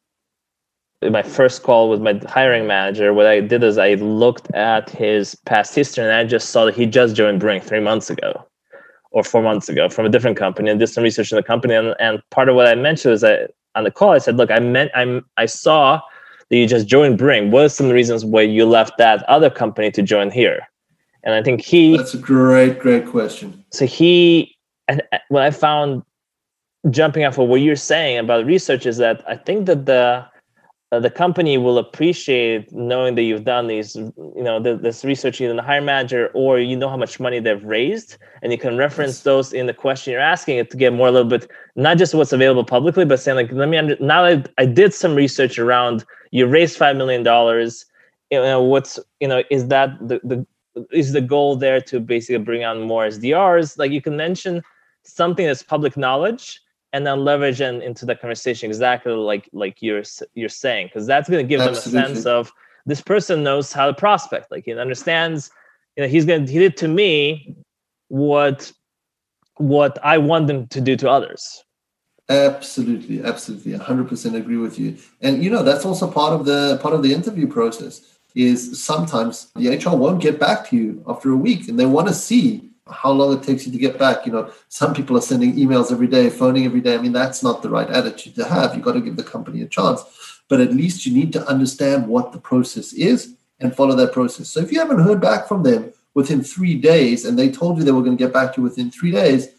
my 1.09 1.23
first 1.23 1.63
call 1.63 1.89
with 1.89 2.01
my 2.01 2.19
hiring 2.27 2.67
manager, 2.67 3.13
what 3.13 3.25
I 3.25 3.39
did 3.41 3.63
is 3.63 3.77
I 3.79 3.95
looked 3.95 4.51
at 4.53 4.89
his 4.89 5.33
past 5.45 5.73
history 5.73 6.03
and 6.03 6.13
I 6.13 6.23
just 6.23 6.49
saw 6.49 6.65
that 6.65 6.75
he 6.75 6.85
just 6.85 7.15
joined 7.15 7.39
Bring 7.39 7.59
three 7.59 7.79
months 7.79 8.11
ago 8.11 8.45
or 9.09 9.23
four 9.23 9.41
months 9.41 9.67
ago 9.67 9.89
from 9.89 10.05
a 10.05 10.09
different 10.09 10.37
company 10.37 10.69
and 10.69 10.79
did 10.79 10.87
some 10.87 11.03
research 11.03 11.31
in 11.31 11.37
the 11.37 11.43
company. 11.43 11.73
And, 11.73 11.95
and 11.99 12.21
part 12.29 12.49
of 12.49 12.55
what 12.55 12.67
I 12.67 12.75
mentioned 12.75 13.11
was 13.11 13.21
that 13.21 13.51
on 13.73 13.83
the 13.83 13.91
call, 13.91 14.11
I 14.11 14.19
said, 14.19 14.37
look, 14.37 14.51
I 14.51 14.59
meant 14.59 14.91
I'm 14.93 15.25
I 15.37 15.47
saw 15.47 16.01
that 16.51 16.57
you 16.57 16.67
just 16.67 16.85
joined 16.85 17.17
Bring? 17.17 17.49
What 17.49 17.65
are 17.65 17.69
some 17.69 17.89
reasons 17.89 18.25
why 18.25 18.41
you 18.41 18.65
left 18.65 18.97
that 18.97 19.23
other 19.23 19.49
company 19.49 19.89
to 19.91 20.01
join 20.03 20.29
here? 20.29 20.59
And 21.23 21.33
I 21.33 21.41
think 21.41 21.61
he 21.61 21.95
That's 21.95 22.13
a 22.13 22.17
great, 22.17 22.77
great 22.77 23.07
question. 23.07 23.63
So 23.71 23.85
he 23.85 24.55
and 24.87 25.01
what 25.29 25.43
I 25.43 25.51
found 25.51 26.03
jumping 26.89 27.23
off 27.23 27.37
of 27.37 27.47
what 27.47 27.61
you're 27.61 27.75
saying 27.75 28.17
about 28.17 28.45
research 28.45 28.85
is 28.85 28.97
that 28.97 29.23
I 29.27 29.37
think 29.37 29.65
that 29.67 29.85
the 29.85 30.25
uh, 30.93 30.99
the 30.99 31.09
company 31.09 31.57
will 31.57 31.77
appreciate 31.77 32.69
knowing 32.73 33.15
that 33.15 33.21
you've 33.21 33.45
done 33.45 33.67
these, 33.67 33.95
you 33.95 34.43
know, 34.43 34.59
the, 34.59 34.75
this 34.75 35.05
research 35.05 35.39
either 35.39 35.51
in 35.51 35.55
the 35.55 35.63
hiring 35.63 35.85
manager 35.85 36.29
or 36.33 36.59
you 36.59 36.75
know 36.75 36.89
how 36.89 36.97
much 36.97 37.17
money 37.17 37.39
they've 37.39 37.63
raised, 37.63 38.17
and 38.41 38.51
you 38.51 38.57
can 38.57 38.75
reference 38.75 39.21
those 39.21 39.53
in 39.53 39.67
the 39.67 39.73
question 39.73 40.11
you're 40.11 40.19
asking 40.19 40.57
it 40.57 40.69
to 40.69 40.75
get 40.75 40.91
more 40.91 41.07
a 41.07 41.11
little 41.11 41.29
bit 41.29 41.49
not 41.77 41.97
just 41.97 42.13
what's 42.13 42.33
available 42.33 42.65
publicly, 42.65 43.05
but 43.05 43.21
saying 43.21 43.37
like, 43.37 43.53
let 43.53 43.69
me 43.69 43.77
under, 43.77 43.95
now 44.01 44.25
I, 44.25 44.43
I 44.57 44.65
did 44.65 44.93
some 44.93 45.15
research 45.15 45.57
around 45.57 46.03
you 46.31 46.47
raised 46.47 46.77
five 46.77 46.95
million 46.95 47.23
dollars. 47.23 47.85
You 48.29 48.41
know, 48.41 48.61
what's 48.61 48.99
you 49.19 49.27
know, 49.27 49.43
is 49.49 49.67
that 49.67 49.97
the 49.99 50.19
the 50.23 50.45
is 50.91 51.11
the 51.11 51.21
goal 51.21 51.55
there 51.55 51.81
to 51.81 51.99
basically 51.99 52.43
bring 52.43 52.63
on 52.63 52.81
more 52.81 53.05
SDRs? 53.05 53.77
Like 53.77 53.91
you 53.91 54.01
can 54.01 54.15
mention 54.15 54.63
something 55.03 55.45
that's 55.45 55.63
public 55.63 55.97
knowledge 55.97 56.61
and 56.93 57.05
then 57.05 57.23
leverage 57.23 57.61
in, 57.61 57.81
into 57.81 58.05
the 58.05 58.15
conversation 58.15 58.69
exactly 58.69 59.13
like 59.13 59.49
like 59.53 59.81
you're 59.81 60.03
you're 60.35 60.49
saying 60.49 60.87
because 60.87 61.07
that's 61.07 61.29
going 61.29 61.43
to 61.43 61.47
give 61.47 61.61
Absolutely. 61.61 61.91
them 61.91 62.11
a 62.11 62.15
sense 62.15 62.25
of 62.25 62.51
this 62.85 63.01
person 63.01 63.43
knows 63.43 63.71
how 63.71 63.87
to 63.87 63.93
prospect 63.93 64.51
like 64.51 64.65
he 64.65 64.73
understands 64.73 65.51
you 65.95 66.03
know 66.03 66.09
he's 66.09 66.25
going 66.25 66.45
to 66.45 66.51
he 66.51 66.59
did 66.59 66.77
to 66.77 66.87
me 66.87 67.55
what 68.09 68.71
what 69.57 69.97
i 70.03 70.17
want 70.17 70.47
them 70.47 70.67
to 70.67 70.81
do 70.81 70.95
to 70.95 71.09
others 71.09 71.63
absolutely 72.31 73.23
absolutely 73.23 73.73
100% 73.73 74.35
agree 74.35 74.57
with 74.57 74.79
you 74.79 74.97
and 75.21 75.43
you 75.43 75.49
know 75.49 75.63
that's 75.63 75.85
also 75.85 76.09
part 76.09 76.33
of 76.33 76.45
the 76.45 76.79
part 76.81 76.93
of 76.93 77.03
the 77.03 77.13
interview 77.13 77.47
process 77.47 77.93
is 78.35 78.81
sometimes 78.81 79.51
the 79.55 79.69
hr 79.77 79.95
won't 79.95 80.21
get 80.21 80.39
back 80.39 80.69
to 80.69 80.75
you 80.75 81.03
after 81.07 81.31
a 81.31 81.35
week 81.47 81.67
and 81.67 81.77
they 81.79 81.85
want 81.85 82.07
to 82.07 82.13
see 82.13 82.71
how 82.91 83.11
long 83.11 83.37
it 83.37 83.43
takes 83.43 83.65
you 83.65 83.71
to 83.71 83.77
get 83.77 83.97
back. 83.97 84.25
You 84.25 84.33
know, 84.33 84.51
some 84.69 84.93
people 84.93 85.17
are 85.17 85.21
sending 85.21 85.55
emails 85.55 85.91
every 85.91 86.07
day, 86.07 86.29
phoning 86.29 86.65
every 86.65 86.81
day. 86.81 86.95
I 86.95 86.97
mean, 86.97 87.13
that's 87.13 87.43
not 87.43 87.61
the 87.61 87.69
right 87.69 87.89
attitude 87.89 88.35
to 88.35 88.45
have. 88.45 88.75
You've 88.75 88.83
got 88.83 88.93
to 88.93 89.01
give 89.01 89.15
the 89.15 89.23
company 89.23 89.61
a 89.61 89.67
chance. 89.67 90.03
But 90.49 90.59
at 90.59 90.73
least 90.73 91.05
you 91.05 91.13
need 91.13 91.31
to 91.33 91.47
understand 91.47 92.07
what 92.07 92.31
the 92.31 92.39
process 92.39 92.93
is 92.93 93.35
and 93.59 93.75
follow 93.75 93.95
that 93.95 94.11
process. 94.11 94.49
So 94.49 94.59
if 94.59 94.71
you 94.71 94.79
haven't 94.79 94.99
heard 94.99 95.21
back 95.21 95.47
from 95.47 95.63
them 95.63 95.93
within 96.13 96.43
three 96.43 96.75
days 96.75 97.25
and 97.25 97.39
they 97.39 97.49
told 97.49 97.77
you 97.77 97.83
they 97.83 97.91
were 97.91 98.03
going 98.03 98.17
to 98.17 98.23
get 98.23 98.33
back 98.33 98.53
to 98.53 98.61
you 98.61 98.63
within 98.63 98.91
three 98.91 99.11
days, 99.11 99.49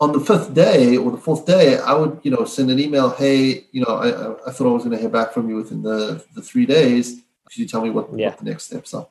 on 0.00 0.12
the 0.12 0.20
fifth 0.20 0.54
day 0.54 0.96
or 0.96 1.10
the 1.10 1.16
fourth 1.16 1.44
day, 1.44 1.78
I 1.78 1.92
would, 1.94 2.20
you 2.22 2.30
know, 2.30 2.44
send 2.44 2.70
an 2.70 2.78
email, 2.78 3.10
hey, 3.10 3.66
you 3.72 3.84
know, 3.84 3.94
I, 3.96 4.48
I 4.48 4.52
thought 4.52 4.68
I 4.68 4.72
was 4.72 4.84
going 4.84 4.96
to 4.96 5.00
hear 5.00 5.08
back 5.08 5.32
from 5.32 5.48
you 5.48 5.56
within 5.56 5.82
the, 5.82 6.24
the 6.34 6.42
three 6.42 6.66
days. 6.66 7.22
Could 7.46 7.58
you 7.58 7.66
tell 7.66 7.80
me 7.80 7.90
what, 7.90 8.08
yeah. 8.16 8.28
what 8.28 8.38
the 8.38 8.44
next 8.44 8.64
steps 8.64 8.94
are? 8.94 9.08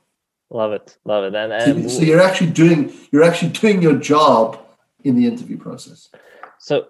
Love 0.50 0.72
it, 0.72 0.98
love 1.04 1.26
it. 1.26 1.36
And, 1.36 1.52
and 1.52 1.92
so, 1.92 2.00
so 2.00 2.06
you're 2.06 2.22
actually 2.22 2.52
doing 2.52 2.94
you're 3.12 3.24
actually 3.24 3.52
doing 3.52 3.82
your 3.82 3.98
job 3.98 4.58
in 5.04 5.18
the 5.18 5.28
interview 5.28 5.58
process. 5.58 6.08
So 6.58 6.88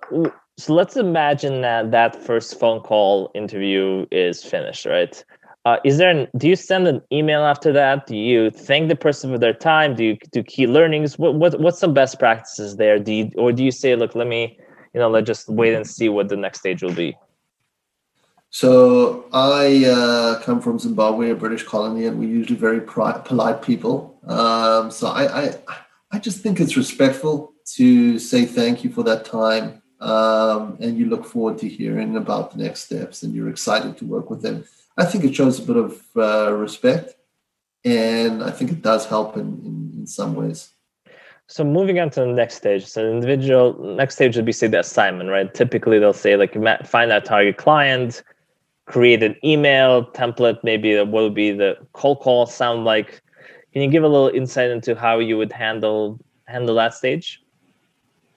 so 0.58 0.74
let's 0.74 0.96
imagine 0.96 1.62
that 1.62 1.90
that 1.90 2.16
first 2.24 2.60
phone 2.60 2.82
call 2.82 3.32
interview 3.34 4.06
is 4.12 4.44
finished, 4.44 4.86
right? 4.86 5.24
Uh, 5.68 5.78
is 5.84 5.98
there 5.98 6.10
an, 6.10 6.30
do 6.38 6.48
you 6.48 6.56
send 6.56 6.88
an 6.88 7.02
email 7.12 7.42
after 7.42 7.74
that? 7.74 8.08
Do 8.08 8.16
you 8.16 8.50
thank 8.52 8.88
the 8.88 8.96
person 8.96 9.34
for 9.34 9.38
their 9.38 9.54
time? 9.54 9.96
Do 9.96 10.04
you 10.06 10.18
do 10.32 10.42
key 10.42 10.66
learnings? 10.66 11.20
What 11.20 11.36
what 11.36 11.60
what's 11.60 11.78
some 11.78 11.94
best 11.94 12.20
practices 12.20 12.78
there? 12.78 12.98
Do 13.00 13.12
you, 13.12 13.32
or 13.36 13.52
do 13.52 13.66
you 13.66 13.72
say, 13.72 13.94
look, 13.98 14.16
let 14.16 14.28
me, 14.28 14.58
you 14.94 15.02
know, 15.02 15.10
let's 15.10 15.28
just 15.28 15.50
wait 15.50 15.74
and 15.74 15.86
see 15.86 16.08
what 16.08 16.30
the 16.30 16.38
next 16.38 16.60
stage 16.60 16.82
will 16.82 16.94
be? 16.94 17.18
So 18.50 19.26
I 19.34 19.84
uh, 19.84 20.42
come 20.42 20.62
from 20.62 20.80
Zimbabwe, 20.80 21.32
a 21.32 21.36
British 21.36 21.64
colony, 21.64 22.06
and 22.06 22.18
we're 22.18 22.30
usually 22.30 22.58
very 22.58 22.80
pri- 22.80 23.22
polite 23.26 23.62
people. 23.62 24.18
Um, 24.26 24.90
so 24.90 25.08
I, 25.08 25.24
I, 25.48 25.56
I 26.14 26.20
just 26.20 26.40
think 26.40 26.62
it's 26.62 26.78
respectful 26.78 27.52
to 27.76 28.20
say 28.20 28.46
thank 28.46 28.86
you 28.86 28.90
for 28.90 29.04
that 29.04 29.26
time, 29.26 29.82
um, 30.00 30.78
and 30.80 30.98
you 30.98 31.08
look 31.08 31.26
forward 31.26 31.58
to 31.58 31.68
hearing 31.68 32.16
about 32.16 32.52
the 32.52 32.60
next 32.64 32.86
steps, 32.86 33.24
and 33.24 33.36
you're 33.36 33.50
excited 33.50 33.98
to 33.98 34.06
work 34.06 34.30
with 34.30 34.42
them. 34.42 34.64
I 34.98 35.06
think 35.06 35.24
it 35.24 35.36
shows 35.36 35.60
a 35.60 35.62
bit 35.62 35.78
of 35.78 36.02
uh, 36.16 36.54
respect, 36.54 37.16
and 37.86 38.44
I 38.44 38.52
think 38.52 38.72
it 38.72 38.82
does 38.82 39.06
help 39.06 39.38
in, 39.38 39.62
in, 39.64 39.92
in 40.00 40.08
some 40.08 40.34
ways. 40.34 40.72
So 41.48 41.64
moving 41.64 42.00
on 42.00 42.10
to 42.12 42.22
the 42.22 42.28
next 42.28 42.56
stage. 42.56 42.86
So 42.86 43.10
individual 43.10 43.96
next 43.96 44.16
stage 44.16 44.36
would 44.36 44.46
be 44.46 44.52
say 44.52 44.68
the 44.68 44.80
assignment, 44.80 45.30
right? 45.30 45.54
Typically 45.54 45.98
they'll 45.98 46.12
say 46.12 46.36
like 46.36 46.54
find 46.86 47.10
that 47.10 47.24
target 47.24 47.58
client, 47.58 48.22
create 48.86 49.24
an 49.24 49.36
email 49.46 50.06
template, 50.12 50.62
maybe 50.64 50.98
what 50.98 51.24
would 51.24 51.34
be 51.34 51.52
the 51.52 51.78
cold 51.94 52.20
call 52.20 52.48
sound 52.48 52.84
like? 52.84 53.22
Can 53.72 53.82
you 53.82 53.90
give 53.90 54.04
a 54.04 54.08
little 54.08 54.30
insight 54.30 54.72
into 54.72 54.94
how 54.94 55.20
you 55.20 55.38
would 55.38 55.52
handle 55.52 56.20
handle 56.48 56.76
that 56.76 56.94
stage? 56.94 57.42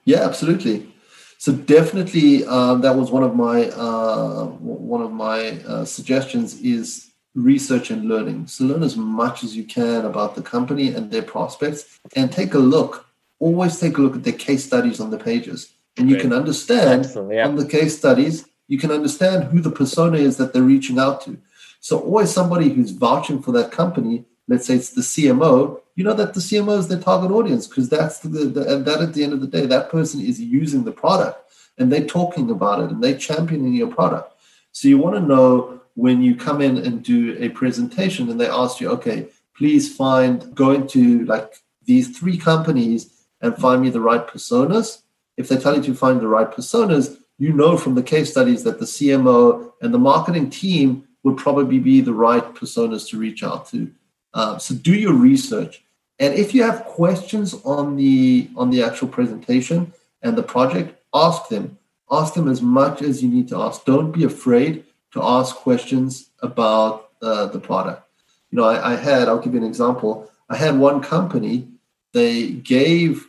Yeah, 0.04 0.24
absolutely. 0.24 0.92
So 1.40 1.52
definitely, 1.52 2.44
um, 2.44 2.82
that 2.82 2.94
was 2.94 3.10
one 3.10 3.22
of 3.22 3.34
my 3.34 3.70
uh, 3.70 4.44
one 4.44 5.00
of 5.00 5.10
my 5.10 5.38
uh, 5.72 5.84
suggestions 5.86 6.60
is 6.60 7.12
research 7.34 7.90
and 7.90 8.02
learning. 8.12 8.46
So 8.46 8.66
learn 8.66 8.82
as 8.82 8.94
much 8.96 9.42
as 9.42 9.56
you 9.56 9.64
can 9.64 10.04
about 10.04 10.34
the 10.34 10.42
company 10.42 10.88
and 10.94 11.10
their 11.10 11.22
prospects, 11.22 11.98
and 12.14 12.30
take 12.30 12.52
a 12.52 12.58
look. 12.58 13.06
Always 13.38 13.80
take 13.80 13.96
a 13.96 14.02
look 14.02 14.16
at 14.16 14.24
their 14.24 14.34
case 14.34 14.66
studies 14.66 15.00
on 15.00 15.10
the 15.10 15.16
pages, 15.16 15.72
and 15.96 16.08
Great. 16.08 16.16
you 16.16 16.22
can 16.22 16.34
understand 16.34 17.08
yeah. 17.32 17.48
on 17.48 17.56
the 17.56 17.66
case 17.66 17.96
studies 17.96 18.44
you 18.70 18.78
can 18.78 18.92
understand 18.92 19.44
who 19.44 19.60
the 19.60 19.70
persona 19.70 20.16
is 20.16 20.36
that 20.36 20.52
they're 20.52 20.62
reaching 20.62 20.98
out 20.98 21.20
to. 21.22 21.36
So 21.80 21.98
always 21.98 22.30
somebody 22.30 22.68
who's 22.68 22.92
vouching 22.92 23.42
for 23.42 23.50
that 23.52 23.72
company, 23.72 24.24
let's 24.50 24.66
say 24.66 24.74
it's 24.74 24.90
the 24.90 25.00
CMO, 25.00 25.80
you 25.96 26.04
know 26.04 26.12
that 26.12 26.34
the 26.34 26.40
CMO 26.40 26.78
is 26.78 26.88
their 26.88 27.00
target 27.00 27.30
audience 27.30 27.66
because 27.66 27.88
that's 27.88 28.18
the, 28.18 28.28
the 28.28 28.74
and 28.74 28.84
that 28.84 29.00
at 29.00 29.14
the 29.14 29.24
end 29.24 29.32
of 29.32 29.40
the 29.40 29.46
day, 29.46 29.64
that 29.64 29.90
person 29.90 30.20
is 30.20 30.40
using 30.40 30.84
the 30.84 30.92
product 30.92 31.52
and 31.78 31.90
they're 31.90 32.06
talking 32.06 32.50
about 32.50 32.80
it 32.80 32.90
and 32.90 33.02
they're 33.02 33.16
championing 33.16 33.72
your 33.72 33.88
product. 33.88 34.34
So 34.72 34.88
you 34.88 34.98
want 34.98 35.16
to 35.16 35.22
know 35.22 35.80
when 35.94 36.20
you 36.22 36.36
come 36.36 36.60
in 36.60 36.76
and 36.76 37.02
do 37.02 37.36
a 37.38 37.48
presentation 37.48 38.28
and 38.28 38.38
they 38.38 38.48
ask 38.48 38.80
you, 38.80 38.90
okay, 38.90 39.28
please 39.56 39.94
find 39.94 40.54
go 40.54 40.72
into 40.72 41.24
like 41.24 41.54
these 41.84 42.18
three 42.18 42.36
companies 42.36 43.26
and 43.40 43.56
find 43.56 43.80
me 43.80 43.88
the 43.88 44.00
right 44.00 44.26
personas 44.26 45.02
if 45.40 45.48
they 45.48 45.56
tell 45.56 45.74
you 45.74 45.82
to 45.82 45.94
find 45.94 46.20
the 46.20 46.28
right 46.28 46.50
personas, 46.50 47.16
you 47.38 47.52
know 47.54 47.76
from 47.78 47.94
the 47.94 48.02
case 48.02 48.30
studies 48.30 48.62
that 48.64 48.78
the 48.78 48.84
CMO 48.84 49.72
and 49.80 49.92
the 49.92 49.98
marketing 49.98 50.50
team 50.50 51.08
would 51.22 51.38
probably 51.38 51.78
be 51.78 52.02
the 52.02 52.12
right 52.12 52.54
personas 52.54 53.08
to 53.08 53.18
reach 53.18 53.42
out 53.42 53.66
to. 53.68 53.90
Um, 54.34 54.60
so 54.60 54.74
do 54.74 54.94
your 54.94 55.14
research, 55.14 55.82
and 56.18 56.34
if 56.34 56.54
you 56.54 56.62
have 56.62 56.84
questions 56.84 57.54
on 57.64 57.96
the 57.96 58.48
on 58.56 58.70
the 58.70 58.82
actual 58.82 59.08
presentation 59.08 59.92
and 60.22 60.36
the 60.36 60.42
project, 60.42 60.98
ask 61.14 61.48
them. 61.48 61.78
Ask 62.10 62.34
them 62.34 62.48
as 62.48 62.60
much 62.60 63.02
as 63.02 63.22
you 63.22 63.28
need 63.28 63.48
to 63.48 63.56
ask. 63.56 63.84
Don't 63.84 64.10
be 64.12 64.24
afraid 64.24 64.84
to 65.12 65.22
ask 65.22 65.54
questions 65.56 66.30
about 66.40 67.10
uh, 67.22 67.46
the 67.46 67.60
product. 67.60 68.06
You 68.50 68.58
know, 68.58 68.64
I, 68.64 68.92
I 68.92 68.96
had. 68.96 69.28
I'll 69.28 69.38
give 69.38 69.54
you 69.54 69.60
an 69.60 69.66
example. 69.66 70.30
I 70.48 70.56
had 70.56 70.78
one 70.78 71.00
company. 71.00 71.68
They 72.12 72.50
gave 72.50 73.26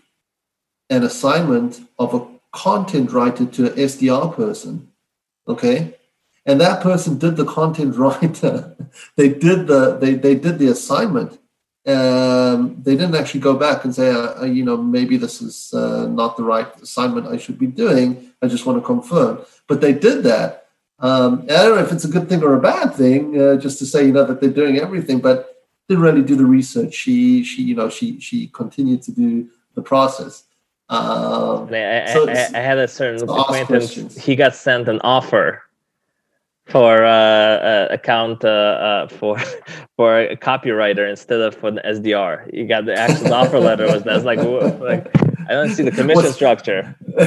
an 0.90 1.04
assignment 1.04 1.82
of 2.00 2.14
a 2.14 2.28
content 2.52 3.12
writer 3.12 3.46
to 3.46 3.68
an 3.68 3.74
SDR 3.74 4.36
person. 4.36 4.90
Okay, 5.48 5.96
and 6.46 6.60
that 6.60 6.82
person 6.82 7.18
did 7.18 7.36
the 7.36 7.46
content 7.46 7.96
writer. 8.02 8.76
They 9.16 9.30
did 9.30 9.68
the 9.68 9.98
they, 9.98 10.16
they 10.16 10.36
did 10.36 10.60
the 10.60 10.68
assignment. 10.68 11.40
Um, 11.88 12.76
they 12.84 12.96
didn't 12.96 13.16
actually 13.16 13.40
go 13.40 13.56
back 13.56 13.86
and 13.86 13.96
say 13.96 14.12
uh, 14.12 14.42
uh, 14.42 14.46
you 14.46 14.64
know 14.64 14.78
maybe 14.78 15.18
this 15.18 15.42
is 15.42 15.74
uh, 15.74 16.06
not 16.08 16.38
the 16.38 16.44
right 16.44 16.68
assignment 16.80 17.28
i 17.28 17.38
should 17.38 17.58
be 17.58 17.68
doing. 17.68 18.32
I 18.42 18.48
just 18.48 18.66
want 18.66 18.78
to 18.80 18.86
confirm. 18.86 19.40
But 19.68 19.82
they 19.82 19.94
did 19.94 20.24
that. 20.24 20.68
Um, 21.00 21.46
i 21.50 21.54
don't 21.54 21.76
know 21.76 21.84
if 21.84 21.92
it's 21.92 22.06
a 22.06 22.08
good 22.08 22.30
thing 22.30 22.44
or 22.44 22.54
a 22.54 22.62
bad 22.62 22.94
thing 22.94 23.42
uh, 23.42 23.56
just 23.56 23.80
to 23.80 23.88
say 23.88 24.06
you 24.06 24.12
know 24.12 24.24
that 24.24 24.40
they're 24.40 24.52
doing 24.52 24.78
everything 24.78 25.20
but 25.20 25.64
didn't 25.90 26.04
really 26.04 26.22
do 26.22 26.36
the 26.36 26.46
research. 26.46 26.94
She 26.94 27.44
she 27.44 27.64
you 27.64 27.76
know 27.76 27.90
she 27.90 28.20
she 28.20 28.48
continued 28.48 29.02
to 29.04 29.12
do 29.12 29.50
the 29.74 29.82
process. 29.82 30.44
Um, 30.90 31.70
I, 31.74 32.04
I, 32.04 32.14
so 32.14 32.30
I, 32.30 32.50
I, 32.54 32.60
had 32.60 32.78
a 32.78 32.88
certain 32.88 33.28
acquaintance. 33.28 34.18
He 34.18 34.36
got 34.36 34.54
sent 34.54 34.90
an 34.90 35.00
offer 35.06 35.64
for 36.68 37.04
uh, 37.04 37.10
uh, 37.10 37.88
account 37.92 38.46
uh, 38.46 38.48
uh, 38.48 39.08
for 39.08 39.38
for 39.98 40.20
a 40.20 40.38
copywriter 40.38 41.10
instead 41.10 41.42
of 41.42 41.56
for 41.56 41.72
the 41.72 41.82
SDR. 41.82 42.52
You 42.54 42.68
got 42.68 42.86
the 42.86 42.98
actual 42.98 43.34
offer 43.34 43.60
letter 43.60 43.88
was 43.88 44.04
that's 44.04 44.24
like 44.24 44.40
like 44.80 45.08
I 45.50 45.54
don't 45.54 45.70
see 45.70 45.84
the 45.84 45.92
commission 45.92 46.24
what's, 46.24 46.36
structure. 46.36 46.96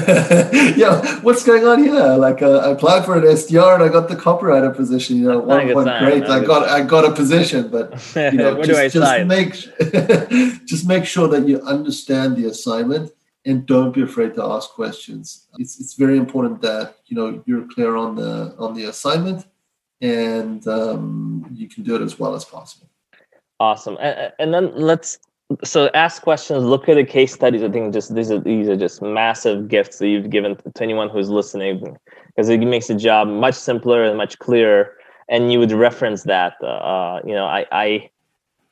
yeah, 0.76 1.20
what's 1.20 1.44
going 1.44 1.64
on 1.66 1.82
here? 1.82 2.16
Like 2.16 2.42
uh, 2.42 2.58
I 2.58 2.70
applied 2.70 3.04
for 3.04 3.18
an 3.18 3.24
SDR 3.24 3.74
and 3.74 3.82
I 3.82 3.88
got 3.88 4.08
the 4.08 4.16
copywriter 4.16 4.74
position. 4.74 5.18
You 5.18 5.28
know, 5.28 5.38
one 5.40 5.70
point 5.72 5.88
great. 5.98 6.24
I 6.24 6.42
got 6.42 6.68
I 6.68 6.82
got 6.82 7.04
a 7.04 7.12
position, 7.12 7.68
but 7.68 7.92
you 8.16 8.32
know, 8.32 8.62
just, 8.62 8.94
just 8.94 9.26
make 9.26 9.52
just 10.64 10.86
make 10.86 11.04
sure 11.04 11.28
that 11.28 11.46
you 11.46 11.60
understand 11.62 12.36
the 12.36 12.46
assignment 12.46 13.12
and 13.46 13.66
don't 13.66 13.92
be 13.92 14.02
afraid 14.02 14.34
to 14.34 14.44
ask 14.44 14.70
questions. 14.70 15.46
It's 15.58 15.80
it's 15.80 15.94
very 15.94 16.16
important 16.16 16.60
that 16.62 16.96
you 17.06 17.16
know 17.16 17.42
you're 17.46 17.66
clear 17.68 17.96
on 17.96 18.16
the 18.16 18.54
on 18.58 18.74
the 18.74 18.84
assignment, 18.84 19.46
and 20.00 20.66
um, 20.66 21.46
you 21.52 21.68
can 21.68 21.82
do 21.84 21.94
it 21.96 22.02
as 22.02 22.18
well 22.18 22.34
as 22.34 22.44
possible. 22.44 22.88
Awesome, 23.60 23.96
and, 24.00 24.32
and 24.38 24.54
then 24.54 24.72
let's 24.74 25.18
so 25.62 25.90
ask 25.94 26.22
questions. 26.22 26.64
Look 26.64 26.88
at 26.88 26.94
the 26.94 27.04
case 27.04 27.32
studies. 27.32 27.62
I 27.62 27.68
think 27.68 27.92
just 27.92 28.14
these 28.14 28.30
are 28.30 28.40
these 28.40 28.68
are 28.68 28.76
just 28.76 29.02
massive 29.02 29.68
gifts 29.68 29.98
that 29.98 30.08
you've 30.08 30.30
given 30.30 30.56
to 30.56 30.82
anyone 30.82 31.10
who's 31.10 31.28
listening 31.28 31.96
because 32.28 32.48
it 32.48 32.58
makes 32.60 32.88
the 32.88 32.94
job 32.94 33.28
much 33.28 33.54
simpler 33.54 34.04
and 34.04 34.16
much 34.16 34.38
clearer. 34.38 34.96
And 35.28 35.50
you 35.50 35.58
would 35.58 35.72
reference 35.72 36.24
that. 36.24 36.62
Uh, 36.62 37.20
you 37.24 37.34
know, 37.34 37.46
I 37.46 37.66
I 37.72 38.10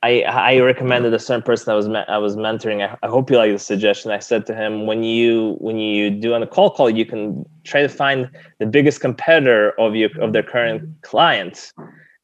I 0.03 0.21
I 0.23 0.59
recommended 0.59 1.13
a 1.13 1.19
certain 1.19 1.41
person 1.41 1.71
I 1.71 1.75
was 1.75 1.87
I 1.87 2.17
was 2.17 2.35
mentoring. 2.35 2.87
I, 2.87 2.97
I, 3.01 3.09
hope 3.09 3.31
you 3.31 3.37
like 3.37 3.53
the 3.53 3.57
suggestion. 3.57 4.11
I 4.11 4.19
said 4.19 4.45
to 4.47 4.53
him, 4.53 4.85
when 4.85 5.01
you 5.03 5.55
when 5.59 5.77
you 5.77 6.09
do 6.11 6.33
on 6.33 6.43
a 6.43 6.47
call 6.47 6.69
call, 6.69 6.89
you 6.89 7.05
can 7.05 7.45
try 7.63 7.81
to 7.81 7.89
find 7.89 8.29
the 8.59 8.65
biggest 8.65 8.99
competitor 8.99 9.71
of 9.79 9.95
your 9.95 10.09
of 10.21 10.33
their 10.33 10.43
current 10.43 10.83
client, 11.03 11.71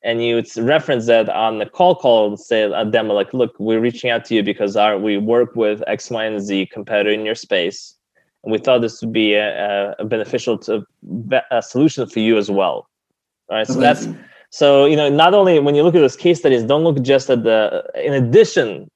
and 0.03 0.23
you 0.23 0.43
reference 0.57 1.07
that 1.07 1.29
on 1.29 1.59
the 1.59 1.65
call 1.65 1.95
call. 1.95 2.27
And 2.27 2.39
say 2.39 2.63
a 2.63 2.83
demo 2.83 3.13
like, 3.13 3.33
look, 3.33 3.57
we're 3.59 3.79
reaching 3.79 4.09
out 4.09 4.25
to 4.25 4.35
you 4.35 4.43
because 4.43 4.75
our 4.75 4.99
we 4.99 5.17
work 5.17 5.55
with 5.55 5.81
X, 5.87 6.11
Y, 6.11 6.25
and 6.25 6.41
Z 6.41 6.65
competitor 6.73 7.11
in 7.11 7.25
your 7.25 7.35
space, 7.35 7.95
and 8.43 8.51
we 8.51 8.57
thought 8.57 8.81
this 8.81 9.01
would 9.01 9.13
be 9.13 9.35
a, 9.35 9.95
a 9.99 10.03
beneficial 10.03 10.57
to 10.59 10.85
a 11.49 11.61
solution 11.61 12.09
for 12.09 12.19
you 12.19 12.37
as 12.37 12.51
well. 12.51 12.89
All 13.49 13.57
right, 13.57 13.65
so 13.65 13.79
that's 13.79 14.05
so, 14.49 14.85
you 14.85 14.95
know, 14.95 15.09
not 15.09 15.33
only 15.33 15.59
when 15.59 15.75
you 15.75 15.83
look 15.83 15.95
at 15.95 15.99
those 15.99 16.15
case 16.15 16.39
studies, 16.39 16.63
don't 16.63 16.83
look 16.83 17.01
just 17.01 17.29
at 17.29 17.43
the, 17.43 17.83
in 17.95 18.13
addition 18.13 18.89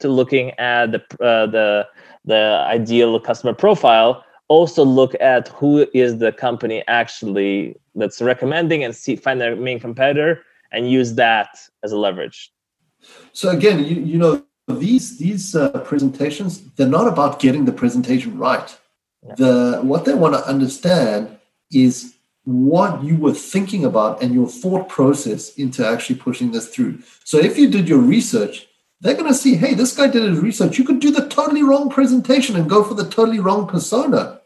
to 0.00 0.08
looking 0.08 0.50
at 0.58 0.92
the, 0.92 1.00
uh, 1.24 1.46
the, 1.46 1.86
the 2.24 2.64
ideal 2.68 3.18
customer 3.18 3.54
profile, 3.54 4.24
also 4.48 4.84
look 4.84 5.14
at 5.20 5.48
who 5.48 5.86
is 5.94 6.18
the 6.18 6.32
company 6.32 6.84
actually 6.88 7.76
that's 7.94 8.20
recommending 8.20 8.84
and 8.84 8.94
see, 8.94 9.16
find 9.16 9.40
their 9.40 9.56
main 9.56 9.80
competitor 9.80 10.42
and 10.72 10.90
use 10.90 11.14
that 11.14 11.48
as 11.82 11.92
a 11.92 11.96
leverage. 11.96 12.52
So 13.32 13.50
again, 13.50 13.84
you, 13.84 13.96
you 13.96 14.18
know, 14.18 14.44
these, 14.68 15.16
these 15.16 15.56
uh, 15.56 15.70
presentations, 15.80 16.60
they're 16.76 16.86
not 16.86 17.08
about 17.08 17.40
getting 17.40 17.64
the 17.64 17.72
presentation 17.72 18.36
right. 18.36 18.76
The, 19.36 19.80
what 19.82 20.04
they 20.04 20.14
want 20.14 20.34
to 20.34 20.46
understand 20.46 21.38
is 21.72 22.14
what 22.48 23.04
you 23.04 23.14
were 23.16 23.34
thinking 23.34 23.84
about 23.84 24.22
and 24.22 24.32
your 24.32 24.48
thought 24.48 24.88
process 24.88 25.54
into 25.56 25.86
actually 25.86 26.16
pushing 26.16 26.50
this 26.50 26.68
through. 26.68 26.98
So 27.22 27.38
if 27.38 27.58
you 27.58 27.68
did 27.68 27.86
your 27.86 27.98
research, 27.98 28.66
they're 29.02 29.14
going 29.14 29.26
to 29.26 29.34
see, 29.34 29.54
hey, 29.54 29.74
this 29.74 29.94
guy 29.94 30.08
did 30.08 30.22
his 30.22 30.38
research. 30.38 30.78
You 30.78 30.84
could 30.84 30.98
do 30.98 31.10
the 31.10 31.28
totally 31.28 31.62
wrong 31.62 31.90
presentation 31.90 32.56
and 32.56 32.68
go 32.68 32.82
for 32.82 32.94
the 32.94 33.08
totally 33.08 33.38
wrong 33.38 33.68
persona. 33.68 34.40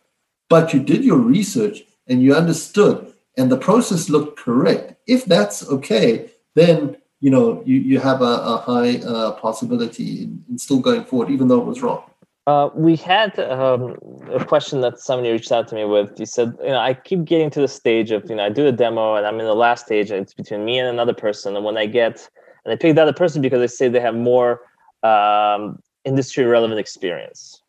But 0.50 0.74
you 0.74 0.80
did 0.80 1.04
your 1.04 1.18
research 1.18 1.82
and 2.08 2.20
you 2.20 2.34
understood 2.34 3.12
and 3.36 3.52
the 3.52 3.56
process 3.56 4.08
looked 4.08 4.36
correct. 4.36 4.94
If 5.06 5.24
that's 5.24 5.68
okay, 5.68 6.30
then 6.54 6.96
you 7.20 7.30
know 7.30 7.62
you, 7.64 7.78
you 7.78 8.00
have 8.00 8.20
a, 8.20 8.24
a 8.24 8.56
high 8.58 8.96
uh, 8.98 9.32
possibility 9.32 10.24
in, 10.24 10.44
in 10.50 10.58
still 10.58 10.80
going 10.80 11.04
forward, 11.04 11.30
even 11.30 11.46
though 11.48 11.60
it 11.60 11.66
was 11.66 11.82
wrong. 11.82 12.02
Uh, 12.48 12.70
we 12.74 12.96
had 12.96 13.38
um, 13.38 13.96
a 14.32 14.44
question 14.44 14.80
that 14.80 14.98
somebody 14.98 15.30
reached 15.30 15.52
out 15.52 15.68
to 15.68 15.76
me 15.76 15.84
with. 15.84 16.18
He 16.18 16.26
said, 16.26 16.56
"You 16.60 16.70
know, 16.70 16.78
I 16.78 16.92
keep 16.92 17.24
getting 17.24 17.50
to 17.50 17.60
the 17.60 17.68
stage 17.68 18.10
of 18.10 18.28
you 18.28 18.34
know 18.34 18.44
I 18.44 18.48
do 18.48 18.66
a 18.66 18.72
demo 18.72 19.14
and 19.14 19.24
I'm 19.24 19.38
in 19.38 19.46
the 19.46 19.54
last 19.54 19.86
stage 19.86 20.10
and 20.10 20.20
it's 20.20 20.34
between 20.34 20.64
me 20.64 20.78
and 20.78 20.88
another 20.88 21.14
person. 21.14 21.54
And 21.54 21.64
when 21.64 21.76
I 21.76 21.86
get 21.86 22.28
and 22.64 22.72
I 22.72 22.76
pick 22.76 22.96
the 22.96 23.02
other 23.02 23.12
person 23.12 23.42
because 23.42 23.60
they 23.60 23.68
say 23.68 23.88
they 23.88 24.00
have 24.00 24.16
more 24.16 24.62
um, 25.04 25.78
industry 26.04 26.44
relevant 26.44 26.80
experience. 26.80 27.62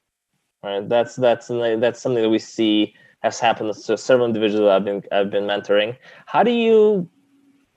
Right? 0.63 0.87
That's 0.89 1.17
that's 1.17 1.49
that's 1.49 2.01
something 2.01 2.23
that 2.23 2.29
we 2.29 2.39
see 2.39 2.95
has 3.21 3.39
happened 3.39 3.73
to 3.75 3.97
several 3.97 4.25
individuals 4.25 4.69
I've 4.69 4.85
been 4.85 5.03
I've 5.11 5.29
been 5.29 5.43
mentoring. 5.43 5.95
How 6.25 6.41
do 6.41 6.51
you 6.51 7.07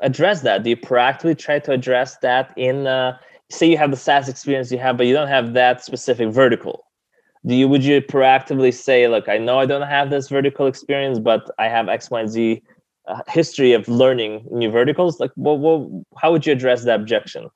address 0.01 0.41
that? 0.43 0.63
Do 0.63 0.71
you 0.71 0.79
proactively 0.79 1.37
try 1.37 1.59
to 1.59 1.73
address 1.73 2.17
that 2.19 2.55
in 2.57 2.87
uh, 2.87 3.19
say 3.51 3.69
you 3.71 3.77
have 3.77 3.91
the 3.91 3.99
SaaS 3.99 4.31
experience 4.31 4.73
you 4.73 4.79
have, 4.79 4.97
but 4.97 5.07
you 5.07 5.13
don't 5.13 5.29
have 5.29 5.53
that 5.53 5.85
specific 5.85 6.31
vertical? 6.31 6.86
Do 7.47 7.55
you 7.55 7.69
would 7.69 7.85
you 7.85 8.01
proactively 8.01 8.73
say 8.73 9.09
look 9.09 9.29
i 9.29 9.39
know 9.39 9.59
i 9.59 9.67
don't 9.67 9.89
have 9.89 10.11
this 10.11 10.29
vertical 10.29 10.67
experience 10.67 11.19
but 11.19 11.51
i 11.59 11.69
have 11.69 11.89
x 11.89 12.11
y 12.11 12.21
and 12.21 12.31
z 12.31 12.63
uh, 13.07 13.23
history 13.29 13.73
of 13.73 13.87
learning 13.89 14.45
new 14.51 14.71
verticals? 14.71 15.21
Like 15.21 15.31
well, 15.37 15.59
well, 15.59 16.05
how 16.17 16.33
would 16.33 16.47
you 16.47 16.53
address 16.53 16.85
that 16.85 17.01
objection? 17.01 17.51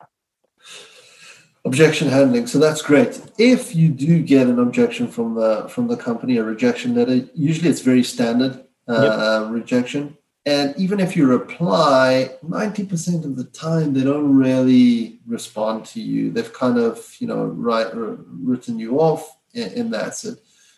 Objection 1.64 2.08
handling. 2.08 2.46
So 2.46 2.58
that's 2.58 2.82
great. 2.82 3.20
If 3.38 3.74
you 3.74 3.88
do 3.88 4.22
get 4.22 4.46
an 4.46 4.58
objection 4.58 5.08
from 5.08 5.34
the 5.34 5.68
from 5.68 5.88
the 5.88 5.96
company 5.96 6.36
a 6.38 6.44
rejection 6.44 6.94
letter 6.94 7.28
usually 7.34 7.68
it's 7.68 7.80
very 7.80 8.02
standard 8.02 8.64
uh, 8.88 9.42
yep. 9.42 9.52
rejection. 9.52 10.16
And 10.46 10.74
even 10.78 11.00
if 11.00 11.16
you 11.16 11.26
reply 11.26 12.30
90% 12.44 13.24
of 13.24 13.36
the 13.36 13.44
time 13.44 13.92
they 13.92 14.02
don't 14.02 14.34
really 14.34 15.18
respond 15.26 15.84
to 15.86 16.00
you. 16.00 16.30
They've 16.30 16.52
kind 16.52 16.78
of 16.78 17.14
you 17.18 17.26
know 17.26 17.44
write, 17.44 17.88
written 17.92 18.78
you 18.78 19.00
off 19.00 19.36
in, 19.54 19.72
in 19.72 19.90
that. 19.90 20.22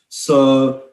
So 0.09 0.85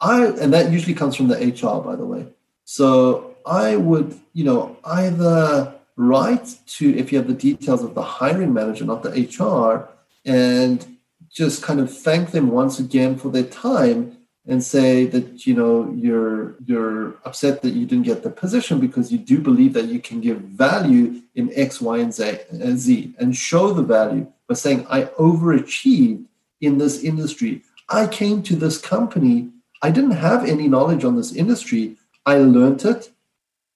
I, 0.00 0.26
and 0.26 0.52
that 0.52 0.72
usually 0.72 0.94
comes 0.94 1.14
from 1.14 1.28
the 1.28 1.36
HR, 1.36 1.80
by 1.82 1.96
the 1.96 2.06
way. 2.06 2.26
So 2.64 3.36
I 3.46 3.76
would, 3.76 4.18
you 4.32 4.44
know, 4.44 4.76
either 4.84 5.74
write 5.96 6.56
to, 6.66 6.96
if 6.96 7.12
you 7.12 7.18
have 7.18 7.28
the 7.28 7.34
details 7.34 7.82
of 7.82 7.94
the 7.94 8.02
hiring 8.02 8.52
manager, 8.52 8.84
not 8.84 9.02
the 9.02 9.10
HR, 9.10 9.88
and 10.24 10.96
just 11.30 11.62
kind 11.62 11.80
of 11.80 11.94
thank 11.96 12.30
them 12.30 12.50
once 12.50 12.78
again 12.78 13.16
for 13.16 13.30
their 13.30 13.44
time 13.44 14.16
and 14.46 14.62
say 14.62 15.06
that 15.06 15.46
you 15.46 15.54
know 15.54 15.92
you're 15.96 16.56
you're 16.64 17.14
upset 17.24 17.62
that 17.62 17.74
you 17.74 17.86
didn't 17.86 18.04
get 18.04 18.22
the 18.22 18.30
position 18.30 18.80
because 18.80 19.12
you 19.12 19.18
do 19.18 19.38
believe 19.38 19.72
that 19.72 19.86
you 19.86 20.00
can 20.00 20.20
give 20.20 20.38
value 20.38 21.22
in 21.34 21.50
X, 21.54 21.80
Y, 21.80 21.98
and, 21.98 22.12
Z, 22.12 23.14
and 23.18 23.36
show 23.36 23.72
the 23.72 23.82
value 23.82 24.26
by 24.48 24.54
saying 24.54 24.86
I 24.90 25.04
overachieved 25.04 26.24
in 26.62 26.78
this 26.78 27.02
industry. 27.02 27.62
I 27.88 28.06
came 28.06 28.42
to 28.44 28.56
this 28.56 28.78
company, 28.78 29.50
I 29.82 29.90
didn't 29.90 30.12
have 30.12 30.48
any 30.48 30.68
knowledge 30.68 31.04
on 31.04 31.16
this 31.16 31.34
industry. 31.34 31.96
I 32.24 32.36
learned 32.36 32.84
it, 32.84 33.10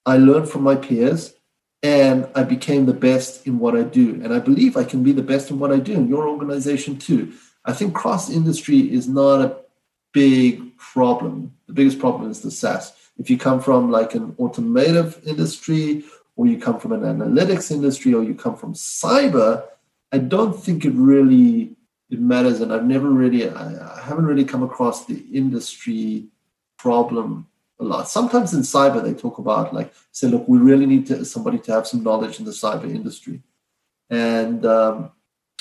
I 0.07 0.17
learned 0.17 0.49
from 0.49 0.63
my 0.63 0.77
peers, 0.77 1.35
and 1.83 2.29
I 2.35 2.45
became 2.45 2.87
the 2.87 2.95
best 2.95 3.47
in 3.47 3.59
what 3.59 3.77
I 3.77 3.83
do. 3.83 4.21
And 4.23 4.33
I 4.33 4.39
believe 4.39 4.77
I 4.77 4.85
can 4.85 5.03
be 5.03 5.13
the 5.13 5.23
best 5.23 5.51
in 5.51 5.59
what 5.59 5.73
I 5.73 5.79
do 5.79 5.93
in 5.93 6.09
your 6.09 6.29
organization 6.29 6.97
too. 6.99 7.33
I 7.65 7.73
think 7.73 7.95
cross 7.95 8.31
industry 8.31 8.79
is 8.93 9.09
not 9.09 9.41
a 9.41 9.57
big 10.13 10.79
problem. 10.79 11.53
The 11.67 11.75
biggest 11.75 11.99
problem 11.99 12.31
is 12.31 12.41
the 12.41 12.51
SaaS. 12.51 12.93
If 13.19 13.29
you 13.29 13.37
come 13.37 13.61
from 13.61 13.91
like 13.91 14.15
an 14.15 14.35
automotive 14.39 15.21
industry, 15.27 16.05
or 16.37 16.47
you 16.47 16.59
come 16.59 16.79
from 16.79 16.93
an 16.93 17.01
analytics 17.01 17.71
industry, 17.71 18.15
or 18.15 18.23
you 18.23 18.35
come 18.35 18.57
from 18.57 18.75
cyber, 18.75 19.65
I 20.13 20.19
don't 20.19 20.59
think 20.59 20.85
it 20.85 20.93
really 20.93 21.76
it 22.11 22.21
matters. 22.21 22.61
And 22.61 22.73
I've 22.73 22.85
never 22.85 23.09
really, 23.11 23.49
I, 23.49 23.99
I 23.99 24.03
haven't 24.03 24.27
really 24.27 24.45
come 24.45 24.63
across 24.63 25.07
the 25.07 25.25
industry 25.33 26.29
problem 26.79 27.49
a 27.79 27.85
lot. 27.85 28.09
Sometimes 28.09 28.55
in 28.55 28.61
cyber, 28.61 29.03
they 29.03 29.15
talk 29.15 29.39
about 29.39 29.75
like, 29.75 29.93
say, 30.13 30.29
look, 30.29 30.49
we 30.49 30.59
really 30.59 30.87
need 30.87 31.07
to, 31.09 31.25
somebody 31.25 31.59
to 31.59 31.73
have 31.73 31.87
some 31.87 32.03
knowledge 32.03 32.39
in 32.39 32.45
the 32.45 32.53
cyber 32.53 32.85
industry. 32.85 33.43
And 34.09 34.65
um, 34.65 35.11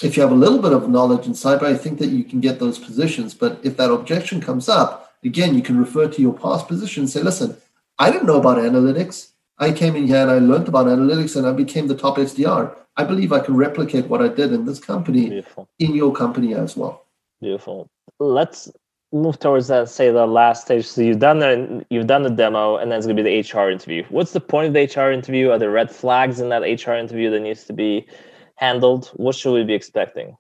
if 0.02 0.16
you 0.16 0.24
have 0.24 0.32
a 0.32 0.36
little 0.36 0.60
bit 0.60 0.74
of 0.74 0.90
knowledge 0.90 1.26
in 1.26 1.34
cyber, 1.34 1.64
I 1.64 1.76
think 1.76 2.00
that 2.00 2.08
you 2.08 2.24
can 2.24 2.40
get 2.40 2.60
those 2.60 2.80
positions. 2.80 3.34
But 3.34 3.60
if 3.64 3.78
that 3.78 3.92
objection 3.92 4.42
comes 4.42 4.70
up, 4.70 5.16
again, 5.24 5.56
you 5.56 5.62
can 5.62 5.78
refer 5.78 6.08
to 6.08 6.22
your 6.22 6.34
past 6.34 6.68
position 6.68 7.04
and 7.04 7.10
say, 7.10 7.22
listen, 7.22 7.58
I 7.98 8.12
didn't 8.12 8.28
know 8.28 8.40
about 8.40 8.58
analytics. 8.58 9.32
I 9.58 9.72
came 9.72 9.96
in 9.96 10.08
here 10.08 10.22
and 10.22 10.32
I 10.32 10.40
learned 10.40 10.68
about 10.68 10.88
analytics 10.88 11.36
and 11.36 11.48
I 11.48 11.54
became 11.54 11.88
the 11.88 11.96
top 11.96 12.18
SDR. 12.18 12.76
I 12.98 13.04
believe 13.04 13.32
I 13.32 13.40
can 13.40 13.56
replicate 13.56 14.08
what 14.08 14.22
I 14.22 14.30
did 14.30 14.54
in 14.54 14.66
this 14.66 14.80
company 14.80 15.30
Beautiful. 15.30 15.68
in 15.80 15.96
your 15.96 16.14
company 16.14 16.54
as 16.54 16.78
well. 16.78 17.06
Beautiful. 17.42 17.90
Let's 18.20 18.72
move 19.12 19.40
towards 19.40 19.68
that. 19.68 19.90
Say 19.90 20.12
the 20.12 20.26
last 20.26 20.64
stage. 20.64 20.86
So 20.86 21.02
you've 21.02 21.20
done 21.20 21.40
the 21.40 21.86
you've 21.90 22.08
done 22.08 22.24
the 22.24 22.30
demo, 22.30 22.78
and 22.78 22.92
then 22.92 22.98
it's 22.98 23.06
gonna 23.06 23.22
be 23.22 23.42
the 23.42 23.58
HR 23.58 23.70
interview. 23.70 24.04
What's 24.10 24.32
the 24.32 24.40
point 24.40 24.68
of 24.68 24.74
the 24.74 24.84
HR 24.84 25.12
interview? 25.12 25.50
Are 25.52 25.60
there 25.60 25.72
red 25.72 25.92
flags 25.92 26.40
in 26.40 26.50
that 26.50 26.62
HR 26.62 26.94
interview 26.94 27.30
that 27.32 27.42
needs 27.42 27.66
to 27.66 27.74
be 27.74 28.08
handled? 28.56 29.12
What 29.16 29.36
should 29.36 29.54
we 29.54 29.64
be 29.64 29.74
expecting? 29.74 30.38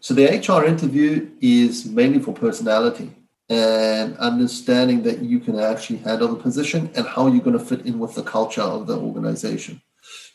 So 0.00 0.14
the 0.14 0.24
HR 0.24 0.64
interview 0.64 1.30
is 1.40 1.84
mainly 1.84 2.20
for 2.20 2.32
personality 2.32 3.12
and 3.50 4.16
understanding 4.16 5.02
that 5.02 5.20
you 5.20 5.40
can 5.40 5.58
actually 5.58 5.98
handle 5.98 6.28
the 6.28 6.36
position 6.36 6.90
and 6.94 7.06
how 7.06 7.26
you're 7.26 7.42
going 7.42 7.58
to 7.58 7.64
fit 7.64 7.84
in 7.84 7.98
with 7.98 8.14
the 8.14 8.22
culture 8.22 8.62
of 8.62 8.86
the 8.86 8.96
organization. 8.96 9.82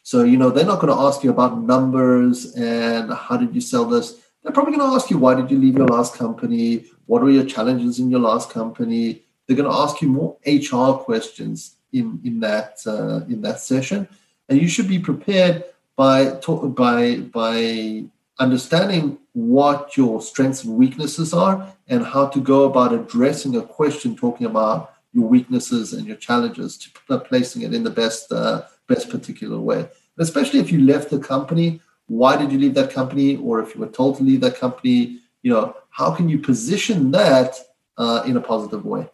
So, 0.06 0.24
you 0.24 0.38
know, 0.38 0.52
they're 0.52 0.68
not 0.68 0.80
going 0.80 0.96
to 0.96 1.02
ask 1.02 1.24
you 1.24 1.32
about 1.32 1.60
numbers 1.64 2.54
and 2.54 3.12
how 3.12 3.38
did 3.38 3.56
you 3.56 3.60
sell 3.60 3.86
this. 3.86 4.22
They're 4.44 4.52
probably 4.54 4.78
going 4.78 4.88
to 4.88 4.96
ask 4.96 5.10
you, 5.10 5.18
why 5.18 5.34
did 5.34 5.50
you 5.50 5.58
leave 5.58 5.76
your 5.76 5.88
last 5.88 6.14
company? 6.14 6.86
What 7.08 7.24
were 7.24 7.32
your 7.32 7.44
challenges 7.44 7.98
in 7.98 8.12
your 8.12 8.20
last 8.20 8.52
company? 8.52 9.24
They're 9.48 9.58
going 9.58 9.68
to 9.68 9.76
ask 9.76 10.04
you 10.04 10.10
more 10.10 10.38
HR 10.46 10.94
questions 10.94 11.78
in, 11.92 12.22
in 12.24 12.40
that 12.42 12.82
uh, 12.86 13.26
in 13.26 13.42
that 13.42 13.62
session, 13.62 14.08
and 14.48 14.62
you 14.62 14.68
should 14.68 14.88
be 14.88 15.00
prepared 15.00 15.64
by 15.96 16.40
by 16.76 17.16
by 17.34 18.06
understanding 18.38 19.18
what 19.34 19.98
your 19.98 20.22
strengths 20.22 20.66
and 20.66 20.76
weaknesses 20.76 21.34
are 21.34 21.68
and 21.88 22.06
how 22.06 22.28
to 22.28 22.40
go 22.40 22.66
about 22.66 22.94
addressing 22.94 23.56
a 23.56 23.62
question 23.64 24.16
talking 24.16 24.46
about 24.46 24.94
your 25.14 25.28
weaknesses 25.28 25.94
and 25.94 26.06
your 26.06 26.18
challenges 26.18 26.78
to 26.78 27.18
placing 27.20 27.64
it 27.64 27.74
in 27.74 27.84
the 27.84 27.90
best 27.90 28.32
uh, 28.32 28.64
best 28.88 29.10
particular 29.10 29.60
way 29.60 29.80
and 29.80 29.90
especially 30.20 30.60
if 30.60 30.72
you 30.72 30.82
left 30.82 31.10
the 31.10 31.20
company 31.20 31.82
why 32.08 32.36
did 32.38 32.52
you 32.52 32.60
leave 32.60 32.74
that 32.74 32.92
company 32.92 33.38
or 33.38 33.60
if 33.62 33.74
you 33.74 33.82
were 33.82 33.88
told 33.88 34.18
to 34.18 34.24
leave 34.24 34.42
that 34.42 34.56
company 34.56 35.20
you 35.44 35.52
know 35.52 35.76
how 35.90 36.12
can 36.12 36.30
you 36.30 36.38
position 36.38 37.12
that 37.12 37.56
uh, 37.98 38.24
in 38.26 38.38
a 38.38 38.42
positive 38.42 38.86
way 38.86 39.08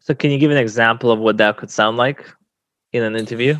so 0.00 0.14
can 0.14 0.30
you 0.30 0.38
give 0.38 0.50
an 0.50 0.56
example 0.56 1.10
of 1.10 1.18
what 1.18 1.36
that 1.36 1.56
could 1.56 1.70
sound 1.70 1.96
like 1.96 2.24
in 2.92 3.02
an 3.02 3.16
interview 3.16 3.56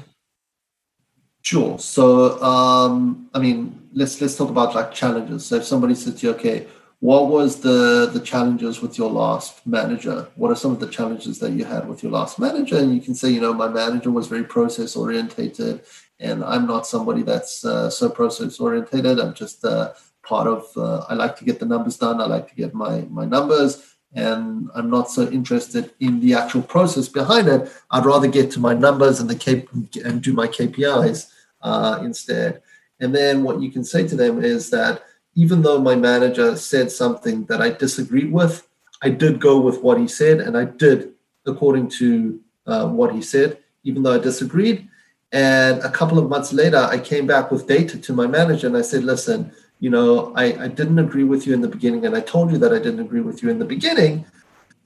Sure. 1.45 1.79
So, 1.79 2.43
um, 2.43 3.29
I 3.35 3.39
mean, 3.39 3.91
let's 3.93 4.19
let's 4.19 4.35
talk 4.35 4.49
about 4.49 4.75
like 4.75 4.93
challenges. 4.93 5.45
So, 5.45 5.57
if 5.57 5.65
somebody 5.65 5.95
says 5.95 6.15
to 6.15 6.27
you, 6.27 6.33
"Okay, 6.33 6.67
what 7.05 7.29
was 7.29 7.61
the 7.61 8.09
the 8.15 8.21
challenges 8.31 8.81
with 8.81 8.97
your 8.97 9.11
last 9.11 9.67
manager? 9.67 10.27
What 10.37 10.51
are 10.51 10.57
some 10.63 10.73
of 10.73 10.81
the 10.81 10.93
challenges 10.97 11.39
that 11.41 11.53
you 11.53 11.63
had 11.75 11.87
with 11.87 12.03
your 12.03 12.13
last 12.13 12.39
manager?" 12.39 12.79
And 12.79 12.95
you 12.95 13.03
can 13.07 13.15
say, 13.15 13.29
"You 13.29 13.43
know, 13.43 13.53
my 13.53 13.69
manager 13.69 14.11
was 14.11 14.27
very 14.27 14.47
process 14.57 14.97
orientated, 14.97 15.83
and 16.19 16.43
I'm 16.43 16.67
not 16.67 16.87
somebody 16.87 17.23
that's 17.23 17.63
uh, 17.63 17.91
so 17.91 18.09
process 18.09 18.59
orientated. 18.59 19.21
I'm 19.21 19.35
just 19.35 19.59
uh, 19.67 19.93
part 20.31 20.47
of. 20.47 20.61
Uh, 20.75 21.05
I 21.11 21.13
like 21.13 21.37
to 21.41 21.45
get 21.45 21.61
the 21.61 21.67
numbers 21.67 21.99
done. 21.99 22.23
I 22.23 22.27
like 22.37 22.49
to 22.49 22.55
get 22.63 22.73
my 22.85 22.95
my 23.21 23.27
numbers." 23.37 23.73
and 24.17 24.71
I'm 24.77 24.89
not 24.97 25.11
so 25.11 25.23
interested 25.39 25.85
in 25.99 26.21
the 26.21 26.35
actual 26.35 26.63
process 26.63 27.09
behind 27.09 27.49
it. 27.49 27.63
I'd 27.91 28.07
rather 28.07 28.29
get 28.29 28.49
to 28.53 28.61
my 28.61 28.73
numbers 28.73 29.19
and 29.19 29.29
the 29.29 29.41
K- 29.45 29.67
and 30.05 30.23
do 30.23 30.33
my 30.33 30.47
KPIs 30.47 31.19
uh, 31.63 31.99
instead. 32.09 32.63
And 33.01 33.13
then 33.13 33.43
what 33.43 33.61
you 33.61 33.73
can 33.73 33.85
say 33.93 34.07
to 34.07 34.17
them 34.23 34.35
is 34.45 34.71
that 34.71 35.03
even 35.35 35.63
though 35.63 35.81
my 35.81 35.95
manager 35.95 36.57
said 36.57 36.91
something 36.91 37.45
that 37.47 37.61
I 37.61 37.71
disagreed 37.71 38.33
with, 38.33 38.67
I 39.03 39.11
did 39.11 39.41
go 39.41 39.61
with 39.61 39.83
what 39.83 39.99
he 39.99 40.09
said 40.09 40.41
and 40.41 40.57
I 40.57 40.65
did 40.65 41.13
according 41.47 41.89
to 41.91 42.41
uh, 42.67 42.89
what 42.89 43.15
he 43.15 43.21
said, 43.21 43.59
even 43.83 44.03
though 44.03 44.15
I 44.15 44.19
disagreed. 44.19 44.89
And 45.33 45.83
a 45.83 45.91
couple 45.91 46.19
of 46.19 46.29
months 46.29 46.53
later, 46.53 46.79
I 46.79 46.99
came 46.99 47.27
back 47.27 47.51
with 47.51 47.67
data 47.67 47.99
to 47.99 48.13
my 48.13 48.27
manager 48.27 48.67
and 48.69 48.77
I 48.77 48.83
said, 48.83 49.05
listen, 49.05 49.51
you 49.81 49.91
know, 49.91 50.33
I, 50.37 50.65
I 50.65 50.69
didn't 50.69 50.99
agree 50.99 51.25
with 51.25 51.47
you 51.47 51.53
in 51.53 51.61
the 51.61 51.69
beginning, 51.69 52.07
and 52.07 52.17
I 52.17 52.21
told 52.21 52.53
you 52.53 52.59
that 52.59 52.73
I 52.73 52.79
didn't 52.79 53.01
agree 53.01 53.21
with 53.21 53.43
you 53.43 53.51
in 53.51 53.59
the 53.59 53.65
beginning, 53.65 54.25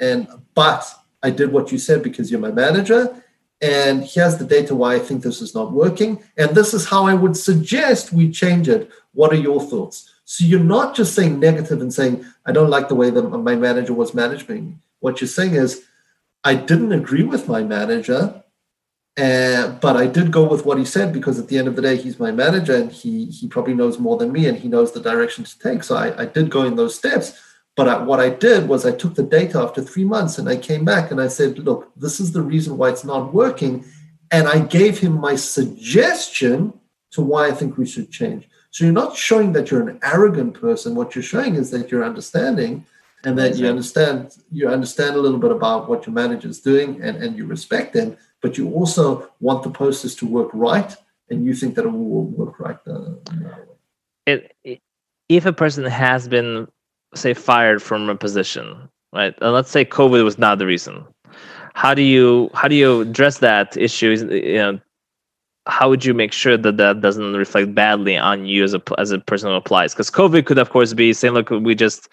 and 0.01 0.27
but 0.55 0.85
I 1.23 1.31
did 1.31 1.53
what 1.53 1.71
you 1.71 1.79
said 1.79 2.03
because 2.03 2.31
you're 2.31 2.41
my 2.41 2.51
manager, 2.51 3.23
and 3.61 4.03
here's 4.03 4.39
the 4.39 4.45
data 4.45 4.75
why 4.75 4.95
I 4.95 4.99
think 4.99 5.23
this 5.23 5.41
is 5.41 5.55
not 5.55 5.73
working. 5.73 6.23
And 6.37 6.51
this 6.51 6.75
is 6.75 6.89
how 6.89 7.07
I 7.07 7.15
would 7.15 7.37
suggest 7.37 8.13
we 8.13 8.31
change 8.31 8.69
it. 8.69 8.91
What 9.13 9.33
are 9.33 9.37
your 9.37 9.61
thoughts? 9.61 10.15
So 10.31 10.45
you're 10.45 10.61
not 10.61 10.95
just 10.95 11.15
saying 11.15 11.41
negative 11.41 11.81
and 11.81 11.93
saying, 11.93 12.23
I 12.45 12.53
don't 12.53 12.69
like 12.69 12.89
the 12.89 12.95
way 12.95 13.09
that 13.09 13.31
my 13.31 13.57
manager 13.57 13.95
was 13.95 14.13
managing. 14.13 14.79
What 15.01 15.23
you're 15.23 15.29
saying 15.29 15.55
is, 15.55 15.87
I 16.45 16.55
didn't 16.55 16.93
agree 16.93 17.23
with 17.23 17.49
my 17.49 17.63
manager, 17.63 18.45
uh, 19.17 19.69
but 19.81 19.97
I 19.97 20.07
did 20.07 20.31
go 20.31 20.45
with 20.47 20.67
what 20.67 20.77
he 20.77 20.85
said 20.85 21.15
because 21.15 21.39
at 21.39 21.49
the 21.49 21.57
end 21.57 21.67
of 21.67 21.77
the 21.77 21.81
day, 21.81 21.97
he's 21.97 22.21
my 22.21 22.31
manager 22.31 22.77
and 22.77 22.93
he 22.93 23.25
he 23.31 23.49
probably 23.49 23.73
knows 23.73 23.99
more 23.99 24.19
than 24.19 24.31
me 24.31 24.45
and 24.45 24.59
he 24.59 24.69
knows 24.69 24.93
the 24.93 25.01
direction 25.01 25.45
to 25.45 25.59
take. 25.59 25.83
So 25.83 25.97
I, 25.97 26.23
I 26.23 26.27
did 26.27 26.51
go 26.51 26.65
in 26.65 26.77
those 26.77 26.95
steps. 26.95 27.41
But 27.75 27.89
I, 27.89 28.03
what 28.03 28.21
I 28.21 28.29
did 28.29 28.69
was 28.69 28.85
I 28.85 28.93
took 28.93 29.15
the 29.15 29.23
data 29.23 29.59
after 29.61 29.81
three 29.81 30.05
months 30.05 30.37
and 30.37 30.47
I 30.47 30.57
came 30.57 30.85
back 30.85 31.11
and 31.11 31.23
I 31.23 31.29
said, 31.29 31.59
look, 31.61 31.91
this 31.97 32.21
is 32.21 32.33
the 32.33 32.43
reason 32.43 32.77
why 32.77 32.91
it's 32.91 33.05
not 33.05 33.33
working. 33.33 33.83
And 34.31 34.47
I 34.47 34.59
gave 34.59 34.99
him 34.99 35.19
my 35.19 35.37
suggestion 35.37 36.75
to 37.13 37.23
why 37.23 37.47
I 37.47 37.53
think 37.53 37.79
we 37.79 37.87
should 37.87 38.11
change. 38.11 38.48
So 38.71 38.85
you're 38.85 38.93
not 38.93 39.17
showing 39.17 39.53
that 39.53 39.71
you're 39.71 39.89
an 39.89 39.99
arrogant 40.03 40.55
person. 40.55 40.95
What 40.95 41.15
you're 41.15 41.23
showing 41.23 41.55
is 41.55 41.71
that 41.71 41.91
you're 41.91 42.05
understanding 42.05 42.85
and 43.25 43.37
that 43.39 43.57
you 43.57 43.67
understand 43.67 44.37
you 44.53 44.69
understand 44.69 45.17
a 45.17 45.21
little 45.21 45.39
bit 45.39 45.51
about 45.51 45.89
what 45.89 46.07
your 46.07 46.15
manager 46.15 46.49
is 46.49 46.61
doing 46.61 47.01
and, 47.03 47.17
and 47.23 47.37
you 47.37 47.47
respect 47.47 47.93
them, 47.95 48.17
but 48.41 48.57
you 48.57 48.71
also 48.73 49.29
want 49.41 49.63
the 49.63 49.71
posters 49.71 50.15
to 50.17 50.27
work 50.27 50.51
right 50.53 50.95
and 51.31 51.45
you 51.45 51.55
think 51.55 51.75
that 51.75 51.85
it 51.85 51.91
will 51.91 52.25
work 52.25 52.61
right. 52.61 52.79
Uh, 52.87 53.15
it, 54.27 54.53
it, 54.65 54.81
if 55.29 55.47
a 55.47 55.53
person 55.53 55.85
has 55.85 56.29
been 56.29 56.69
say 57.15 57.35
fired 57.35 57.83
from 57.83 58.09
a 58.09 58.15
position 58.15 58.89
right 59.15 59.35
and 59.41 59.53
let's 59.53 59.71
say 59.71 59.85
covid 59.85 60.23
was 60.23 60.39
not 60.39 60.59
the 60.59 60.67
reason 60.67 61.05
how 61.75 61.95
do 61.95 62.03
you 62.03 62.51
how 62.53 62.69
do 62.69 62.75
you 62.75 63.01
address 63.01 63.39
that 63.39 63.77
issue 63.77 64.11
you 64.31 64.59
know 64.59 64.79
how 65.69 65.89
would 65.89 66.05
you 66.05 66.15
make 66.15 66.33
sure 66.33 66.57
that 66.57 66.77
that 66.79 67.01
doesn't 67.01 67.35
reflect 67.35 67.75
badly 67.75 68.17
on 68.17 68.47
you 68.47 68.65
as 68.65 68.75
a 68.75 68.83
as 68.99 69.11
a 69.11 69.19
person 69.19 69.49
who 69.49 69.55
applies 69.55 69.93
because 69.93 70.11
covid 70.11 70.47
could 70.47 70.59
of 70.59 70.71
course 70.71 70.93
be 70.95 71.13
saying 71.13 71.35
look 71.35 71.51
we 71.51 71.75
just 71.75 72.13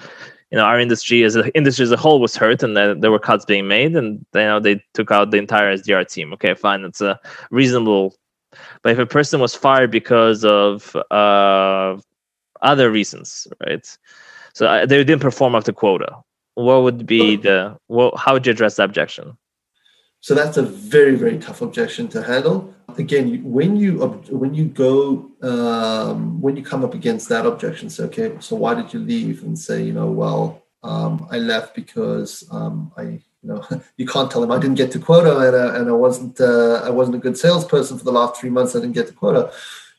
you 0.51 0.57
know 0.57 0.63
our 0.63 0.79
industry 0.79 1.23
as 1.23 1.35
an 1.35 1.49
industry 1.55 1.83
as 1.83 1.91
a 1.91 1.97
whole 1.97 2.19
was 2.19 2.35
hurt 2.35 2.61
and 2.61 2.75
there 2.75 3.11
were 3.11 3.19
cuts 3.19 3.45
being 3.45 3.67
made 3.67 3.95
and 3.95 4.25
you 4.33 4.41
know 4.41 4.59
they 4.59 4.81
took 4.93 5.11
out 5.11 5.31
the 5.31 5.37
entire 5.37 5.75
sdr 5.77 6.07
team 6.07 6.33
okay 6.33 6.53
fine 6.53 6.83
it's 6.83 7.01
a 7.01 7.19
reasonable 7.49 8.15
but 8.81 8.91
if 8.91 8.99
a 8.99 9.05
person 9.05 9.39
was 9.39 9.55
fired 9.55 9.91
because 9.91 10.45
of 10.45 10.95
uh, 11.11 11.97
other 12.61 12.91
reasons 12.91 13.47
right 13.65 13.97
so 14.55 14.67
uh, 14.67 14.85
they 14.85 15.03
didn't 15.03 15.19
perform 15.19 15.53
up 15.53 15.65
to 15.65 15.73
quota. 15.73 16.15
What 16.55 16.83
would 16.83 17.05
be 17.05 17.35
the 17.35 17.77
well? 17.89 18.15
How 18.15 18.33
would 18.33 18.45
you 18.45 18.51
address 18.51 18.77
the 18.77 18.83
objection? 18.83 19.37
So 20.21 20.33
that's 20.33 20.55
a 20.55 20.63
very 20.63 21.15
very 21.15 21.37
tough 21.37 21.61
objection 21.61 22.07
to 22.09 22.23
handle. 22.23 22.73
Again, 22.97 23.43
when 23.43 23.75
you 23.75 23.99
when 24.29 24.53
you 24.53 24.65
go 24.65 25.31
um, 25.41 26.41
when 26.41 26.55
you 26.55 26.63
come 26.63 26.83
up 26.83 26.93
against 26.93 27.29
that 27.29 27.45
objection, 27.45 27.89
say, 27.89 28.03
okay, 28.05 28.35
so 28.39 28.55
why 28.55 28.73
did 28.73 28.93
you 28.93 28.99
leave? 28.99 29.43
And 29.43 29.57
say, 29.57 29.83
you 29.83 29.93
know, 29.93 30.11
well, 30.11 30.63
um, 30.83 31.27
I 31.31 31.39
left 31.39 31.75
because 31.75 32.47
um, 32.51 32.91
I 32.97 33.03
you 33.03 33.21
know 33.43 33.65
you 33.97 34.05
can't 34.05 34.31
tell 34.31 34.41
them 34.41 34.51
I 34.51 34.59
didn't 34.59 34.75
get 34.75 34.91
to 34.91 34.99
quota 34.99 35.37
and, 35.37 35.55
uh, 35.55 35.79
and 35.79 35.89
I 35.89 35.93
wasn't 35.93 36.39
uh, 36.39 36.81
I 36.83 36.89
wasn't 36.89 37.17
a 37.17 37.19
good 37.19 37.37
salesperson 37.37 37.97
for 37.97 38.05
the 38.05 38.11
last 38.11 38.39
three 38.39 38.49
months. 38.49 38.75
I 38.75 38.79
didn't 38.79 38.95
get 38.95 39.07
to 39.07 39.13
quota. 39.13 39.51